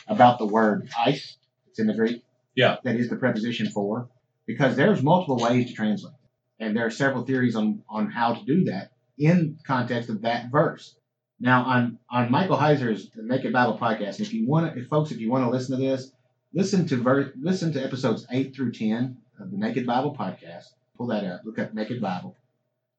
about 0.06 0.38
the 0.38 0.46
word 0.46 0.90
eis. 1.06 1.38
It's 1.68 1.78
in 1.78 1.86
the 1.86 1.94
Greek. 1.94 2.22
Yeah. 2.54 2.76
That 2.84 2.96
is 2.96 3.08
the 3.08 3.16
preposition 3.16 3.68
for, 3.70 4.10
because 4.46 4.76
there's 4.76 5.02
multiple 5.02 5.38
ways 5.38 5.68
to 5.68 5.72
translate. 5.72 6.14
And 6.62 6.76
there 6.76 6.86
are 6.86 6.90
several 6.90 7.24
theories 7.24 7.56
on, 7.56 7.82
on 7.88 8.10
how 8.10 8.34
to 8.34 8.44
do 8.44 8.64
that 8.64 8.92
in 9.18 9.58
context 9.66 10.08
of 10.08 10.22
that 10.22 10.50
verse. 10.50 10.94
Now, 11.40 11.64
on, 11.64 11.98
on 12.08 12.30
Michael 12.30 12.56
Heiser's 12.56 13.10
Naked 13.16 13.52
Bible 13.52 13.78
podcast, 13.78 14.20
if 14.20 14.32
you 14.32 14.46
want 14.46 14.74
to, 14.74 14.84
folks, 14.86 15.10
if 15.10 15.18
you 15.18 15.30
want 15.30 15.44
to 15.44 15.50
listen 15.50 15.78
to 15.78 15.84
this, 15.84 16.12
listen 16.54 16.86
to 16.86 16.96
ver- 16.96 17.32
listen 17.40 17.72
to 17.72 17.84
episodes 17.84 18.26
8 18.30 18.54
through 18.54 18.72
10 18.72 19.16
of 19.40 19.50
the 19.50 19.56
Naked 19.56 19.86
Bible 19.86 20.14
podcast. 20.16 20.66
Pull 20.96 21.08
that 21.08 21.24
up. 21.24 21.42
Look 21.44 21.58
up 21.58 21.74
Naked 21.74 22.00
Bible 22.00 22.36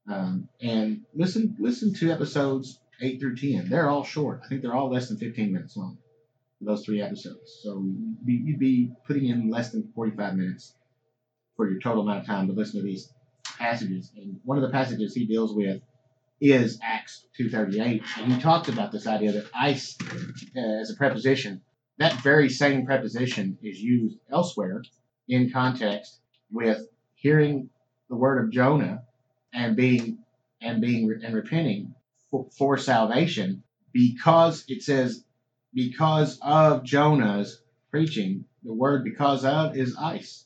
um, 0.07 0.49
and 0.61 1.01
listen 1.13 1.55
listen 1.59 1.93
to 1.95 2.11
episodes 2.11 2.79
eight 3.01 3.19
through 3.19 3.37
ten. 3.37 3.69
They're 3.69 3.89
all 3.89 4.03
short. 4.03 4.41
I 4.43 4.47
think 4.47 4.61
they're 4.61 4.75
all 4.75 4.89
less 4.89 5.09
than 5.09 5.17
fifteen 5.17 5.53
minutes 5.53 5.77
long. 5.77 5.97
Those 6.61 6.85
three 6.85 7.01
episodes. 7.01 7.59
So 7.61 7.83
you'd 8.25 8.59
be, 8.59 8.91
putting 9.05 9.27
in 9.27 9.49
less 9.49 9.71
than 9.71 9.91
forty-five 9.95 10.35
minutes 10.35 10.75
for 11.55 11.69
your 11.69 11.79
total 11.79 12.03
amount 12.03 12.21
of 12.21 12.25
time 12.25 12.47
to 12.47 12.53
listen 12.53 12.79
to 12.79 12.85
these 12.85 13.11
passages. 13.57 14.11
And 14.15 14.39
one 14.43 14.57
of 14.57 14.63
the 14.63 14.69
passages 14.69 15.13
he 15.13 15.25
deals 15.25 15.53
with 15.53 15.81
is 16.41 16.79
Acts 16.83 17.25
two 17.37 17.49
thirty-eight, 17.49 18.03
and 18.17 18.33
he 18.33 18.41
talks 18.41 18.67
about 18.67 18.91
this 18.91 19.07
idea 19.07 19.31
that 19.31 19.45
eis 19.55 19.97
uh, 20.55 20.59
as 20.81 20.91
a 20.91 20.95
preposition. 20.95 21.61
That 21.99 22.19
very 22.21 22.49
same 22.49 22.85
preposition 22.85 23.57
is 23.61 23.79
used 23.79 24.17
elsewhere 24.31 24.83
in 25.27 25.51
context 25.51 26.19
with 26.51 26.85
hearing 27.15 27.69
the 28.09 28.15
word 28.15 28.43
of 28.43 28.51
Jonah 28.51 29.03
and 29.53 29.75
being 29.75 30.17
and 30.61 30.81
being 30.81 31.19
and 31.23 31.35
repenting 31.35 31.95
for, 32.29 32.47
for 32.57 32.77
salvation 32.77 33.63
because 33.93 34.65
it 34.67 34.81
says 34.81 35.23
because 35.73 36.39
of 36.41 36.83
Jonah's 36.83 37.61
preaching 37.91 38.45
the 38.63 38.73
word 38.73 39.03
because 39.03 39.45
of 39.45 39.77
is 39.77 39.95
eis 39.99 40.45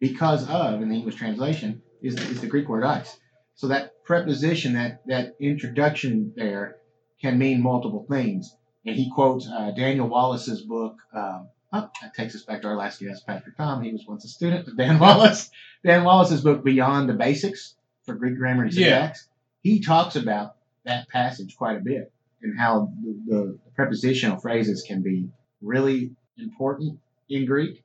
because 0.00 0.48
of 0.48 0.82
in 0.82 0.88
the 0.88 0.94
English 0.94 1.16
translation 1.16 1.82
is, 2.02 2.14
is 2.30 2.40
the 2.40 2.46
Greek 2.46 2.68
word 2.68 2.84
eis 2.84 3.16
so 3.54 3.68
that 3.68 3.92
preposition 4.04 4.74
that 4.74 5.00
that 5.06 5.34
introduction 5.40 6.32
there 6.36 6.76
can 7.20 7.38
mean 7.38 7.62
multiple 7.62 8.06
things 8.08 8.54
and 8.86 8.96
he 8.96 9.10
quotes 9.14 9.46
uh, 9.48 9.70
Daniel 9.76 10.08
Wallace's 10.08 10.62
book 10.62 10.96
um, 11.14 11.48
oh, 11.72 11.88
that 12.02 12.14
takes 12.14 12.34
us 12.34 12.42
back 12.44 12.62
to 12.62 12.68
our 12.68 12.76
last 12.76 13.00
guest 13.00 13.26
Pastor 13.26 13.54
Tom 13.56 13.82
he 13.82 13.92
was 13.92 14.04
once 14.08 14.24
a 14.24 14.28
student 14.28 14.66
of 14.68 14.76
Dan 14.76 14.98
Wallace 15.04 15.50
Dan 15.84 16.04
Wallace's 16.04 16.42
book 16.42 16.64
Beyond 16.64 17.08
the 17.08 17.14
Basics 17.14 17.74
for 18.04 18.14
Greek 18.14 18.38
grammar 18.38 18.64
and 18.64 18.72
Yeah. 18.72 19.00
syntax, 19.00 19.28
he 19.62 19.80
talks 19.82 20.16
about 20.16 20.52
that 20.84 21.08
passage 21.08 21.54
quite 21.56 21.76
a 21.76 21.80
bit 21.80 22.10
and 22.42 22.58
how 22.58 22.90
the, 23.02 23.20
the 23.26 23.58
prepositional 23.76 24.38
phrases 24.40 24.82
can 24.88 25.02
be 25.02 25.28
really 25.60 26.12
important 26.38 26.98
in 27.28 27.44
Greek. 27.44 27.84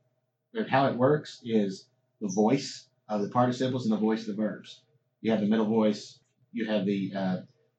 But 0.53 0.69
how 0.69 0.87
it 0.87 0.95
works 0.95 1.41
is 1.43 1.85
the 2.21 2.29
voice 2.29 2.87
of 3.09 3.21
the 3.21 3.29
participles 3.29 3.85
and 3.85 3.93
the 3.93 3.97
voice 3.97 4.21
of 4.21 4.35
the 4.35 4.41
verbs. 4.41 4.81
You 5.21 5.31
have 5.31 5.41
the 5.41 5.47
middle 5.47 5.65
voice, 5.65 6.19
you 6.51 6.65
have 6.67 6.85
the 6.85 7.11
uh, 7.15 7.37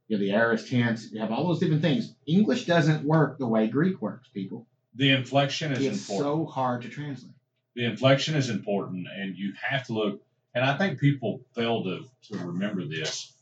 you 0.09 0.17
have 0.17 0.21
the 0.21 0.33
aorist 0.33 0.69
tense, 0.69 1.11
you 1.11 1.21
have 1.21 1.33
all 1.33 1.47
those 1.49 1.59
different 1.59 1.83
things. 1.83 2.15
English 2.27 2.65
doesn't 2.67 3.05
work 3.05 3.39
the 3.39 3.47
way 3.47 3.67
Greek 3.67 4.01
works, 4.01 4.29
people. 4.29 4.67
The 4.95 5.11
inflection 5.11 5.73
is 5.73 5.85
It's 5.85 6.09
important. 6.09 6.27
so 6.47 6.47
hard 6.47 6.83
to 6.83 6.89
translate. 6.89 7.33
the 7.75 7.85
inflection 7.85 8.35
is 8.37 8.49
important, 8.49 9.07
and 9.15 9.37
you 9.37 9.53
have 9.61 9.87
to 9.89 9.93
look. 9.93 10.23
And 10.55 10.65
I 10.65 10.79
think 10.79 10.99
people 11.01 11.41
fail 11.55 11.85
to, 11.85 12.05
to 12.29 12.39
remember 12.39 12.85
this 12.87 13.33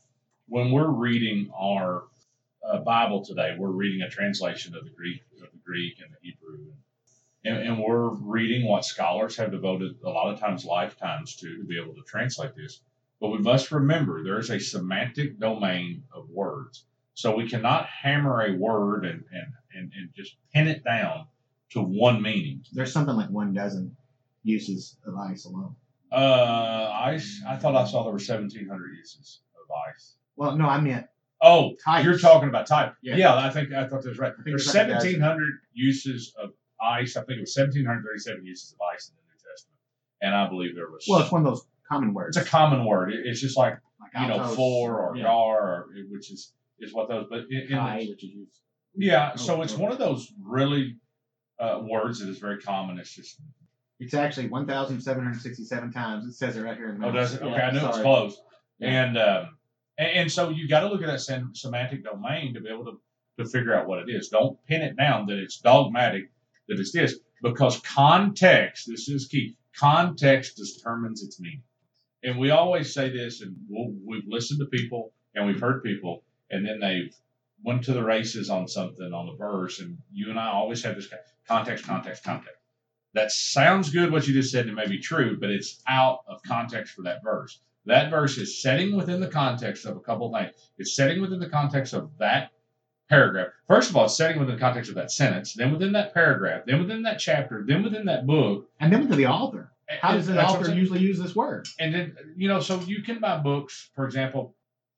when 0.49 0.71
we're 0.71 0.89
reading 0.89 1.49
our 1.57 2.03
uh, 2.67 2.79
Bible 2.79 3.23
today. 3.23 3.55
We're 3.57 3.69
reading 3.69 4.01
a 4.01 4.09
translation 4.09 4.75
of 4.75 4.83
the 4.83 4.89
Greek, 4.89 5.21
of 5.41 5.49
the 5.51 5.59
Greek 5.63 5.99
and 6.01 6.09
the 6.11 6.17
Hebrew, 6.21 6.65
and, 7.45 7.57
and 7.57 7.79
we're 7.83 8.09
reading 8.09 8.67
what 8.67 8.85
scholars 8.85 9.37
have 9.37 9.51
devoted 9.51 9.95
a 10.03 10.09
lot 10.09 10.33
of 10.33 10.39
times 10.39 10.65
lifetimes 10.65 11.35
to 11.37 11.57
to 11.57 11.63
be 11.63 11.79
able 11.79 11.93
to 11.95 12.01
translate 12.07 12.55
this. 12.55 12.81
But 13.21 13.29
we 13.29 13.37
must 13.37 13.71
remember 13.71 14.23
there 14.23 14.39
is 14.39 14.49
a 14.49 14.59
semantic 14.59 15.39
domain 15.39 16.03
of 16.13 16.29
words, 16.29 16.85
so 17.13 17.35
we 17.35 17.49
cannot 17.49 17.85
hammer 17.87 18.41
a 18.41 18.53
word 18.57 19.05
and 19.05 19.23
and, 19.31 19.47
and, 19.73 19.91
and 19.95 20.09
just 20.15 20.35
pin 20.53 20.67
it 20.67 20.83
down 20.83 21.27
to 21.71 21.81
one 21.81 22.21
meaning. 22.21 22.63
There's 22.73 22.91
something 22.91 23.15
like 23.15 23.29
one 23.29 23.53
dozen 23.53 23.95
uses 24.43 24.97
of 25.05 25.15
eis 25.17 25.45
alone. 25.45 25.75
Uh, 26.11 26.91
eis. 27.05 27.41
I 27.47 27.55
thought 27.57 27.75
I 27.75 27.85
saw 27.85 28.03
there 28.03 28.13
were 28.13 28.19
seventeen 28.19 28.67
hundred 28.67 28.95
uses 28.97 29.41
of 29.55 29.69
eis. 29.89 30.15
Well, 30.35 30.55
no, 30.57 30.67
I 30.67 30.79
meant 30.81 31.07
Oh, 31.41 31.75
Types. 31.83 32.05
you're 32.05 32.17
talking 32.17 32.49
about 32.49 32.65
type. 32.65 32.95
Yeah. 33.01 33.17
Yeah, 33.17 33.35
I 33.35 33.49
think 33.49 33.71
I 33.73 33.87
thought 33.87 34.01
that 34.03 34.09
was 34.09 34.17
right. 34.17 34.33
think 34.33 34.45
There's 34.45 34.65
it's 34.65 34.75
like 34.75 34.87
seventeen 34.87 35.19
hundred 35.19 35.53
uses 35.73 36.33
of 36.41 36.51
eis. 36.81 37.15
I 37.17 37.21
think 37.23 37.37
it 37.37 37.41
was 37.41 37.53
seventeen 37.53 37.85
hundred 37.85 38.03
thirty-seven 38.05 38.45
uses 38.45 38.73
of 38.73 38.79
eis 38.93 39.09
in 39.09 39.15
the 39.15 39.21
New 39.21 39.51
Testament, 39.51 39.79
and 40.21 40.35
I 40.35 40.47
believe 40.49 40.75
there 40.75 40.89
was. 40.89 41.05
well, 41.07 41.19
it's 41.21 41.31
one 41.31 41.45
of 41.45 41.51
those 41.51 41.65
common 41.89 42.13
words. 42.13 42.35
it's 42.37 42.45
a 42.47 42.49
common 42.49 42.85
word. 42.85 43.13
It- 43.13 43.25
It's 43.25 43.41
just 43.41 43.57
like 43.57 43.77
like 44.01 44.11
you 44.21 44.27
know 44.27 44.47
for 44.55 44.99
or 44.99 45.15
yeah, 45.17 45.23
gar, 45.23 45.61
or, 45.61 45.87
which 46.09 46.31
is 46.31 46.53
is 46.79 46.93
what 46.93 47.07
those. 47.09 47.27
But 47.29 47.45
in, 47.49 47.61
in 47.69 47.69
the- 47.71 48.07
which 48.09 48.23
is 48.23 48.29
used. 48.31 48.59
yeah, 48.95 49.35
so 49.35 49.57
Oh, 49.57 49.61
it's 49.61 49.73
oh. 49.75 49.79
one 49.79 49.91
of 49.91 49.97
those 49.99 50.31
really 50.41 50.97
uh, 51.59 51.81
words 51.83 52.19
that 52.19 52.29
is 52.29 52.39
very 52.39 52.59
common. 52.59 52.99
It's 52.99 53.13
just 53.15 53.39
It's 53.99 54.13
actually 54.13 54.49
1,767 54.49 55.91
times. 55.93 56.25
It 56.25 56.33
says 56.33 56.57
it 56.57 56.61
right 56.63 56.75
here 56.75 56.89
in 56.89 56.99
the 56.99 57.07
Oh, 57.07 57.11
does 57.11 57.33
it? 57.33 57.41
Okay, 57.41 57.51
Yeah, 57.51 57.67
I 57.67 57.71
knew 57.71 57.79
it 57.79 57.87
was 57.87 57.99
close. 57.99 58.41
Yeah. 58.79 59.05
And, 59.05 59.17
um, 59.17 59.57
and 59.97 60.09
and 60.19 60.31
so 60.31 60.49
you 60.49 60.67
got 60.67 60.81
to 60.81 60.87
look 60.89 61.01
at 61.01 61.07
that 61.07 61.21
sem- 61.21 61.55
semantic 61.55 62.03
domain 62.03 62.53
to 62.55 62.59
be 62.61 62.67
able 62.69 62.83
to 62.85 62.99
to 63.39 63.45
figure 63.49 63.73
out 63.73 63.87
what 63.87 63.99
it 63.99 64.09
is. 64.09 64.27
Don't 64.29 64.57
pin 64.65 64.81
it 64.81 64.97
down 64.97 65.27
that 65.27 65.37
it's 65.37 65.59
dogmatic 65.59 66.29
that 66.67 66.79
it's 66.79 66.91
this 66.91 67.15
because 67.41 67.79
context. 67.81 68.87
This 68.87 69.07
is 69.07 69.27
key. 69.27 69.55
Context 69.77 70.57
determines 70.57 71.23
its 71.23 71.39
meaning. 71.39 71.63
And 72.23 72.39
we 72.39 72.49
always 72.49 72.93
say 72.93 73.09
this, 73.09 73.41
and 73.41 73.55
we'll, 73.69 73.93
we've 74.05 74.27
listened 74.27 74.59
to 74.59 74.65
people 74.65 75.13
and 75.35 75.45
we've 75.45 75.59
heard 75.59 75.83
people, 75.83 76.23
and 76.49 76.65
then 76.65 76.79
they've 76.79 77.13
went 77.63 77.83
to 77.83 77.93
the 77.93 78.03
races 78.03 78.49
on 78.49 78.67
something 78.67 79.13
on 79.13 79.27
the 79.27 79.35
verse, 79.35 79.79
and 79.79 79.97
you 80.11 80.29
and 80.29 80.39
I 80.39 80.47
always 80.47 80.83
have 80.83 80.95
this 80.95 81.09
context, 81.47 81.85
context, 81.85 82.23
context. 82.23 82.59
That 83.13 83.31
sounds 83.31 83.89
good 83.89 84.11
what 84.11 84.27
you 84.27 84.33
just 84.33 84.51
said, 84.51 84.67
and 84.67 84.71
it 84.77 84.81
may 84.81 84.87
be 84.87 84.99
true, 84.99 85.37
but 85.39 85.49
it's 85.49 85.81
out 85.87 86.19
of 86.27 86.41
context 86.43 86.93
for 86.93 87.03
that 87.03 87.23
verse. 87.23 87.59
That 87.85 88.09
verse 88.09 88.37
is 88.37 88.61
setting 88.61 88.95
within 88.95 89.19
the 89.19 89.27
context 89.27 89.85
of 89.85 89.95
a 89.95 90.01
couple 90.01 90.31
things. 90.33 90.53
It's 90.77 90.95
setting 90.95 91.21
within 91.21 91.39
the 91.39 91.49
context 91.49 91.93
of 91.93 92.09
that 92.17 92.51
paragraph. 93.09 93.47
First 93.67 93.89
of 93.89 93.97
all, 93.97 94.05
it's 94.05 94.17
setting 94.17 94.39
within 94.39 94.55
the 94.55 94.61
context 94.61 94.89
of 94.89 94.95
that 94.95 95.11
sentence, 95.11 95.53
then 95.53 95.71
within 95.71 95.91
that 95.93 96.13
paragraph, 96.13 96.63
then 96.65 96.79
within 96.79 97.03
that 97.03 97.19
chapter, 97.19 97.63
then 97.65 97.83
within 97.83 98.05
that 98.05 98.25
book. 98.25 98.69
And 98.79 98.91
then 98.91 99.07
to 99.07 99.15
the 99.15 99.27
author. 99.27 99.71
How 100.01 100.13
does 100.13 100.27
the 100.27 100.33
That's 100.33 100.51
what 100.51 100.61
I'm 100.61 100.65
author 100.65 100.75
usually 100.75 100.99
use 100.99 101.19
this 101.19 101.35
word? 101.35 101.67
And 101.79 101.93
then, 101.93 102.15
you 102.35 102.47
know, 102.47 102.59
so 102.59 102.79
you 102.79 103.03
can 103.03 103.19
buy 103.19 103.37
books, 103.37 103.89
for 103.95 104.05
example, 104.05 104.55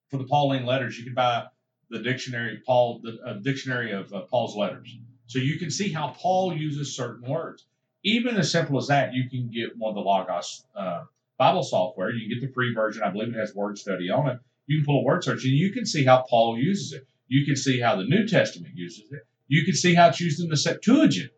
for 0.10 0.18
the 0.18 0.24
Pauline 0.24 0.66
letters, 0.66 0.98
you 0.98 1.04
can 1.04 1.14
buy 1.14 1.46
the 1.90 2.00
dictionary, 2.00 2.62
Paul, 2.66 3.02
the 3.04 3.18
uh, 3.26 3.34
dictionary 3.34 3.92
of 3.92 4.14
uh, 4.14 4.22
Paul's 4.22 4.56
letters. 4.56 4.96
So 5.28 5.40
you 5.40 5.60
can 5.60 5.70
see 5.70 5.92
how 5.92 6.10
Paul 6.18 6.56
uses 6.56 6.96
certain 6.96 7.30
words. 7.30 7.66
Even 8.04 8.38
as 8.38 8.52
simple 8.52 8.78
as 8.78 8.88
that, 8.88 9.14
you 9.14 9.30
can 9.30 9.50
get 9.50 9.78
one 9.78 9.90
of 9.90 9.96
the 9.96 10.02
Logos 10.02 10.66
uh, 10.76 11.04
Bible 11.38 11.64
software. 11.64 12.12
You 12.12 12.22
can 12.22 12.40
get 12.40 12.48
the 12.48 12.54
free 12.54 12.74
version. 12.74 13.04
I 13.04 13.10
believe 13.10 13.30
it 13.30 13.40
has 13.40 13.54
word 13.54 13.78
study 13.78 14.10
on 14.10 14.30
it. 14.30 14.40
You 14.68 14.80
can 14.80 14.86
pull 14.86 15.02
a 15.02 15.04
word 15.04 15.24
search 15.24 15.44
and 15.44 15.54
you 15.54 15.72
can 15.72 15.86
see 15.86 16.06
how 16.06 16.26
Paul 16.30 16.58
uses 16.58 16.94
it. 16.94 17.08
You 17.28 17.46
can 17.46 17.56
see 17.56 17.80
how 17.80 17.96
the 17.96 18.04
New 18.06 18.28
Testament 18.28 18.74
uses 18.76 19.12
it. 19.12 19.22
You 19.48 19.66
can 19.66 19.76
see 19.76 19.94
how 19.94 20.10
it's 20.10 20.20
used 20.20 20.42
in 20.42 20.50
the 20.50 20.58
Septuagint 20.58 21.32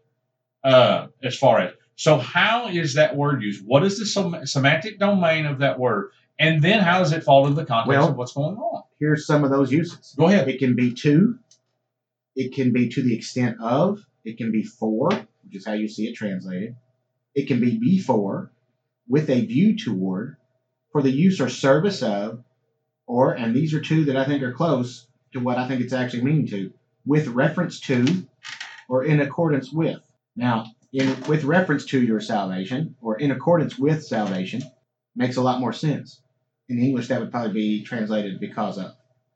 uh, 0.63 1.07
as 1.23 1.37
far 1.37 1.59
as. 1.59 1.73
So, 1.95 2.17
how 2.17 2.69
is 2.69 2.93
that 2.93 3.15
word 3.15 3.43
used? 3.43 3.65
What 3.65 3.83
is 3.83 3.99
the 3.99 4.05
sem- 4.05 4.45
semantic 4.45 4.99
domain 4.99 5.45
of 5.45 5.59
that 5.59 5.79
word? 5.79 6.11
And 6.39 6.61
then 6.61 6.79
how 6.79 6.99
does 6.99 7.11
it 7.11 7.23
fall 7.23 7.45
into 7.45 7.59
the 7.59 7.65
context 7.65 7.89
Well- 7.89 8.09
of 8.09 8.15
what's 8.15 8.33
going 8.33 8.55
on? 8.55 8.83
Here's 8.99 9.25
some 9.25 9.43
of 9.43 9.49
those 9.49 9.71
uses. 9.71 10.13
Go 10.17 10.27
ahead. 10.27 10.49
It 10.49 10.59
can 10.59 10.75
be 10.75 10.93
to, 10.93 11.39
it 12.35 12.53
can 12.53 12.73
be 12.73 12.89
to 12.89 13.01
the 13.01 13.15
extent 13.15 13.57
of, 13.61 14.05
it 14.25 14.37
can 14.37 14.51
be 14.51 14.63
for, 14.63 15.09
which 15.09 15.55
is 15.55 15.65
how 15.65 15.73
you 15.73 15.87
see 15.87 16.07
it 16.07 16.15
translated. 16.15 16.75
It 17.33 17.47
can 17.47 17.61
be 17.61 17.77
before, 17.77 18.51
with 19.07 19.29
a 19.29 19.45
view 19.45 19.77
toward, 19.77 20.35
for 20.91 21.01
the 21.01 21.11
use 21.11 21.39
or 21.39 21.47
service 21.47 22.03
of, 22.03 22.43
or, 23.07 23.33
and 23.33 23.55
these 23.55 23.73
are 23.73 23.81
two 23.81 24.05
that 24.05 24.17
I 24.17 24.25
think 24.25 24.43
are 24.43 24.53
close 24.53 25.07
to 25.33 25.39
what 25.39 25.57
I 25.57 25.67
think 25.67 25.81
it's 25.81 25.93
actually 25.93 26.23
meaning 26.23 26.47
to, 26.47 26.73
with 27.05 27.27
reference 27.27 27.79
to, 27.81 28.27
or 28.87 29.03
in 29.03 29.19
accordance 29.19 29.71
with. 29.71 30.01
Now, 30.35 30.65
in 30.91 31.21
with 31.27 31.43
reference 31.43 31.85
to 31.85 32.01
your 32.01 32.21
salvation, 32.21 32.95
or 33.01 33.17
in 33.17 33.31
accordance 33.31 33.77
with 33.77 34.03
salvation, 34.03 34.63
makes 35.15 35.37
a 35.37 35.41
lot 35.41 35.59
more 35.59 35.73
sense. 35.73 36.21
In 36.67 36.79
English, 36.79 37.07
that 37.07 37.19
would 37.19 37.31
probably 37.31 37.53
be 37.53 37.83
translated 37.83 38.39
because 38.39 38.77
of. 38.77 38.93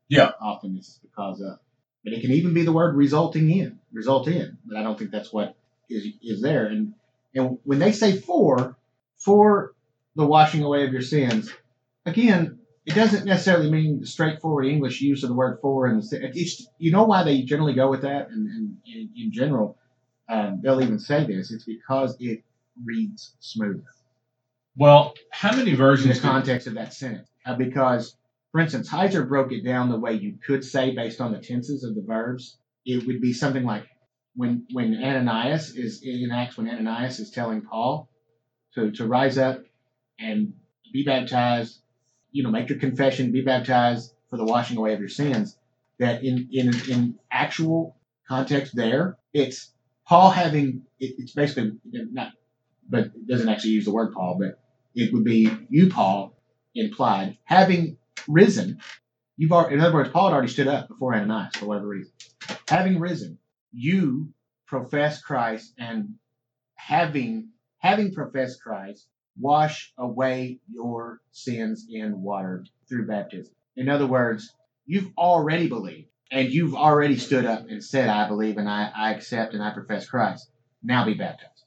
Yeah. 0.08 0.32
Often 0.40 0.76
it's 0.76 0.98
because 1.02 1.40
of. 1.40 1.58
But 2.02 2.12
it 2.12 2.20
can 2.20 2.32
even 2.32 2.54
be 2.54 2.64
the 2.64 2.72
word 2.72 2.94
resulting 2.96 3.50
in, 3.50 3.78
result 3.92 4.28
in. 4.28 4.58
But 4.66 4.76
I 4.76 4.82
don't 4.82 4.98
think 4.98 5.10
that's 5.10 5.32
what 5.32 5.56
is 5.88 6.06
is 6.22 6.42
there. 6.42 6.66
And 6.66 6.94
and 7.34 7.58
when 7.64 7.78
they 7.78 7.92
say 7.92 8.16
for, 8.16 8.76
for 9.16 9.74
the 10.14 10.26
washing 10.26 10.62
away 10.62 10.84
of 10.84 10.92
your 10.92 11.02
sins, 11.02 11.52
again, 12.06 12.53
it 12.86 12.94
doesn't 12.94 13.24
necessarily 13.24 13.70
mean 13.70 14.00
the 14.00 14.06
straightforward 14.06 14.66
English 14.66 15.00
use 15.00 15.22
of 15.22 15.30
the 15.30 15.34
word 15.34 15.58
for. 15.62 15.86
And 15.86 16.02
it's, 16.12 16.66
you 16.78 16.92
know 16.92 17.04
why 17.04 17.22
they 17.22 17.42
generally 17.42 17.74
go 17.74 17.88
with 17.90 18.02
that. 18.02 18.28
And, 18.30 18.46
and 18.48 18.76
in, 18.86 19.10
in 19.16 19.32
general, 19.32 19.78
um, 20.28 20.60
they'll 20.62 20.82
even 20.82 20.98
say 20.98 21.24
this. 21.26 21.50
It's 21.50 21.64
because 21.64 22.16
it 22.20 22.42
reads 22.84 23.34
smoother 23.40 23.84
Well, 24.76 25.14
how 25.30 25.56
many 25.56 25.74
versions? 25.74 26.16
in 26.16 26.22
the 26.22 26.28
context 26.28 26.66
of 26.66 26.74
that 26.74 26.92
sentence. 26.94 27.28
Uh, 27.46 27.56
because, 27.56 28.16
for 28.52 28.60
instance, 28.60 28.90
Heiser 28.90 29.28
broke 29.28 29.52
it 29.52 29.64
down 29.64 29.90
the 29.90 29.98
way 29.98 30.14
you 30.14 30.38
could 30.46 30.64
say 30.64 30.94
based 30.94 31.20
on 31.20 31.32
the 31.32 31.38
tenses 31.38 31.84
of 31.84 31.94
the 31.94 32.02
verbs. 32.02 32.58
It 32.86 33.06
would 33.06 33.20
be 33.20 33.32
something 33.32 33.64
like 33.64 33.86
when 34.36 34.66
when 34.72 35.02
Ananias 35.02 35.70
is 35.76 36.02
in 36.02 36.30
Acts 36.32 36.56
when 36.56 36.68
Ananias 36.68 37.20
is 37.20 37.30
telling 37.30 37.62
Paul 37.62 38.08
to, 38.74 38.90
to 38.92 39.06
rise 39.06 39.38
up 39.38 39.62
and 40.18 40.54
be 40.92 41.04
baptized, 41.04 41.80
you 42.34 42.42
know, 42.42 42.50
make 42.50 42.68
your 42.68 42.78
confession, 42.80 43.30
be 43.30 43.42
baptized 43.42 44.12
for 44.28 44.36
the 44.36 44.44
washing 44.44 44.76
away 44.76 44.92
of 44.92 44.98
your 44.98 45.08
sins. 45.08 45.56
That 46.00 46.24
in 46.24 46.48
in 46.52 46.74
in 46.90 47.18
actual 47.30 47.96
context 48.28 48.74
there, 48.74 49.16
it's 49.32 49.72
Paul 50.06 50.30
having 50.30 50.82
it, 50.98 51.14
it's 51.18 51.32
basically 51.32 51.78
not, 51.84 52.32
but 52.90 53.04
it 53.04 53.28
doesn't 53.28 53.48
actually 53.48 53.70
use 53.70 53.84
the 53.84 53.92
word 53.92 54.12
Paul, 54.12 54.36
but 54.40 54.58
it 54.96 55.12
would 55.12 55.22
be 55.24 55.48
you, 55.70 55.88
Paul, 55.90 56.36
implied, 56.74 57.38
having 57.44 57.96
risen. 58.26 58.80
You've 59.36 59.52
already, 59.52 59.76
in 59.76 59.80
other 59.80 59.94
words, 59.94 60.10
Paul 60.10 60.26
had 60.28 60.34
already 60.34 60.52
stood 60.52 60.68
up 60.68 60.88
before 60.88 61.14
Ananias 61.14 61.54
for 61.54 61.66
whatever 61.66 61.86
reason. 61.86 62.12
Having 62.68 62.98
risen, 62.98 63.38
you 63.72 64.32
profess 64.66 65.22
Christ, 65.22 65.72
and 65.78 66.14
having 66.74 67.50
having 67.78 68.12
professed 68.12 68.60
Christ, 68.60 69.06
wash 69.38 69.92
away 69.98 70.58
your 70.72 71.20
sins 71.32 71.86
in 71.90 72.22
water 72.22 72.64
through 72.88 73.06
baptism. 73.06 73.54
In 73.76 73.88
other 73.88 74.06
words, 74.06 74.54
you've 74.86 75.10
already 75.18 75.68
believed, 75.68 76.08
and 76.30 76.50
you've 76.52 76.74
already 76.74 77.16
stood 77.16 77.44
up 77.44 77.68
and 77.68 77.82
said, 77.82 78.08
"I 78.08 78.28
believe, 78.28 78.58
and 78.58 78.68
I, 78.68 78.90
I 78.94 79.12
accept, 79.12 79.54
and 79.54 79.62
I 79.62 79.70
profess 79.70 80.06
Christ." 80.08 80.48
Now 80.82 81.04
be 81.06 81.14
baptized 81.14 81.64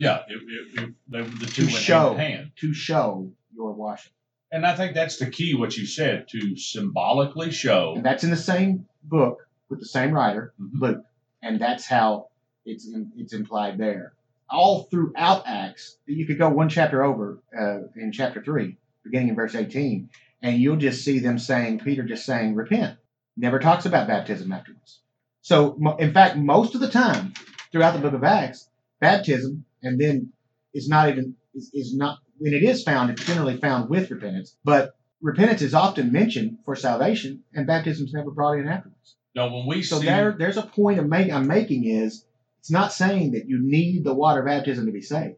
Yeah, 0.00 0.22
it, 0.26 0.40
it, 0.78 0.82
it, 0.84 0.94
they, 1.08 1.20
the 1.22 1.46
two 1.46 1.66
To 1.66 1.72
went 1.72 1.84
show. 1.84 2.08
hand 2.14 2.20
in 2.20 2.36
hand. 2.38 2.50
to 2.60 2.72
show 2.74 3.30
your 3.54 3.72
washing. 3.72 4.12
And 4.50 4.64
I 4.66 4.74
think 4.74 4.94
that's 4.94 5.18
the 5.18 5.28
key, 5.30 5.54
what 5.54 5.76
you 5.76 5.84
said, 5.86 6.26
to 6.28 6.56
symbolically 6.56 7.50
show. 7.50 7.94
And 7.96 8.04
that's 8.04 8.24
in 8.24 8.30
the 8.30 8.36
same 8.36 8.86
book 9.02 9.46
with 9.68 9.80
the 9.80 9.86
same 9.86 10.12
writer, 10.12 10.54
Mhm. 10.60 10.70
Luke, 10.80 11.04
and 11.42 11.60
that's 11.60 11.86
how 11.86 12.28
it's 12.64 12.86
in, 12.88 13.12
it's 13.16 13.32
implied 13.34 13.76
there. 13.78 14.14
All 14.50 14.84
throughout 14.84 15.44
Acts, 15.46 15.96
you 16.06 16.26
could 16.26 16.38
go 16.38 16.48
one 16.48 16.68
chapter 16.68 17.02
over 17.02 17.38
uh, 17.58 17.88
in 17.96 18.12
chapter 18.12 18.42
three, 18.42 18.76
beginning 19.02 19.30
in 19.30 19.34
verse 19.34 19.54
eighteen, 19.54 20.10
and 20.42 20.58
you'll 20.58 20.76
just 20.76 21.04
see 21.04 21.18
them 21.18 21.38
saying 21.38 21.80
Peter 21.80 22.04
just 22.04 22.26
saying 22.26 22.54
repent. 22.54 22.98
Never 23.36 23.58
talks 23.58 23.86
about 23.86 24.06
baptism 24.06 24.52
afterwards. 24.52 25.00
So, 25.42 25.96
in 25.98 26.12
fact, 26.12 26.36
most 26.36 26.74
of 26.74 26.80
the 26.80 26.90
time 26.90 27.34
throughout 27.72 27.92
the 27.92 28.00
book 28.00 28.14
of 28.14 28.22
Acts, 28.24 28.68
baptism 29.00 29.64
and 29.82 30.00
then 30.00 30.32
is 30.72 30.88
not 30.88 31.08
even 31.08 31.36
is, 31.54 31.70
is 31.74 31.94
not 31.94 32.18
when 32.38 32.54
it 32.54 32.62
is 32.62 32.82
found, 32.82 33.10
it's 33.10 33.24
generally 33.24 33.56
found 33.56 33.88
with 33.88 34.10
repentance, 34.10 34.56
but 34.64 34.96
repentance 35.20 35.62
is 35.62 35.74
often 35.74 36.12
mentioned 36.12 36.58
for 36.64 36.76
salvation, 36.76 37.42
and 37.54 37.66
baptism 37.66 38.06
is 38.06 38.12
never 38.12 38.30
brought 38.30 38.58
in 38.58 38.68
afterwards. 38.68 39.16
No, 39.34 39.52
when 39.52 39.66
we 39.66 39.82
So 39.82 39.98
see 39.98 40.06
there, 40.06 40.32
there's 40.38 40.56
a 40.56 40.62
point 40.62 40.98
of 40.98 41.08
make, 41.08 41.32
I'm 41.32 41.46
making 41.46 41.84
is 41.84 42.24
it's 42.64 42.70
not 42.70 42.94
saying 42.94 43.32
that 43.32 43.46
you 43.46 43.58
need 43.60 44.04
the 44.04 44.14
water 44.14 44.42
baptism 44.42 44.86
to 44.86 44.90
be 44.90 45.02
saved. 45.02 45.36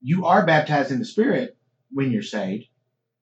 You 0.00 0.26
are 0.26 0.44
baptized 0.44 0.90
in 0.90 0.98
the 0.98 1.04
Spirit 1.04 1.56
when 1.92 2.10
you're 2.10 2.20
saved, 2.20 2.66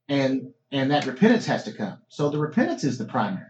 and 0.09 0.55
and 0.73 0.91
that 0.91 1.05
repentance 1.05 1.45
has 1.45 1.65
to 1.65 1.73
come. 1.73 1.99
So 2.09 2.31
the 2.31 2.39
repentance 2.39 2.83
is 2.83 2.97
the 2.97 3.05
primary. 3.05 3.45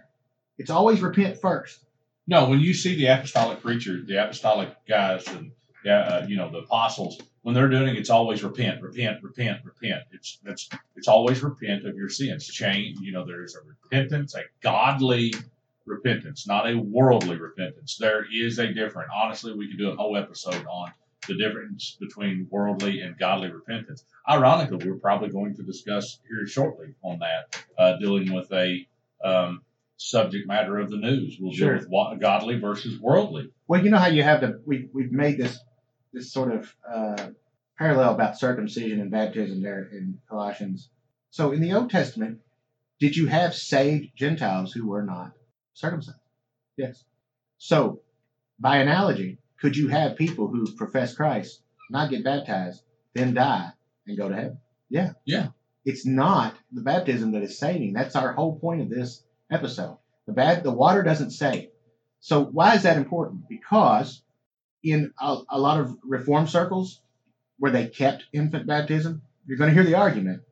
It's 0.58 0.70
always 0.70 1.00
repent 1.00 1.40
first. 1.40 1.84
No, 2.26 2.48
when 2.48 2.58
you 2.58 2.74
see 2.74 2.96
the 2.96 3.06
apostolic 3.06 3.62
preachers, 3.62 4.08
the 4.08 4.20
apostolic 4.20 4.70
guys, 4.88 5.24
and 5.28 5.52
uh, 5.88 6.26
you 6.26 6.36
know 6.36 6.50
the 6.50 6.58
apostles, 6.58 7.20
when 7.42 7.54
they're 7.54 7.68
doing 7.68 7.94
it, 7.94 7.96
it's 7.96 8.10
always 8.10 8.42
repent, 8.42 8.82
repent, 8.82 9.22
repent, 9.22 9.60
repent. 9.64 10.02
It's 10.10 10.40
it's 10.46 10.68
it's 10.96 11.06
always 11.06 11.44
repent 11.44 11.86
of 11.86 11.94
your 11.94 12.08
sins. 12.08 12.44
Change. 12.44 12.98
You 12.98 13.12
know, 13.12 13.24
there 13.24 13.44
is 13.44 13.54
a 13.54 13.60
repentance, 13.64 14.34
a 14.34 14.42
godly 14.62 15.32
repentance, 15.91 16.47
not 16.47 16.68
a 16.70 16.76
worldly 16.78 17.36
repentance. 17.36 17.97
There 17.99 18.24
is 18.32 18.59
a 18.59 18.72
difference. 18.72 19.11
Honestly, 19.14 19.53
we 19.55 19.68
could 19.68 19.78
do 19.78 19.91
a 19.91 19.97
whole 19.97 20.16
episode 20.16 20.64
on 20.66 20.93
the 21.28 21.36
difference 21.36 21.97
between 22.01 22.47
worldly 22.51 23.01
and 23.03 23.18
godly 23.18 23.51
repentance. 23.53 24.05
Ironically, 24.28 24.88
we're 24.88 24.99
probably 24.99 25.28
going 25.28 25.55
to 25.57 25.62
discuss 25.62 26.18
here 26.28 26.47
shortly 26.47 26.95
on 27.03 27.18
that, 27.18 27.62
uh, 27.78 27.99
dealing 27.99 28.32
with 28.32 28.51
a 28.53 28.86
um, 29.22 29.62
subject 29.99 30.49
matter 30.49 30.78
of 30.78 30.91
the 30.91 30.97
news. 30.97 31.36
We'll 31.38 31.53
Sure. 31.53 31.78
deal 31.78 31.88
with 31.91 32.20
godly 32.20 32.59
versus 32.59 32.99
worldly. 32.99 33.51
Well, 33.68 33.84
you 33.84 33.91
know 33.91 33.99
how 33.99 34.09
you 34.09 34.22
have 34.22 34.41
the 34.41 34.62
we 34.64 34.88
we've 34.95 35.12
made 35.12 35.36
this 35.36 35.59
this 36.12 36.32
sort 36.32 36.53
of 36.55 36.74
uh, 36.91 37.28
parallel 37.78 38.14
about 38.14 38.38
circumcision 38.38 39.01
and 39.01 39.11
baptism 39.11 39.62
there 39.62 39.84
in 39.93 40.18
Colossians. 40.28 40.88
So 41.30 41.53
in 41.53 41.61
the 41.61 41.74
Old 41.74 41.91
Testament, 41.91 42.41
did 42.99 43.16
you 43.16 43.26
have 43.26 43.55
saved 43.55 44.16
Gentiles 44.16 44.72
who 44.72 44.88
were 44.88 45.03
not 45.05 45.32
circumcised? 45.74 46.18
Yes. 46.76 47.04
So 47.58 48.00
by 48.58 48.78
analogy, 48.78 49.38
could 49.60 49.76
you 49.76 49.88
have 49.88 50.16
people 50.16 50.48
who 50.48 50.74
profess 50.74 51.14
Christ 51.14 51.60
not 51.90 52.10
get 52.10 52.24
baptized, 52.24 52.82
then 53.14 53.34
die 53.34 53.70
and 54.06 54.16
go 54.16 54.28
to 54.28 54.34
heaven? 54.34 54.58
Yeah. 54.88 55.12
Yeah. 55.24 55.48
It's 55.84 56.06
not 56.06 56.54
the 56.72 56.82
baptism 56.82 57.32
that 57.32 57.42
is 57.42 57.58
saving. 57.58 57.92
That's 57.92 58.16
our 58.16 58.32
whole 58.32 58.58
point 58.58 58.82
of 58.82 58.90
this 58.90 59.22
episode. 59.50 59.98
The 60.26 60.32
bad 60.32 60.62
the 60.62 60.70
water 60.70 61.02
doesn't 61.02 61.30
save. 61.30 61.70
So 62.20 62.44
why 62.44 62.74
is 62.74 62.82
that 62.82 62.98
important? 62.98 63.48
Because 63.48 64.22
in 64.82 65.12
a, 65.20 65.38
a 65.48 65.58
lot 65.58 65.80
of 65.80 65.96
reform 66.02 66.46
circles 66.46 67.00
where 67.58 67.72
they 67.72 67.88
kept 67.88 68.24
infant 68.32 68.66
baptism, 68.66 69.22
you're 69.46 69.58
going 69.58 69.70
to 69.70 69.74
hear 69.74 69.84
the 69.84 69.98
argument 69.98 70.42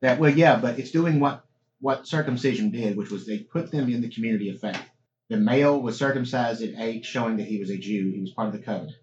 that 0.00 0.18
well, 0.18 0.30
yeah, 0.30 0.56
but 0.56 0.78
it's 0.78 0.90
doing 0.90 1.18
what 1.20 1.44
what 1.84 2.08
circumcision 2.08 2.70
did, 2.70 2.96
which 2.96 3.10
was 3.10 3.26
they 3.26 3.40
put 3.40 3.70
them 3.70 3.92
in 3.92 4.00
the 4.00 4.08
community 4.08 4.48
of 4.48 4.58
faith. 4.58 4.80
The 5.28 5.36
male 5.36 5.82
was 5.82 5.98
circumcised 5.98 6.62
at 6.62 6.80
age, 6.80 7.04
showing 7.04 7.36
that 7.36 7.46
he 7.46 7.60
was 7.60 7.68
a 7.68 7.76
Jew. 7.76 8.10
He 8.10 8.22
was 8.22 8.30
part 8.30 8.48
of 8.48 8.54
the 8.54 8.64
covenant. 8.64 8.96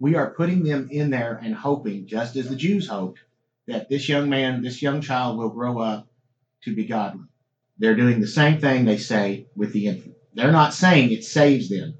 We 0.00 0.16
are 0.16 0.34
putting 0.34 0.64
them 0.64 0.88
in 0.90 1.10
there 1.10 1.38
and 1.40 1.54
hoping, 1.54 2.08
just 2.08 2.34
as 2.34 2.48
the 2.48 2.56
Jews 2.56 2.88
hoped, 2.88 3.20
that 3.68 3.88
this 3.88 4.08
young 4.08 4.28
man, 4.28 4.62
this 4.62 4.82
young 4.82 5.00
child 5.00 5.38
will 5.38 5.50
grow 5.50 5.78
up 5.78 6.08
to 6.64 6.74
be 6.74 6.86
godly. 6.86 7.22
They're 7.78 7.94
doing 7.94 8.20
the 8.20 8.26
same 8.26 8.60
thing 8.60 8.84
they 8.84 8.98
say 8.98 9.46
with 9.54 9.72
the 9.72 9.86
infant. 9.86 10.16
They're 10.34 10.50
not 10.50 10.74
saying 10.74 11.12
it 11.12 11.22
saves 11.22 11.68
them 11.68 11.94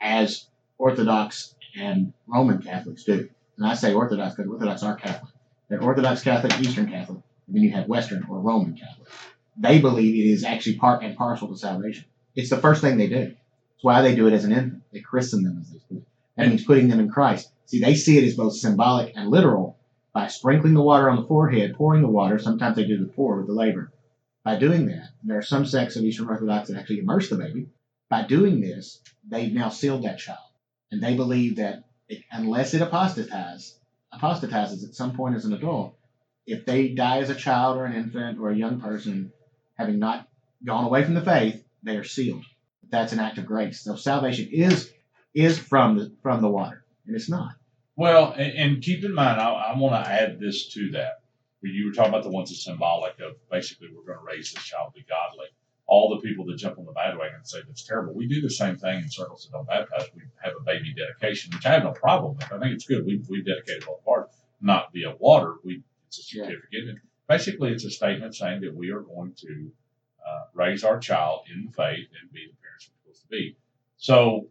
as 0.00 0.46
Orthodox 0.78 1.56
and 1.76 2.12
Roman 2.28 2.62
Catholics 2.62 3.02
do. 3.02 3.28
And 3.58 3.66
I 3.66 3.74
say 3.74 3.92
Orthodox 3.92 4.36
because 4.36 4.52
Orthodox 4.52 4.84
are 4.84 4.94
Catholic. 4.94 5.32
They're 5.68 5.82
Orthodox 5.82 6.22
Catholic, 6.22 6.60
Eastern 6.60 6.88
Catholic, 6.88 7.24
then 7.54 7.62
you 7.62 7.72
have 7.72 7.88
Western 7.88 8.26
or 8.28 8.40
Roman 8.40 8.76
Catholic. 8.76 9.08
They 9.56 9.80
believe 9.80 10.14
it 10.14 10.30
is 10.30 10.44
actually 10.44 10.76
part 10.76 11.02
and 11.02 11.16
parcel 11.16 11.48
to 11.48 11.56
salvation. 11.56 12.04
It's 12.34 12.50
the 12.50 12.58
first 12.58 12.80
thing 12.80 12.96
they 12.96 13.08
do. 13.08 13.34
It's 13.74 13.84
why 13.84 14.02
they 14.02 14.14
do 14.14 14.26
it 14.26 14.32
as 14.32 14.44
an 14.44 14.52
infant. 14.52 14.82
They 14.92 15.00
christen 15.00 15.42
them 15.42 15.58
as 15.60 15.70
they 15.70 15.96
it. 15.96 16.02
That 16.36 16.48
means 16.48 16.64
putting 16.64 16.88
them 16.88 17.00
in 17.00 17.10
Christ. 17.10 17.50
See, 17.66 17.80
they 17.80 17.94
see 17.94 18.18
it 18.18 18.24
as 18.24 18.36
both 18.36 18.56
symbolic 18.56 19.12
and 19.16 19.30
literal 19.30 19.78
by 20.12 20.28
sprinkling 20.28 20.74
the 20.74 20.82
water 20.82 21.08
on 21.08 21.16
the 21.16 21.26
forehead, 21.26 21.74
pouring 21.74 22.02
the 22.02 22.08
water. 22.08 22.38
Sometimes 22.38 22.76
they 22.76 22.86
do 22.86 22.98
the 22.98 23.12
pour 23.12 23.36
with 23.36 23.46
the 23.46 23.52
labor. 23.52 23.92
By 24.44 24.58
doing 24.58 24.86
that, 24.86 25.10
there 25.22 25.38
are 25.38 25.42
some 25.42 25.66
sects 25.66 25.96
of 25.96 26.04
Eastern 26.04 26.28
Orthodox 26.28 26.68
that 26.68 26.78
actually 26.78 27.00
immerse 27.00 27.28
the 27.28 27.36
baby. 27.36 27.68
By 28.08 28.26
doing 28.26 28.60
this, 28.60 29.00
they've 29.28 29.52
now 29.52 29.68
sealed 29.68 30.04
that 30.04 30.18
child. 30.18 30.38
And 30.90 31.02
they 31.02 31.14
believe 31.14 31.56
that 31.56 31.84
it, 32.08 32.22
unless 32.32 32.74
it 32.74 32.82
apostatizes, 32.82 33.78
apostatizes 34.12 34.82
at 34.82 34.94
some 34.94 35.14
point 35.14 35.36
as 35.36 35.44
an 35.44 35.52
adult, 35.52 35.94
if 36.50 36.66
they 36.66 36.88
die 36.88 37.18
as 37.18 37.30
a 37.30 37.34
child 37.34 37.76
or 37.78 37.84
an 37.84 37.94
infant 37.94 38.38
or 38.38 38.50
a 38.50 38.56
young 38.56 38.80
person, 38.80 39.32
having 39.78 39.98
not 39.98 40.28
gone 40.64 40.84
away 40.84 41.04
from 41.04 41.14
the 41.14 41.24
faith, 41.24 41.64
they 41.82 41.96
are 41.96 42.04
sealed. 42.04 42.44
That's 42.90 43.12
an 43.12 43.20
act 43.20 43.38
of 43.38 43.46
grace. 43.46 43.80
So 43.80 43.94
salvation 43.96 44.48
is 44.50 44.92
is 45.32 45.58
from 45.58 45.96
the 45.96 46.12
from 46.22 46.42
the 46.42 46.48
water, 46.48 46.84
and 47.06 47.14
it's 47.14 47.28
not. 47.28 47.52
Well, 47.96 48.32
and, 48.32 48.52
and 48.54 48.82
keep 48.82 49.04
in 49.04 49.14
mind, 49.14 49.40
I, 49.40 49.50
I 49.50 49.78
want 49.78 50.04
to 50.04 50.10
add 50.10 50.40
this 50.40 50.68
to 50.74 50.90
that. 50.92 51.20
You 51.62 51.86
were 51.86 51.92
talking 51.92 52.08
about 52.08 52.24
the 52.24 52.30
ones 52.30 52.50
that's 52.50 52.64
symbolic 52.64 53.20
of 53.20 53.36
basically 53.50 53.88
we're 53.94 54.02
going 54.02 54.18
to 54.18 54.24
raise 54.24 54.52
this 54.52 54.64
child 54.64 54.94
to 54.94 55.00
be 55.00 55.06
godly. 55.06 55.46
All 55.86 56.08
the 56.08 56.26
people 56.26 56.46
that 56.46 56.56
jump 56.56 56.78
on 56.78 56.86
the 56.86 56.92
bandwagon 56.92 57.34
and 57.36 57.46
say 57.46 57.58
that's 57.66 57.84
terrible. 57.84 58.14
We 58.14 58.26
do 58.26 58.40
the 58.40 58.48
same 58.48 58.76
thing 58.76 59.02
in 59.02 59.10
circles 59.10 59.44
that 59.44 59.56
don't 59.56 59.66
baptize. 59.66 60.08
We 60.14 60.22
have 60.42 60.54
a 60.58 60.64
baby 60.64 60.94
dedication, 60.94 61.52
which 61.52 61.66
I 61.66 61.72
have 61.72 61.84
no 61.84 61.92
problem 61.92 62.36
with. 62.36 62.52
I 62.52 62.58
think 62.58 62.72
it's 62.72 62.86
good. 62.86 63.04
We 63.04 63.22
we 63.28 63.42
dedicated 63.42 63.84
both 63.86 64.04
parts, 64.04 64.34
not 64.60 64.92
via 64.92 65.14
water. 65.18 65.56
We 65.62 65.82
it's 66.18 66.34
a 66.34 66.38
Yeah. 66.38 66.44
certificate, 66.46 66.88
and 66.88 66.98
basically 67.28 67.70
it's 67.72 67.84
a 67.84 67.90
statement 67.90 68.34
saying 68.34 68.60
that 68.62 68.74
we 68.74 68.90
are 68.90 69.00
going 69.00 69.32
to 69.34 69.72
uh, 70.26 70.44
raise 70.54 70.84
our 70.84 70.98
child 70.98 71.46
in 71.52 71.66
the 71.66 71.72
faith 71.72 72.08
and 72.20 72.32
be 72.32 72.46
the 72.46 72.56
parents 72.62 72.90
we're 73.04 73.12
supposed 73.14 73.22
to 73.22 73.28
be. 73.28 73.56
So 73.96 74.48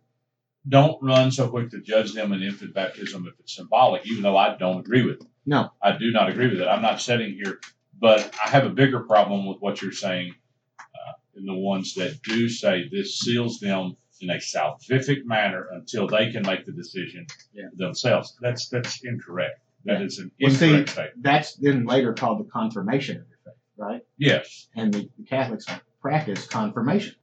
don't 0.67 1.01
run 1.01 1.31
so 1.31 1.47
quick 1.49 1.69
to 1.71 1.81
judge 1.81 2.13
them 2.13 2.31
in 2.33 2.41
infant 2.43 2.73
baptism 2.73 3.27
if 3.27 3.39
it's 3.39 3.55
symbolic, 3.55 4.05
even 4.07 4.23
though 4.23 4.37
I 4.37 4.55
don't 4.57 4.79
agree 4.79 5.03
with 5.03 5.21
it. 5.21 5.27
No. 5.45 5.71
I 5.81 5.97
do 5.97 6.11
not 6.11 6.29
agree 6.29 6.47
with 6.47 6.59
it. 6.61 6.67
I'm 6.67 6.81
not 6.81 7.01
sitting 7.01 7.33
here, 7.33 7.59
but 7.99 8.33
I 8.43 8.49
have 8.49 8.65
a 8.65 8.69
bigger 8.69 9.01
problem 9.01 9.45
with 9.45 9.59
what 9.59 9.81
you're 9.81 9.91
saying 9.91 10.33
uh, 10.79 11.13
in 11.35 11.45
the 11.45 11.53
ones 11.55 11.95
that 11.95 12.21
do 12.23 12.47
say 12.49 12.87
this 12.89 13.19
seals 13.19 13.59
them 13.59 13.95
in 14.21 14.29
a 14.29 14.35
salvific 14.35 15.23
manner 15.25 15.67
until 15.71 16.07
they 16.07 16.31
can 16.31 16.43
make 16.45 16.65
the 16.65 16.73
decision 16.73 17.25
Yeah. 17.53 17.69
themselves. 17.73 18.37
That's 18.41 18.67
that's 18.69 19.01
incorrect. 19.03 19.61
That 19.85 20.01
is 20.01 20.19
an 20.19 20.31
Well, 20.41 20.51
see- 20.51 20.85
statement. 20.85 20.95
That's 21.21 21.55
then 21.55 21.85
later 21.85 22.13
called 22.13 22.39
the 22.39 22.49
confirmation 22.49 23.17
of 23.17 23.27
your 23.27 23.37
faith, 23.45 23.61
right? 23.77 24.01
Yes. 24.17 24.67
And 24.75 24.93
the, 24.93 25.09
the 25.17 25.25
Catholics 25.25 25.65
practice 26.01 26.45
confirmation, 26.47 27.15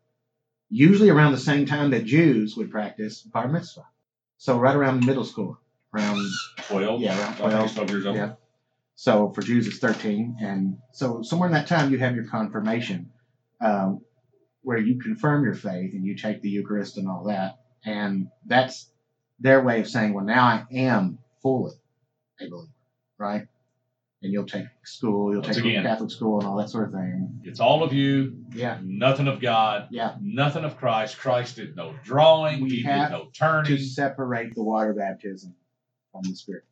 usually 0.69 1.11
around 1.11 1.33
the 1.33 1.39
same 1.39 1.67
time 1.67 1.91
that 1.91 2.05
Jews 2.05 2.57
would 2.57 2.71
practice 2.71 3.23
bar 3.23 3.49
mitzvah. 3.49 3.87
So 4.39 4.59
right 4.59 4.75
around 4.77 5.05
middle 5.07 5.25
school, 5.25 5.59
around 5.95 6.27
Twelve. 6.69 7.01
Yeah, 7.01 7.19
around 7.19 7.37
12. 7.37 7.75
twelve 7.75 7.91
years 7.91 8.07
old. 8.07 8.17
Yeah. 8.17 8.33
So 8.97 9.31
for 9.35 9.43
Jews, 9.43 9.67
it's 9.67 9.79
13. 9.79 10.39
And 10.41 10.79
so 10.93 11.23
somewhere 11.23 11.49
in 11.49 11.53
that 11.55 11.67
time, 11.67 11.93
you 11.93 11.99
have 11.99 12.15
your 12.15 12.27
confirmation, 12.27 13.11
um, 13.61 14.01
where 14.63 14.79
you 14.79 14.99
confirm 14.99 15.45
your 15.45 15.55
faith 15.55 15.93
and 15.95 16.05
you 16.05 16.17
take 16.17 16.43
the 16.43 16.49
Eucharist 16.49 16.97
and 16.97 17.07
all 17.09 17.25
that. 17.25 17.61
And 17.85 18.29
that's 18.47 18.91
their 19.39 19.63
way 19.63 19.81
of 19.81 19.89
saying, 19.89 20.13
well, 20.15 20.25
now 20.25 20.45
I 20.45 20.65
am 20.73 21.19
fully 21.43 21.75
a 22.41 22.49
believer, 22.49 22.69
right? 23.19 23.47
And 24.23 24.33
you'll 24.33 24.47
take 24.47 24.67
school, 24.85 25.33
you'll 25.33 25.43
Once 25.43 25.57
take 25.57 25.65
again. 25.67 25.83
Catholic 25.85 26.11
school 26.11 26.39
and 26.41 26.49
all 26.49 26.57
that 26.57 26.71
sort 26.71 26.85
of 26.89 26.93
thing. 26.93 27.41
It's 27.45 27.61
all 27.61 27.83
of 27.83 27.93
you, 27.93 28.45
Yeah. 28.55 28.81
nothing 28.83 29.29
of 29.29 29.41
God, 29.41 29.89
Yeah. 29.91 30.17
nothing 30.21 30.65
of 30.65 30.77
Christ. 30.79 31.19
Christ 31.19 31.57
did 31.57 31.77
no 31.77 31.95
drawing, 32.03 32.63
We 32.63 32.71
he 32.71 32.83
have 32.85 33.11
did 33.11 33.19
no 33.45 33.63
To 33.65 33.79
separate 33.79 34.55
the 34.55 34.63
water 34.63 34.95
baptism 34.95 35.55
from 36.13 36.23
the 36.23 36.35
spirit, 36.35 36.65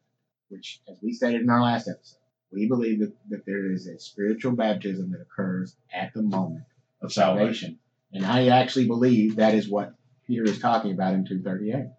which, 0.48 0.80
as 0.88 0.96
we 1.02 1.12
stated 1.12 1.42
in 1.42 1.50
our 1.50 1.60
last 1.62 1.86
episode, 1.88 2.18
we 2.50 2.66
believe 2.66 3.00
that, 3.00 3.12
that 3.28 3.44
there 3.44 3.70
is 3.70 3.86
a 3.88 3.98
spiritual 3.98 4.52
baptism 4.52 5.10
that 5.10 5.20
occurs 5.20 5.76
at 5.92 6.12
the 6.14 6.22
moment 6.22 6.64
Of 7.02 7.12
salvation. 7.12 7.44
salvation. 7.54 7.78
And 8.12 8.24
I 8.24 8.48
actually 8.48 8.86
believe 8.86 9.36
that 9.36 9.54
is 9.54 9.68
what 9.68 9.94
Peter 10.26 10.44
is 10.44 10.58
talking 10.60 10.92
about 10.92 11.14
in 11.14 11.24
238. 11.26 11.90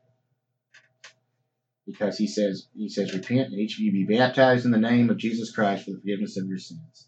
Because 1.86 2.18
he 2.18 2.28
says, 2.28 2.68
he 2.76 2.90
says, 2.90 3.14
repent 3.14 3.52
and 3.52 3.60
each 3.60 3.76
of 3.76 3.80
you 3.80 3.92
be 3.92 4.18
baptized 4.18 4.66
in 4.66 4.72
the 4.72 4.78
name 4.78 5.10
of 5.10 5.18
Jesus 5.18 5.52
Christ 5.52 5.86
for 5.86 5.92
the 5.92 6.00
forgiveness 6.00 6.38
of 6.38 6.48
your 6.48 6.58
sins. 6.58 7.08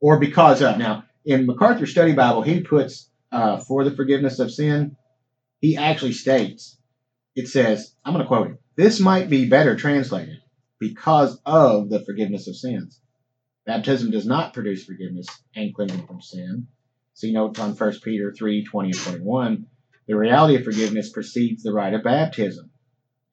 Or 0.00 0.18
because 0.18 0.62
of. 0.62 0.78
Now, 0.78 1.04
in 1.24 1.46
MacArthur 1.46 1.86
Study 1.86 2.14
Bible, 2.14 2.42
he 2.42 2.60
puts 2.60 3.10
uh, 3.30 3.58
for 3.58 3.84
the 3.84 3.94
forgiveness 3.94 4.38
of 4.38 4.50
sin. 4.50 4.96
He 5.60 5.76
actually 5.76 6.12
states, 6.12 6.78
it 7.34 7.48
says, 7.48 7.94
I'm 8.04 8.14
going 8.14 8.24
to 8.24 8.28
quote 8.28 8.46
him. 8.46 8.58
This 8.76 9.00
might 9.00 9.28
be 9.28 9.48
better 9.48 9.76
translated 9.76 10.38
because 10.78 11.38
of 11.44 11.90
the 11.90 12.04
forgiveness 12.04 12.48
of 12.48 12.56
sins. 12.56 13.00
Baptism 13.66 14.10
does 14.10 14.24
not 14.24 14.54
produce 14.54 14.84
forgiveness 14.84 15.26
and 15.54 15.74
cleansing 15.74 16.06
from 16.06 16.22
sin. 16.22 16.68
See 17.12 17.32
notes 17.32 17.58
on 17.58 17.74
1 17.74 17.92
Peter 18.02 18.32
3 18.32 18.64
20 18.64 18.90
and 18.90 18.98
21. 18.98 19.66
The 20.06 20.16
reality 20.16 20.56
of 20.56 20.64
forgiveness 20.64 21.10
precedes 21.12 21.62
the 21.62 21.72
rite 21.72 21.92
of 21.92 22.02
baptism, 22.02 22.70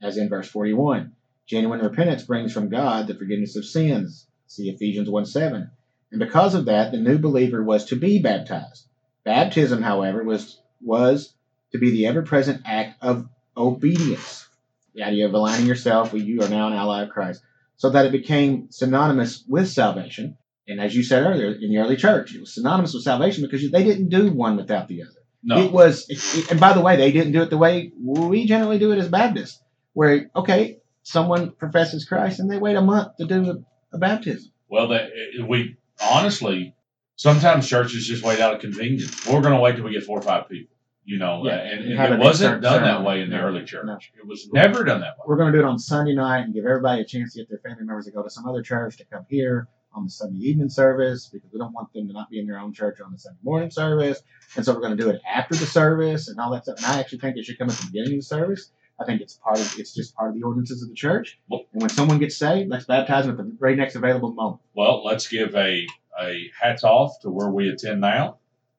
as 0.01 0.17
in 0.17 0.29
verse 0.29 0.47
41. 0.47 1.13
Genuine 1.47 1.81
repentance 1.81 2.23
brings 2.23 2.53
from 2.53 2.69
God 2.69 3.07
the 3.07 3.15
forgiveness 3.15 3.55
of 3.55 3.65
sins. 3.65 4.27
See 4.47 4.69
Ephesians 4.69 5.09
1 5.09 5.25
7. 5.25 5.69
And 6.11 6.19
because 6.19 6.55
of 6.55 6.65
that, 6.65 6.91
the 6.91 6.97
new 6.97 7.17
believer 7.17 7.63
was 7.63 7.85
to 7.85 7.95
be 7.95 8.19
baptized. 8.19 8.87
Baptism, 9.23 9.81
however, 9.81 10.23
was, 10.23 10.59
was 10.81 11.33
to 11.71 11.77
be 11.77 11.91
the 11.91 12.07
ever 12.07 12.21
present 12.21 12.61
act 12.65 13.03
of 13.03 13.27
obedience. 13.57 14.47
The 14.93 15.03
idea 15.03 15.25
of 15.25 15.33
aligning 15.33 15.67
yourself 15.67 16.13
with 16.13 16.23
you 16.23 16.41
are 16.41 16.49
now 16.49 16.67
an 16.67 16.73
ally 16.73 17.03
of 17.03 17.09
Christ, 17.09 17.41
so 17.75 17.89
that 17.89 18.05
it 18.05 18.11
became 18.11 18.67
synonymous 18.71 19.43
with 19.47 19.67
salvation. 19.67 20.37
And 20.67 20.79
as 20.79 20.95
you 20.95 21.03
said 21.03 21.23
earlier, 21.23 21.51
in 21.51 21.69
the 21.69 21.77
early 21.77 21.95
church, 21.95 22.33
it 22.33 22.39
was 22.39 22.55
synonymous 22.55 22.93
with 22.93 23.03
salvation 23.03 23.43
because 23.43 23.69
they 23.69 23.83
didn't 23.83 24.09
do 24.09 24.31
one 24.31 24.57
without 24.57 24.87
the 24.87 25.03
other. 25.03 25.19
No. 25.43 25.63
It 25.63 25.71
was, 25.71 26.05
it, 26.09 26.49
and 26.49 26.59
by 26.59 26.73
the 26.73 26.81
way, 26.81 26.95
they 26.95 27.11
didn't 27.11 27.33
do 27.33 27.43
it 27.43 27.51
the 27.51 27.57
way 27.57 27.91
we 27.99 28.47
generally 28.47 28.79
do 28.79 28.91
it 28.91 28.97
as 28.97 29.09
Baptists, 29.09 29.61
where 29.95 30.29
okay, 30.35 30.77
someone 31.01 31.51
professes 31.51 32.05
Christ 32.05 32.39
and 32.39 32.51
they 32.51 32.57
wait 32.57 32.75
a 32.75 32.81
month 32.81 33.17
to 33.17 33.25
do 33.25 33.49
a, 33.49 33.95
a 33.95 33.97
baptism. 33.97 34.51
Well, 34.69 34.89
that 34.89 35.09
we 35.47 35.77
honestly 36.01 36.75
sometimes 37.15 37.67
churches 37.67 38.05
just 38.05 38.23
wait 38.23 38.39
out 38.39 38.53
of 38.53 38.61
convenience. 38.61 39.25
We're 39.25 39.41
going 39.41 39.53
to 39.55 39.59
wait 39.59 39.75
till 39.77 39.85
we 39.85 39.93
get 39.93 40.03
four 40.03 40.19
or 40.19 40.21
five 40.21 40.49
people, 40.49 40.75
you 41.05 41.17
know, 41.17 41.43
Yeah, 41.45 41.53
and, 41.55 41.85
and 41.85 41.99
and 41.99 42.13
it 42.15 42.19
wasn't 42.19 42.61
done 42.61 42.83
that 42.83 43.03
way 43.03 43.21
in 43.21 43.29
the 43.29 43.39
early 43.39 43.63
church. 43.63 43.85
no. 43.85 43.97
It 44.17 44.27
was 44.27 44.49
never 44.51 44.83
done 44.83 44.99
that 45.01 45.17
way. 45.17 45.23
We're 45.27 45.37
going 45.37 45.51
to 45.53 45.57
do 45.57 45.63
it 45.65 45.67
on 45.67 45.79
Sunday 45.79 46.13
night 46.13 46.41
and 46.41 46.53
give 46.53 46.65
everybody 46.65 47.01
a 47.01 47.05
chance 47.05 47.33
to 47.33 47.39
get 47.39 47.49
their 47.49 47.59
family 47.59 47.85
members 47.85 48.05
to 48.05 48.11
go 48.11 48.21
to 48.21 48.29
some 48.29 48.45
other 48.47 48.61
church 48.61 48.97
to 48.97 49.05
come 49.05 49.25
here 49.29 49.67
on 49.93 50.03
the 50.03 50.09
Sunday 50.09 50.39
evening 50.39 50.67
service 50.67 51.29
because 51.31 51.49
we 51.53 51.57
don't 51.59 51.71
want 51.73 51.93
them 51.93 52.05
to 52.07 52.13
not 52.13 52.29
be 52.29 52.37
in 52.39 52.45
their 52.47 52.59
own 52.59 52.73
church 52.73 52.99
on 52.99 53.13
the 53.13 53.17
Sunday 53.17 53.39
morning 53.43 53.71
service. 53.71 54.21
And 54.57 54.65
so 54.65 54.73
we're 54.73 54.81
going 54.81 54.97
to 54.97 55.01
do 55.01 55.09
it 55.09 55.21
after 55.25 55.55
the 55.55 55.65
service 55.65 56.27
and 56.27 56.37
all 56.37 56.51
that 56.51 56.63
stuff. 56.63 56.77
And 56.79 56.85
I 56.87 56.99
actually 56.99 57.19
think 57.19 57.37
it 57.37 57.45
should 57.45 57.57
come 57.57 57.69
at 57.69 57.75
the 57.77 57.85
beginning 57.85 58.13
of 58.13 58.19
the 58.19 58.23
service. 58.23 58.71
I 58.99 59.05
think 59.05 59.21
it's 59.21 59.35
part 59.35 59.59
of 59.59 59.77
it's 59.77 59.93
just 59.93 60.15
part 60.15 60.29
of 60.29 60.35
the 60.35 60.43
ordinances 60.43 60.81
of 60.81 60.89
the 60.89 60.95
church. 60.95 61.39
And 61.51 61.61
when 61.73 61.89
someone 61.89 62.17
gets 62.19 62.37
saved, 62.37 62.69
let's 62.69 62.85
baptize 62.85 63.25
them 63.25 63.39
at 63.39 63.45
the 63.45 63.55
very 63.59 63.75
next 63.75 63.95
available 63.95 64.31
moment. 64.33 64.61
Well, 64.73 65.03
let's 65.03 65.27
give 65.27 65.53
a, 65.55 65.85
a 66.19 66.49
hats 66.61 66.83
off 66.83 67.19
to 67.21 67.29
where 67.29 67.49
we 67.49 67.69
attend 67.69 68.01
now. 68.01 68.37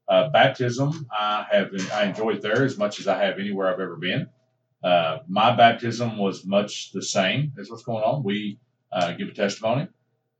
Uh, 0.08 0.30
baptism, 0.30 1.06
I 1.10 1.46
have 1.50 1.70
I 1.92 2.04
enjoyed 2.04 2.40
there 2.40 2.64
as 2.64 2.78
much 2.78 3.00
as 3.00 3.08
I 3.08 3.22
have 3.24 3.38
anywhere 3.38 3.68
I've 3.72 3.80
ever 3.80 3.96
been. 3.96 4.28
Uh, 4.82 5.18
my 5.28 5.54
baptism 5.56 6.16
was 6.16 6.46
much 6.46 6.92
the 6.92 7.02
same 7.02 7.52
as 7.58 7.68
what's 7.70 7.82
going 7.82 8.04
on. 8.04 8.22
We 8.22 8.58
uh, 8.92 9.12
give 9.12 9.28
a 9.28 9.32
testimony. 9.32 9.88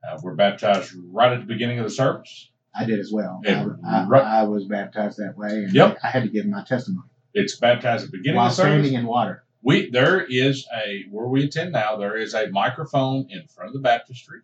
Uh, 0.08 0.18
we're 0.22 0.36
baptized 0.36 0.92
right 1.10 1.32
at 1.32 1.40
the 1.40 1.46
beginning 1.46 1.78
of 1.80 1.84
the 1.84 1.90
service. 1.90 2.50
I 2.78 2.84
did 2.84 3.00
as 3.00 3.10
well. 3.12 3.40
I, 3.46 3.66
I, 3.84 4.04
right. 4.06 4.22
I 4.22 4.42
was 4.44 4.66
baptized 4.66 5.18
that 5.18 5.36
way, 5.36 5.48
and 5.64 5.72
Yep. 5.74 5.98
I 6.04 6.08
had 6.08 6.22
to 6.22 6.28
give 6.28 6.46
my 6.46 6.62
testimony 6.62 7.08
It's 7.34 7.56
baptized 7.58 8.04
at 8.04 8.12
the 8.12 8.18
beginning 8.18 8.36
while 8.36 8.46
of 8.46 8.52
the 8.52 8.62
service. 8.62 8.86
standing 8.86 9.00
in 9.00 9.06
water. 9.06 9.42
We 9.66 9.90
there 9.90 10.24
is 10.24 10.64
a 10.72 11.04
where 11.10 11.26
we 11.26 11.44
attend 11.44 11.72
now. 11.72 11.96
There 11.96 12.16
is 12.16 12.34
a 12.34 12.48
microphone 12.50 13.26
in 13.30 13.48
front 13.48 13.70
of 13.70 13.74
the 13.74 13.80
baptistry. 13.80 14.38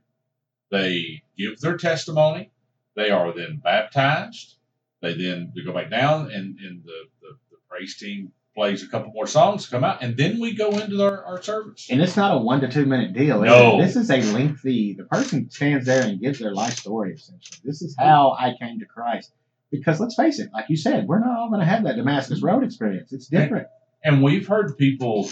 They 0.72 1.22
give 1.38 1.60
their 1.60 1.76
testimony. 1.76 2.50
They 2.96 3.10
are 3.10 3.32
then 3.32 3.60
baptized. 3.62 4.56
They 5.00 5.14
then 5.14 5.52
they 5.54 5.62
go 5.62 5.72
back 5.72 5.90
down, 5.90 6.32
and 6.32 6.58
and 6.58 6.82
the 6.84 7.04
the, 7.20 7.28
the 7.52 7.56
praise 7.70 7.96
team 7.96 8.32
plays 8.56 8.82
a 8.82 8.88
couple 8.88 9.12
more 9.12 9.28
songs, 9.28 9.68
come 9.68 9.84
out, 9.84 10.02
and 10.02 10.16
then 10.16 10.40
we 10.40 10.56
go 10.56 10.76
into 10.76 11.00
our, 11.02 11.24
our 11.24 11.40
service. 11.40 11.86
And 11.88 12.02
it's 12.02 12.16
not 12.16 12.34
a 12.34 12.38
one 12.38 12.60
to 12.62 12.68
two 12.68 12.84
minute 12.84 13.14
deal. 13.14 13.40
No. 13.42 13.80
This 13.80 13.94
is 13.94 14.10
a 14.10 14.20
lengthy, 14.32 14.94
the 14.94 15.04
person 15.04 15.48
stands 15.50 15.86
there 15.86 16.02
and 16.02 16.20
gives 16.20 16.40
their 16.40 16.52
life 16.52 16.74
story 16.74 17.14
essentially. 17.14 17.60
This 17.64 17.80
is 17.80 17.96
how 17.98 18.36
I 18.38 18.54
came 18.60 18.80
to 18.80 18.86
Christ. 18.86 19.32
Because 19.70 20.00
let's 20.00 20.16
face 20.16 20.38
it, 20.38 20.50
like 20.52 20.66
you 20.68 20.76
said, 20.76 21.06
we're 21.06 21.20
not 21.20 21.38
all 21.38 21.48
going 21.48 21.60
to 21.60 21.66
have 21.66 21.84
that 21.84 21.96
Damascus 21.96 22.42
Road 22.42 22.62
experience. 22.62 23.12
It's 23.12 23.28
different. 23.28 23.68
And 24.04 24.22
we've 24.22 24.46
heard 24.46 24.76
people. 24.78 25.30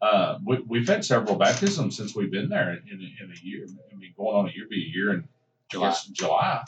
Uh, 0.00 0.38
we, 0.44 0.58
we've 0.68 0.86
had 0.88 1.04
several 1.04 1.36
baptisms 1.36 1.96
since 1.96 2.14
we've 2.14 2.30
been 2.30 2.48
there 2.48 2.70
in, 2.70 2.82
in, 2.90 3.00
in 3.00 3.32
a 3.32 3.44
year. 3.46 3.66
I 3.92 3.96
mean, 3.96 4.12
going 4.16 4.36
on 4.36 4.48
a 4.48 4.52
year, 4.52 4.66
be 4.68 4.76
a 4.84 4.94
year 4.96 5.12
in 5.14 5.28
July. 5.70 5.90
July. 6.12 6.12
July. 6.12 6.62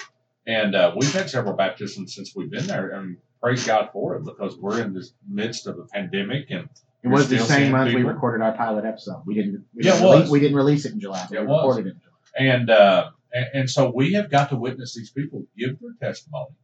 And 0.46 0.74
uh, 0.74 0.94
we've 0.96 1.12
had 1.12 1.28
several 1.28 1.54
baptisms 1.54 2.14
since 2.14 2.34
we've 2.34 2.50
been 2.50 2.66
there. 2.66 2.94
I 2.96 3.00
mean, 3.02 3.18
praise 3.42 3.66
God 3.66 3.90
for 3.92 4.16
it 4.16 4.24
because 4.24 4.56
we're 4.56 4.80
in 4.80 4.94
the 4.94 5.06
midst 5.28 5.66
of 5.66 5.78
a 5.78 5.84
pandemic 5.84 6.46
and 6.50 6.68
It 7.02 7.08
was 7.08 7.28
the 7.28 7.38
same 7.38 7.46
seeing 7.46 7.72
month 7.72 7.94
we 7.94 8.02
recorded 8.02 8.42
our 8.42 8.52
pilot 8.56 8.86
episode. 8.86 9.22
We 9.26 9.34
didn't. 9.34 9.64
We 9.74 9.84
Yeah, 9.84 9.92
didn't 9.92 10.04
it 10.06 10.08
release, 10.10 10.20
was. 10.22 10.30
We 10.30 10.40
didn't 10.40 10.56
release 10.56 10.84
it 10.86 10.92
in 10.94 11.00
July. 11.00 11.26
But 11.28 11.36
It 11.36 11.40
we 11.42 11.46
was. 11.48 11.58
recorded 11.60 11.86
it 11.86 11.90
in 11.90 12.00
July. 12.00 12.54
and, 12.56 12.70
uh, 12.70 13.10
and 13.32 13.46
and 13.54 13.70
so 13.70 13.92
we 13.94 14.14
have 14.14 14.30
got 14.30 14.48
to 14.50 14.56
witness 14.56 14.94
these 14.94 15.10
people 15.10 15.44
give 15.56 15.78
their 15.80 15.92
testimony 16.00 16.54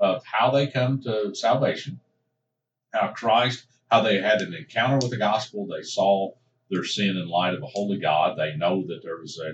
of 0.00 0.24
how 0.24 0.50
they 0.50 0.66
come 0.66 1.00
to 1.02 1.32
salvation, 1.36 2.00
how 2.92 3.12
Christ, 3.12 3.64
how 3.94 4.02
they 4.02 4.20
had 4.20 4.40
an 4.40 4.54
encounter 4.54 4.96
with 4.96 5.10
the 5.10 5.16
gospel, 5.16 5.66
they 5.66 5.82
saw 5.82 6.32
their 6.68 6.84
sin 6.84 7.16
in 7.16 7.28
light 7.28 7.54
of 7.54 7.62
a 7.62 7.66
holy 7.66 7.98
God, 7.98 8.36
they 8.36 8.56
know 8.56 8.84
that 8.88 9.00
there 9.04 9.18
was 9.18 9.38
a, 9.38 9.52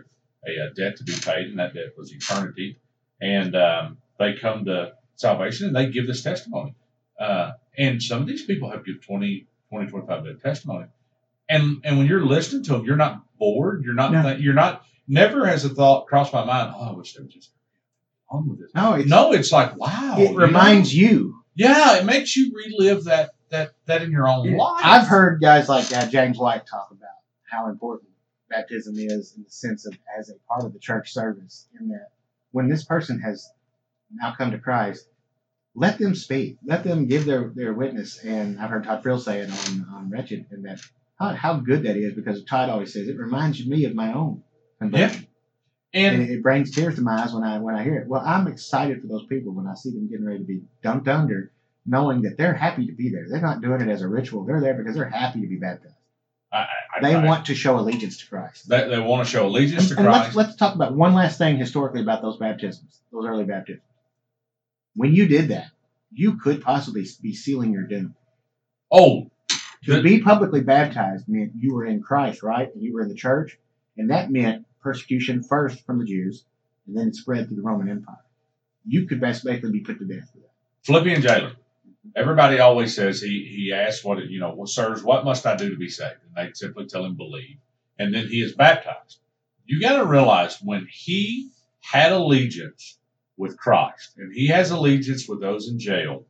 a, 0.49 0.73
debt 0.75 0.97
to 0.97 1.05
be 1.05 1.13
paid, 1.13 1.49
and 1.49 1.59
that 1.59 1.75
debt 1.75 1.93
was 1.99 2.13
eternity, 2.13 2.79
and 3.21 3.55
um, 3.55 3.99
they 4.19 4.35
come 4.35 4.65
to 4.65 4.93
salvation 5.17 5.67
and 5.67 5.77
they 5.77 5.91
give 5.91 6.07
this 6.07 6.23
testimony. 6.23 6.75
Uh, 7.19 7.53
and 7.77 8.03
some 8.03 8.23
of 8.23 8.27
these 8.27 8.47
people 8.47 8.71
have 8.71 8.87
give 8.87 9.05
20, 9.05 9.47
20 9.69 9.91
25 9.91 10.23
minute 10.23 10.41
testimony. 10.41 10.87
And 11.49 11.83
and 11.85 11.99
when 11.99 12.07
you're 12.07 12.25
listening 12.25 12.63
to 12.65 12.73
them, 12.73 12.85
you're 12.87 12.97
not 12.97 13.23
bored. 13.39 13.83
You're 13.85 13.95
not. 13.95 14.13
No. 14.13 14.37
You're 14.37 14.55
not. 14.55 14.87
Never 15.07 15.45
has 15.47 15.65
a 15.65 15.69
thought 15.69 16.07
crossed 16.07 16.33
my 16.33 16.45
mind. 16.45 16.73
Oh, 16.75 16.91
I 16.91 16.93
wish 16.93 17.13
they 17.13 17.23
would 17.23 17.31
just 17.31 17.51
on 18.31 18.49
with 18.49 18.61
it. 18.61 18.71
No, 18.75 18.95
it's, 18.95 19.09
No, 19.09 19.33
it's 19.33 19.53
like 19.53 19.77
wow. 19.77 20.15
it 20.17 20.31
you 20.31 20.39
reminds 20.39 20.95
know? 20.95 21.01
you. 21.01 21.43
Yeah, 21.57 21.99
it 21.99 22.07
makes 22.07 22.37
you 22.37 22.53
relive 22.55 23.05
that 23.05 23.31
that 23.51 23.73
that 23.87 24.03
in 24.03 24.11
your 24.11 24.29
own 24.29 24.57
life. 24.57 24.81
I've 24.85 25.07
heard 25.07 25.41
guys 25.41 25.69
like 25.69 25.93
uh, 25.93 26.07
James 26.07 26.39
White 26.39 26.67
talk 26.67 26.89
about 26.91 27.09
how 27.51 27.69
important 27.69 28.11
baptism 28.49 28.95
is 28.97 29.35
in 29.37 29.45
the 29.45 29.51
sense 29.51 29.87
of 29.87 29.97
as 30.19 30.31
a 30.31 30.35
part 30.49 30.65
of 30.65 30.73
the 30.73 30.79
church 30.79 31.13
service. 31.13 31.69
In 31.79 31.89
that, 31.89 32.11
when 32.53 32.69
this 32.69 32.85
person 32.85 33.21
has 33.21 33.49
now 34.13 34.35
come 34.37 34.51
to 34.51 34.59
Christ, 34.59 35.07
let 35.75 35.99
them 35.99 36.15
speak, 36.15 36.59
let 36.65 36.85
them 36.85 37.07
give 37.07 37.25
their, 37.25 37.53
their 37.55 37.73
witness. 37.73 38.19
And 38.25 38.61
I've 38.61 38.71
heard 38.71 38.85
Todd 38.85 39.03
Friel 39.03 39.21
say 39.21 39.41
it 39.41 39.51
on, 39.51 39.87
on 39.95 40.11
Wretched, 40.11 40.47
and 40.51 40.65
that 40.65 40.81
how, 41.19 41.35
how 41.35 41.55
good 41.55 41.85
that 41.85 41.97
is 41.97 42.15
because 42.15 42.45
Todd 42.45 42.71
always 42.71 42.93
says 42.93 43.09
it 43.09 43.19
reminds 43.19 43.65
me 43.65 43.85
of 43.85 43.95
my 43.95 44.13
own 44.13 44.43
conversion. 44.81 45.27
and 45.93 46.21
and 46.23 46.31
it 46.31 46.43
brings 46.43 46.71
tears 46.71 46.97
to 46.97 47.03
my 47.03 47.23
eyes 47.23 47.33
when 47.33 47.45
I 47.45 47.59
when 47.59 47.75
I 47.75 47.83
hear 47.83 47.97
it. 47.97 48.09
Well, 48.09 48.23
I'm 48.25 48.47
excited 48.47 49.01
for 49.01 49.07
those 49.07 49.27
people 49.27 49.53
when 49.53 49.67
I 49.67 49.75
see 49.75 49.91
them 49.91 50.09
getting 50.09 50.27
ready 50.27 50.39
to 50.39 50.45
be 50.45 50.63
dunked 50.83 51.09
under, 51.09 51.53
knowing 51.87 52.23
that 52.23 52.37
they're 52.37 52.55
happy 52.55 52.87
to 52.87 52.93
be 52.93 53.11
there. 53.11 53.27
They're 53.29 53.41
not 53.41 53.61
doing 53.63 53.81
it 53.81 53.89
as 53.89 54.03
a 54.03 54.09
ritual. 54.09 54.45
They're 54.45 54.61
there 54.61 54.75
because 54.75 54.95
they're 54.95 55.09
happy 55.09 55.41
to 55.43 55.47
be 55.47 55.57
baptized. 55.57 55.95
I, 56.53 56.59
I, 56.59 56.67
They 57.03 57.15
I, 57.15 57.25
want 57.25 57.47
to 57.47 57.55
show 57.55 57.79
allegiance 57.79 58.19
to 58.19 58.27
Christ. 58.27 58.69
they, 58.69 58.89
they 58.89 58.99
want 59.01 59.25
to 59.25 59.31
show 59.31 59.47
allegiance 59.47 59.89
to 59.89 59.97
And, 59.97 60.07
and 60.07 60.13
let's 60.13 60.25
Christ. 60.33 60.37
let's 60.37 60.57
talk 60.57 60.75
about 60.75 60.95
one 60.95 61.15
last 61.15 61.39
thing 61.39 61.57
historically 61.59 62.03
about 62.03 62.23
those 62.23 62.39
baptisms, 62.39 63.01
those 63.13 63.27
early 63.27 63.45
baptisms. 63.45 63.83
When 64.95 65.15
you 65.15 65.29
did 65.29 65.49
that, 65.49 65.69
you 66.13 66.37
could 66.37 66.61
possibly 66.63 67.07
be 67.23 67.35
sealing 67.35 67.73
your 67.73 67.85
doom. 67.85 68.15
oh, 68.91 69.31
To 69.85 69.93
Good. 69.93 70.03
be 70.05 70.21
publicly 70.21 70.61
baptized 70.61 71.27
meant 71.29 71.53
you 71.57 71.75
were 71.75 71.87
in 71.87 72.03
Christ, 72.03 72.43
right? 72.43 72.69
And 72.75 72.83
you 72.83 72.93
were 72.95 73.03
in 73.03 73.09
the 73.09 73.15
church, 73.15 73.57
and 73.97 74.11
that 74.11 74.31
meant 74.31 74.67
persecution 74.83 75.43
first 75.45 75.87
from 75.87 75.99
the 76.01 76.05
Jews, 76.05 76.45
and 76.87 76.97
then 76.97 77.09
it 77.09 77.15
spread 77.15 77.47
through 77.47 77.57
the 77.57 77.63
Roman 77.63 77.89
Empire. 77.89 78.17
You 78.87 79.07
could 79.07 79.21
basically 79.21 79.71
be 79.71 79.81
put 79.81 79.99
to 80.01 80.05
death 80.05 80.29
for 80.33 80.39
that. 80.39 80.51
Philippian 80.83 81.23
jailer. 81.23 81.53
Everybody 82.17 82.59
always 82.59 82.95
says 82.95 83.21
he 83.21 83.45
he 83.45 83.73
asks 83.73 84.05
what 84.05 84.25
you 84.29 84.41
know, 84.41 84.55
well, 84.55 84.67
sirs, 84.67 85.03
what 85.03 85.25
must 85.25 85.47
I 85.47 85.57
do 85.57 85.71
to 85.71 85.77
be 85.77 85.89
saved? 85.89 86.21
And 86.27 86.35
they 86.35 86.53
simply 86.55 86.87
tell 86.87 87.05
him 87.05 87.17
believe, 87.17 87.59
and 87.99 88.15
then 88.15 88.27
he 88.27 88.43
is 88.43 88.55
baptized. 88.55 89.21
You 89.67 89.81
got 89.81 89.99
to 89.99 90.07
realize 90.07 90.59
when 90.63 90.89
he 90.91 91.51
had 91.81 92.13
allegiance 92.13 92.99
with 93.37 93.59
Christ, 93.59 94.15
and 94.17 94.33
he 94.35 94.49
has 94.49 94.71
allegiance 94.71 95.29
with 95.29 95.41
those 95.41 95.69
in 95.69 95.79
jail, 95.79 96.25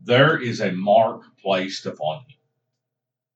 there 0.00 0.40
is 0.40 0.60
a 0.60 0.72
mark 0.72 1.22
placed 1.42 1.86
upon 1.86 2.18
him. 2.20 2.36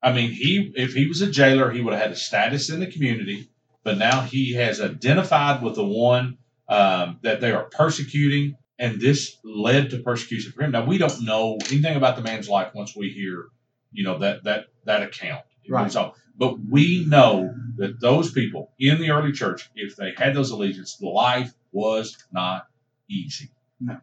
I 0.03 0.13
mean, 0.13 0.31
he 0.31 0.73
if 0.75 0.95
he 0.95 1.07
was 1.07 1.21
a 1.23 1.31
jailer, 1.31 1.71
he 1.71 1.81
would 1.81 1.93
have 1.93 2.03
had 2.03 2.13
a 2.13 2.17
status 2.17 2.71
in 2.71 2.81
the 2.81 2.91
community, 2.91 3.51
but 3.85 3.99
now 3.99 4.21
he 4.23 4.55
has 4.55 4.81
identified 4.81 5.63
with 5.63 5.75
the 5.75 5.85
one 5.85 6.39
um, 6.69 7.19
that 7.23 7.41
they 7.41 7.53
are 7.53 7.65
persecuting, 7.65 8.57
and 8.79 9.01
this 9.01 9.37
led 9.45 9.91
to 9.91 9.99
persecution 9.99 10.53
for 10.53 10.63
him. 10.63 10.73
Now 10.73 10.85
we 10.85 10.99
don't 10.99 11.25
know 11.25 11.59
anything 11.71 11.97
about 11.97 12.17
the 12.17 12.23
man's 12.23 12.49
life 12.49 12.75
once 12.75 12.95
we 12.97 13.11
hear, 13.11 13.47
you 13.93 14.05
know, 14.05 14.19
that 14.19 14.45
that 14.45 14.67
that 14.85 15.03
account. 15.03 15.45
Right. 15.69 15.91
So. 15.91 16.15
But 16.37 16.61
we 16.61 17.05
know 17.05 17.53
that 17.79 18.01
those 18.01 18.31
people 18.31 18.71
in 18.79 19.01
the 19.01 19.11
early 19.11 19.33
church, 19.33 19.69
if 19.75 19.97
they 19.97 20.13
had 20.17 20.37
those 20.37 20.53
allegiances, 20.53 20.97
the 21.01 21.09
life 21.09 21.53
was 21.73 22.17
not 22.31 22.69
easy. 23.11 23.51
No. 23.81 23.99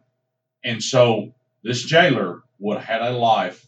And 0.62 0.82
so 0.82 1.32
this 1.62 1.82
jailer 1.82 2.42
would 2.58 2.76
have 2.76 2.84
had 2.84 3.00
a 3.00 3.16
life 3.16 3.66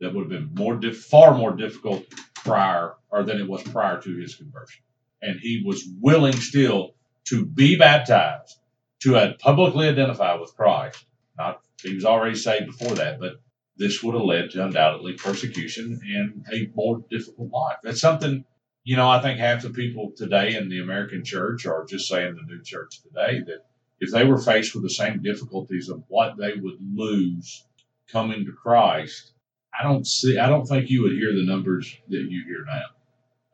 that 0.00 0.12
would 0.12 0.22
have 0.22 0.30
been 0.30 0.54
more 0.54 0.80
far 0.92 1.36
more 1.36 1.54
difficult 1.54 2.04
prior 2.34 2.94
or 3.10 3.22
than 3.22 3.40
it 3.40 3.48
was 3.48 3.62
prior 3.62 4.00
to 4.00 4.16
his 4.16 4.34
conversion. 4.34 4.82
And 5.20 5.38
he 5.38 5.62
was 5.64 5.86
willing 6.00 6.34
still 6.34 6.94
to 7.26 7.46
be 7.46 7.76
baptized, 7.76 8.58
to 9.02 9.34
publicly 9.38 9.88
identify 9.88 10.34
with 10.34 10.54
Christ. 10.54 11.04
Not 11.38 11.60
he 11.82 11.94
was 11.94 12.04
already 12.04 12.36
saved 12.36 12.66
before 12.66 12.94
that, 12.96 13.18
but 13.18 13.40
this 13.76 14.02
would 14.02 14.14
have 14.14 14.24
led 14.24 14.50
to 14.50 14.64
undoubtedly 14.64 15.14
persecution 15.14 16.00
and 16.14 16.44
a 16.52 16.70
more 16.74 17.04
difficult 17.10 17.50
life. 17.50 17.78
That's 17.82 18.00
something, 18.00 18.44
you 18.84 18.96
know, 18.96 19.08
I 19.08 19.20
think 19.20 19.38
half 19.38 19.62
the 19.62 19.70
people 19.70 20.12
today 20.16 20.54
in 20.54 20.68
the 20.68 20.80
American 20.80 21.24
church 21.24 21.66
or 21.66 21.86
just 21.86 22.08
saying 22.08 22.36
the 22.36 22.54
new 22.54 22.62
church 22.62 23.00
today 23.02 23.40
that 23.46 23.66
if 23.98 24.12
they 24.12 24.24
were 24.24 24.38
faced 24.38 24.74
with 24.74 24.84
the 24.84 24.90
same 24.90 25.22
difficulties 25.22 25.88
of 25.88 26.02
what 26.08 26.36
they 26.36 26.52
would 26.54 26.78
lose 26.94 27.66
coming 28.10 28.44
to 28.44 28.52
Christ, 28.52 29.32
I 29.78 29.82
don't 29.82 30.06
see, 30.06 30.38
I 30.38 30.48
don't 30.48 30.66
think 30.66 30.90
you 30.90 31.02
would 31.02 31.12
hear 31.12 31.32
the 31.32 31.46
numbers 31.46 31.96
that 32.08 32.26
you 32.28 32.44
hear 32.46 32.64
now. 32.66 32.82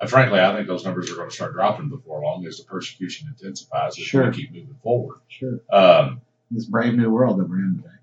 Uh, 0.01 0.07
frankly, 0.07 0.38
I 0.40 0.55
think 0.55 0.68
those 0.68 0.84
numbers 0.84 1.11
are 1.11 1.16
going 1.16 1.28
to 1.28 1.34
start 1.34 1.55
dropping 1.55 1.88
before 1.88 2.22
long 2.22 2.46
as 2.46 2.59
the 2.59 2.64
persecution 2.64 3.28
intensifies 3.28 3.99
as 3.99 4.05
Sure. 4.05 4.26
we 4.30 4.36
keep 4.36 4.53
moving 4.53 4.76
forward. 4.82 5.18
Sure. 5.28 5.61
Um, 5.72 6.20
This 6.51 6.66
brave 6.66 6.94
new 6.94 7.11
world 7.11 7.38
that 7.40 7.49
we're 7.49 7.59
in 7.59 7.76
today. 7.82 7.94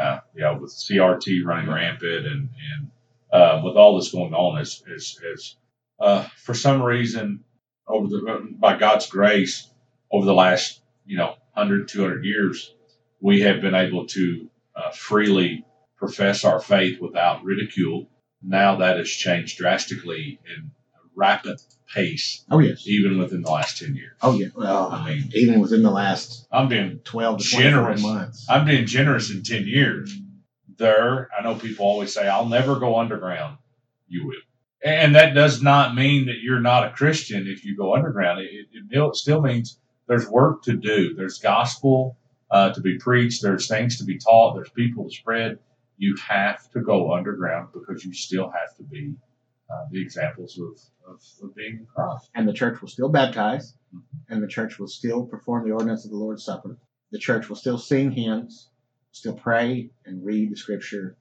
uh, 0.00 0.20
yeah, 0.34 0.52
with 0.58 0.70
CRT 0.72 1.44
running 1.44 1.70
rampant 1.70 2.26
and 2.26 2.48
and 2.72 2.90
uh, 3.32 3.60
with 3.64 3.76
all 3.76 3.96
this 3.96 4.10
going 4.10 4.32
on, 4.34 4.60
is 4.60 4.82
is 4.88 5.20
is 5.34 5.56
uh, 6.00 6.22
for 6.36 6.54
some 6.54 6.82
reason 6.82 7.44
over 7.86 8.08
the 8.08 8.48
by 8.58 8.76
God's 8.76 9.06
grace 9.08 9.68
over 10.10 10.24
the 10.26 10.34
last 10.34 10.80
you 11.04 11.16
know 11.18 11.34
100, 11.54 11.88
200 11.88 12.24
years, 12.24 12.74
we 13.20 13.42
have 13.42 13.60
been 13.60 13.74
able 13.74 14.06
to 14.08 14.48
uh, 14.74 14.90
freely 14.90 15.64
profess 15.96 16.44
our 16.44 16.60
faith 16.60 16.98
without 17.00 17.44
ridicule. 17.44 18.08
Now 18.42 18.76
that 18.76 18.96
has 18.96 19.08
changed 19.10 19.58
drastically 19.58 20.40
in 20.46 20.62
a 20.62 20.70
rapid 21.14 21.60
pace, 21.92 22.44
Oh 22.50 22.58
yes. 22.58 22.84
even 22.86 23.18
within 23.18 23.42
the 23.42 23.50
last 23.50 23.78
ten 23.78 23.94
years. 23.94 24.16
Oh 24.22 24.34
yeah. 24.34 24.48
Well, 24.54 24.90
I 24.90 25.04
mean, 25.08 25.30
even 25.34 25.60
within 25.60 25.82
the 25.82 25.90
last 25.90 26.46
I'm 26.50 26.68
being 26.68 27.00
twelve 27.04 27.38
to 27.38 27.44
Generous. 27.44 28.02
months. 28.02 28.46
I'm 28.48 28.64
being 28.66 28.86
generous 28.86 29.30
in 29.30 29.42
10 29.42 29.66
years. 29.66 30.14
There, 30.78 31.28
I 31.38 31.42
know 31.42 31.54
people 31.54 31.84
always 31.86 32.12
say, 32.14 32.26
I'll 32.28 32.48
never 32.48 32.78
go 32.78 32.98
underground. 32.98 33.58
You 34.08 34.26
will. 34.26 34.36
And 34.84 35.14
that 35.14 35.34
does 35.34 35.62
not 35.62 35.94
mean 35.94 36.26
that 36.26 36.38
you're 36.42 36.60
not 36.60 36.86
a 36.86 36.90
Christian 36.90 37.46
if 37.46 37.64
you 37.64 37.76
go 37.76 37.94
underground. 37.94 38.40
It, 38.40 38.50
it, 38.72 38.84
it 38.90 39.16
still 39.16 39.40
means 39.42 39.78
there's 40.08 40.26
work 40.28 40.62
to 40.64 40.72
do. 40.72 41.14
There's 41.14 41.38
gospel 41.38 42.16
uh, 42.50 42.72
to 42.72 42.80
be 42.80 42.98
preached. 42.98 43.42
There's 43.42 43.68
things 43.68 43.98
to 43.98 44.04
be 44.04 44.18
taught. 44.18 44.54
There's 44.54 44.70
people 44.70 45.04
to 45.04 45.10
spread. 45.14 45.58
You 45.98 46.16
have 46.28 46.68
to 46.72 46.80
go 46.80 47.12
underground 47.12 47.68
because 47.72 48.04
you 48.04 48.12
still 48.12 48.50
have 48.50 48.74
to 48.78 48.82
be 48.82 49.14
uh, 49.72 49.86
the 49.90 50.00
examples 50.02 50.58
of, 50.58 50.78
of, 51.14 51.20
of 51.42 51.54
being 51.54 51.78
in 51.78 51.86
Christ. 51.94 52.28
and 52.34 52.46
the 52.48 52.52
church 52.52 52.80
will 52.80 52.88
still 52.88 53.08
baptize, 53.08 53.74
and 54.28 54.42
the 54.42 54.46
church 54.48 54.78
will 54.78 54.88
still 54.88 55.24
perform 55.26 55.66
the 55.66 55.72
ordinance 55.74 56.04
of 56.04 56.10
the 56.10 56.16
Lord's 56.16 56.44
Supper. 56.44 56.76
The 57.10 57.18
church 57.18 57.48
will 57.48 57.56
still 57.56 57.78
sing 57.78 58.10
hymns, 58.10 58.68
still 59.12 59.34
pray 59.34 59.90
and 60.06 60.24
read 60.24 60.50
the 60.50 60.56
scripture, 60.56 61.16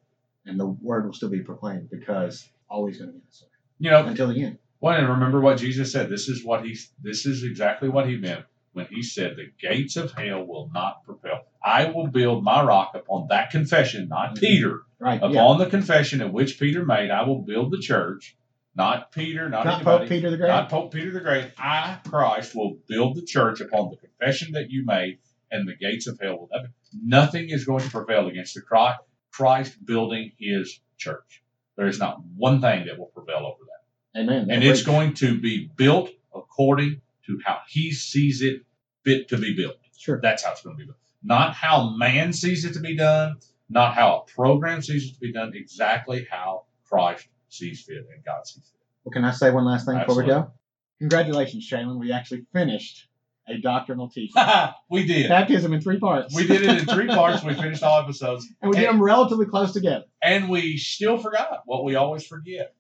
and 0.46 0.60
the 0.60 0.68
word 0.68 1.06
will 1.06 1.14
still 1.14 1.30
be 1.30 1.42
proclaimed 1.42 1.90
because 1.90 2.50
always 2.70 2.98
going 2.98 3.10
to 3.10 3.14
be 3.18 3.24
necessary 3.26 3.52
You 3.80 3.92
know, 3.92 4.06
until 4.06 4.28
the 4.28 4.44
end. 4.44 4.58
Well, 4.80 4.98
and 4.98 5.08
remember 5.08 5.40
what 5.42 5.58
Jesus 5.60 5.92
said. 5.92 6.10
This 6.10 6.28
is 6.28 6.44
what 6.44 6.66
he. 6.66 6.76
This 7.04 7.26
is 7.26 7.44
exactly 7.44 7.88
what 7.90 8.08
he 8.08 8.18
meant 8.18 8.46
when 8.74 8.88
he 8.88 9.04
said, 9.04 9.36
"The 9.36 9.52
gates 9.62 9.96
of 9.98 10.12
hell 10.14 10.44
will 10.44 10.72
not 10.74 11.04
prevail. 11.04 11.42
I 11.64 11.86
will 11.92 12.08
build 12.08 12.44
my 12.44 12.64
rock 12.64 12.96
upon 12.96 13.28
that 13.30 13.52
confession, 13.52 14.08
not 14.08 14.36
Mhm. 14.36 14.40
Peter. 14.40 14.82
Right? 14.98 15.18
Upon 15.18 15.34
yeah. 15.60 15.66
the 15.66 15.70
confession 15.70 16.22
in 16.22 16.32
which 16.32 16.60
Peter 16.60 16.84
made, 16.86 17.12
I 17.12 17.24
will 17.28 17.42
build 17.42 17.72
the 17.72 17.78
church, 17.80 18.36
not 18.76 19.12
Peter, 19.12 19.50
not, 19.50 19.66
Not 19.66 19.76
anybody, 19.76 20.00
Pope 20.00 20.10
Peter 20.10 20.32
the 20.32 20.38
Great. 20.38 20.48
not 20.48 20.70
Pope 20.70 20.94
Peter 20.94 21.12
the 21.12 21.20
Great. 21.20 21.52
I, 21.58 22.00
Christ, 22.08 22.56
will 22.56 22.78
build 22.88 23.16
the 23.16 23.26
church 23.26 23.60
upon 23.60 23.90
the 23.90 23.98
confession 23.98 24.54
that 24.54 24.70
you 24.70 24.86
made, 24.86 25.20
and 25.52 25.68
the 25.68 25.76
gates 25.76 26.08
of 26.08 26.20
hell 26.22 26.38
will 26.40 26.50
not. 26.52 26.66
Nothing 26.94 27.50
is 27.50 27.66
going 27.66 27.84
to 27.84 27.90
prevail 27.90 28.28
against 28.28 28.56
the 28.56 28.62
Christ, 28.62 29.00
Christ 29.32 29.86
building 29.86 30.32
His 30.40 30.80
church. 30.98 31.44
There 31.76 31.88
is 31.88 32.00
not 32.00 32.24
one 32.36 32.62
thing 32.62 32.86
that 32.86 32.98
will 32.98 33.08
prevail 33.08 33.46
over 33.46 33.64
that, 33.66 34.22
Amen. 34.22 34.50
and 34.50 34.64
it's 34.64 34.84
going 34.84 35.16
to 35.16 35.40
be 35.40 35.70
built 35.76 36.10
according 36.34 37.02
to 37.26 37.40
how 37.44 37.60
He 37.68 37.92
sees 37.92 38.42
it 38.42 38.62
fit 39.04 39.30
to 39.30 39.38
be 39.38 39.56
built. 39.56 39.78
Sure. 39.98 40.20
That's 40.22 40.44
how 40.44 40.52
it's 40.52 40.62
going 40.62 40.78
to 40.78 40.80
be 40.80 40.86
built. 40.86 40.98
Not 41.24 41.54
how 41.54 41.90
man 41.90 42.34
sees 42.34 42.66
it 42.66 42.74
to 42.74 42.80
be 42.80 42.96
done, 42.96 43.38
not 43.70 43.94
how 43.96 44.26
a 44.28 44.32
program 44.32 44.82
sees 44.82 45.10
it 45.10 45.14
to 45.14 45.20
be 45.20 45.32
done, 45.32 45.54
exactly 45.56 46.28
how 46.30 46.64
Christ 46.86 47.28
sees 47.54 47.82
fit 47.82 48.06
and 48.14 48.24
God 48.26 48.46
sees 48.46 48.64
fit. 48.64 48.80
Well, 49.04 49.12
can 49.12 49.26
I 49.26 49.32
say 49.32 49.52
one 49.52 49.66
last 49.66 49.86
thing 49.86 49.98
before 49.98 50.16
we 50.16 50.24
Absolutely. 50.24 50.48
go? 50.48 50.54
Congratulations, 51.00 51.68
Shaylin. 51.70 52.00
We 52.00 52.12
actually 52.12 52.46
finished 52.54 53.08
a 53.48 53.58
doctrinal 53.60 54.10
teaching. 54.10 54.42
we 54.90 55.06
did. 55.06 55.30
Baptism 55.30 55.74
in 55.74 55.82
three 55.82 56.00
parts. 56.00 56.36
We 56.36 56.46
did 56.46 56.62
it 56.62 56.80
in 56.80 56.86
three 56.86 57.08
parts. 57.08 57.44
We 57.44 57.54
finished 57.56 57.84
all 57.84 58.02
episodes. 58.02 58.48
and 58.62 58.72
we 58.72 58.78
did 58.78 58.88
them 58.88 59.02
relatively 59.02 59.48
close 59.48 59.74
together. 59.74 60.06
And 60.22 60.50
we 60.50 60.78
still 60.78 61.18
forgot 61.18 61.64
what 61.66 61.84
we 61.84 61.96
always 61.96 62.26
forget. 62.26 62.76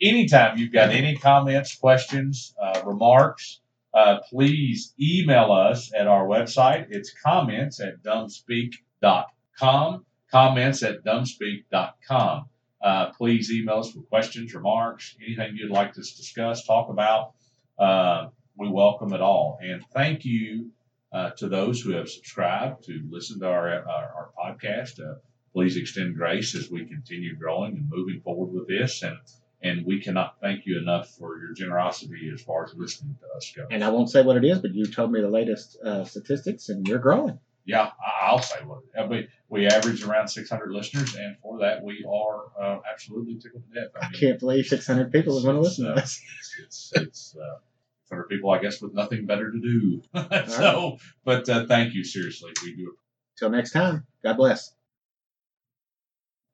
Anytime 0.00 0.58
you've 0.58 0.72
got 0.72 0.90
any 0.90 1.16
comments, 1.16 1.76
questions, 1.76 2.54
uh, 2.62 2.82
remarks, 2.84 3.60
uh, 3.94 4.18
please 4.28 4.92
email 5.00 5.52
us 5.52 5.90
at 5.94 6.06
our 6.06 6.26
website. 6.26 6.86
It's 6.90 7.12
comments 7.24 7.80
at 7.80 8.02
dumbspeak.com. 8.02 10.04
Comments 10.30 10.82
at 10.82 11.04
dumbspeak.com. 11.04 12.46
Uh, 12.86 13.10
please 13.18 13.50
email 13.50 13.80
us 13.80 13.92
with 13.96 14.08
questions, 14.08 14.54
remarks, 14.54 15.16
anything 15.20 15.56
you'd 15.56 15.72
like 15.72 15.92
to 15.92 16.00
discuss, 16.00 16.64
talk 16.64 16.88
about. 16.88 17.32
Uh, 17.76 18.28
we 18.56 18.68
welcome 18.68 19.12
it 19.12 19.20
all. 19.20 19.58
And 19.60 19.82
thank 19.92 20.24
you 20.24 20.70
uh, 21.12 21.30
to 21.38 21.48
those 21.48 21.80
who 21.80 21.94
have 21.94 22.08
subscribed 22.08 22.84
to 22.84 23.02
listen 23.10 23.40
to 23.40 23.48
our, 23.48 23.68
our, 23.68 23.84
our 23.88 24.30
podcast. 24.38 25.00
Uh, 25.00 25.16
please 25.52 25.76
extend 25.76 26.14
grace 26.14 26.54
as 26.54 26.70
we 26.70 26.84
continue 26.84 27.34
growing 27.34 27.72
and 27.72 27.90
moving 27.90 28.20
forward 28.20 28.52
with 28.52 28.68
this. 28.68 29.02
And 29.02 29.18
and 29.62 29.84
we 29.84 30.00
cannot 30.00 30.36
thank 30.40 30.64
you 30.66 30.78
enough 30.78 31.08
for 31.08 31.38
your 31.38 31.54
generosity 31.54 32.30
as 32.32 32.40
far 32.42 32.66
as 32.66 32.74
listening 32.76 33.16
to 33.20 33.36
us 33.36 33.52
go. 33.56 33.66
And 33.68 33.82
I 33.82 33.88
won't 33.88 34.10
say 34.10 34.22
what 34.22 34.36
it 34.36 34.44
is, 34.44 34.60
but 34.60 34.74
you 34.74 34.86
told 34.86 35.10
me 35.10 35.20
the 35.22 35.28
latest 35.28 35.76
uh, 35.82 36.04
statistics, 36.04 36.68
and 36.68 36.86
you're 36.86 37.00
growing. 37.00 37.40
Yeah, 37.66 37.82
I- 37.82 38.26
I'll 38.26 38.40
say 38.40 38.56
what. 38.64 38.82
We, 39.10 39.28
we 39.48 39.66
average 39.66 40.02
around 40.04 40.28
600 40.28 40.70
listeners, 40.70 41.14
and 41.16 41.36
for 41.42 41.58
that, 41.58 41.82
we 41.82 42.04
are 42.08 42.44
uh, 42.60 42.78
absolutely 42.90 43.38
tickled 43.38 43.64
to 43.72 43.80
death. 43.80 43.90
I 44.00 44.08
can't 44.18 44.38
believe 44.38 44.66
600 44.66 45.12
people 45.12 45.38
are 45.38 45.42
going 45.42 45.56
to 45.56 45.60
listen 45.62 45.86
to 45.86 45.94
this. 45.94 46.22
It's, 46.38 46.54
it's, 46.64 46.92
it's 46.94 47.36
uh, 47.36 47.58
for 48.06 48.24
people, 48.28 48.50
I 48.50 48.60
guess, 48.60 48.80
with 48.80 48.94
nothing 48.94 49.26
better 49.26 49.50
to 49.50 49.60
do. 49.60 50.02
so, 50.48 50.98
but 51.24 51.48
uh, 51.48 51.66
thank 51.66 51.94
you, 51.94 52.04
seriously. 52.04 52.52
We 52.62 52.76
do 52.76 52.90
it 52.90 52.98
Till 53.38 53.50
next 53.50 53.72
time, 53.72 54.06
God 54.22 54.36
bless. 54.36 54.72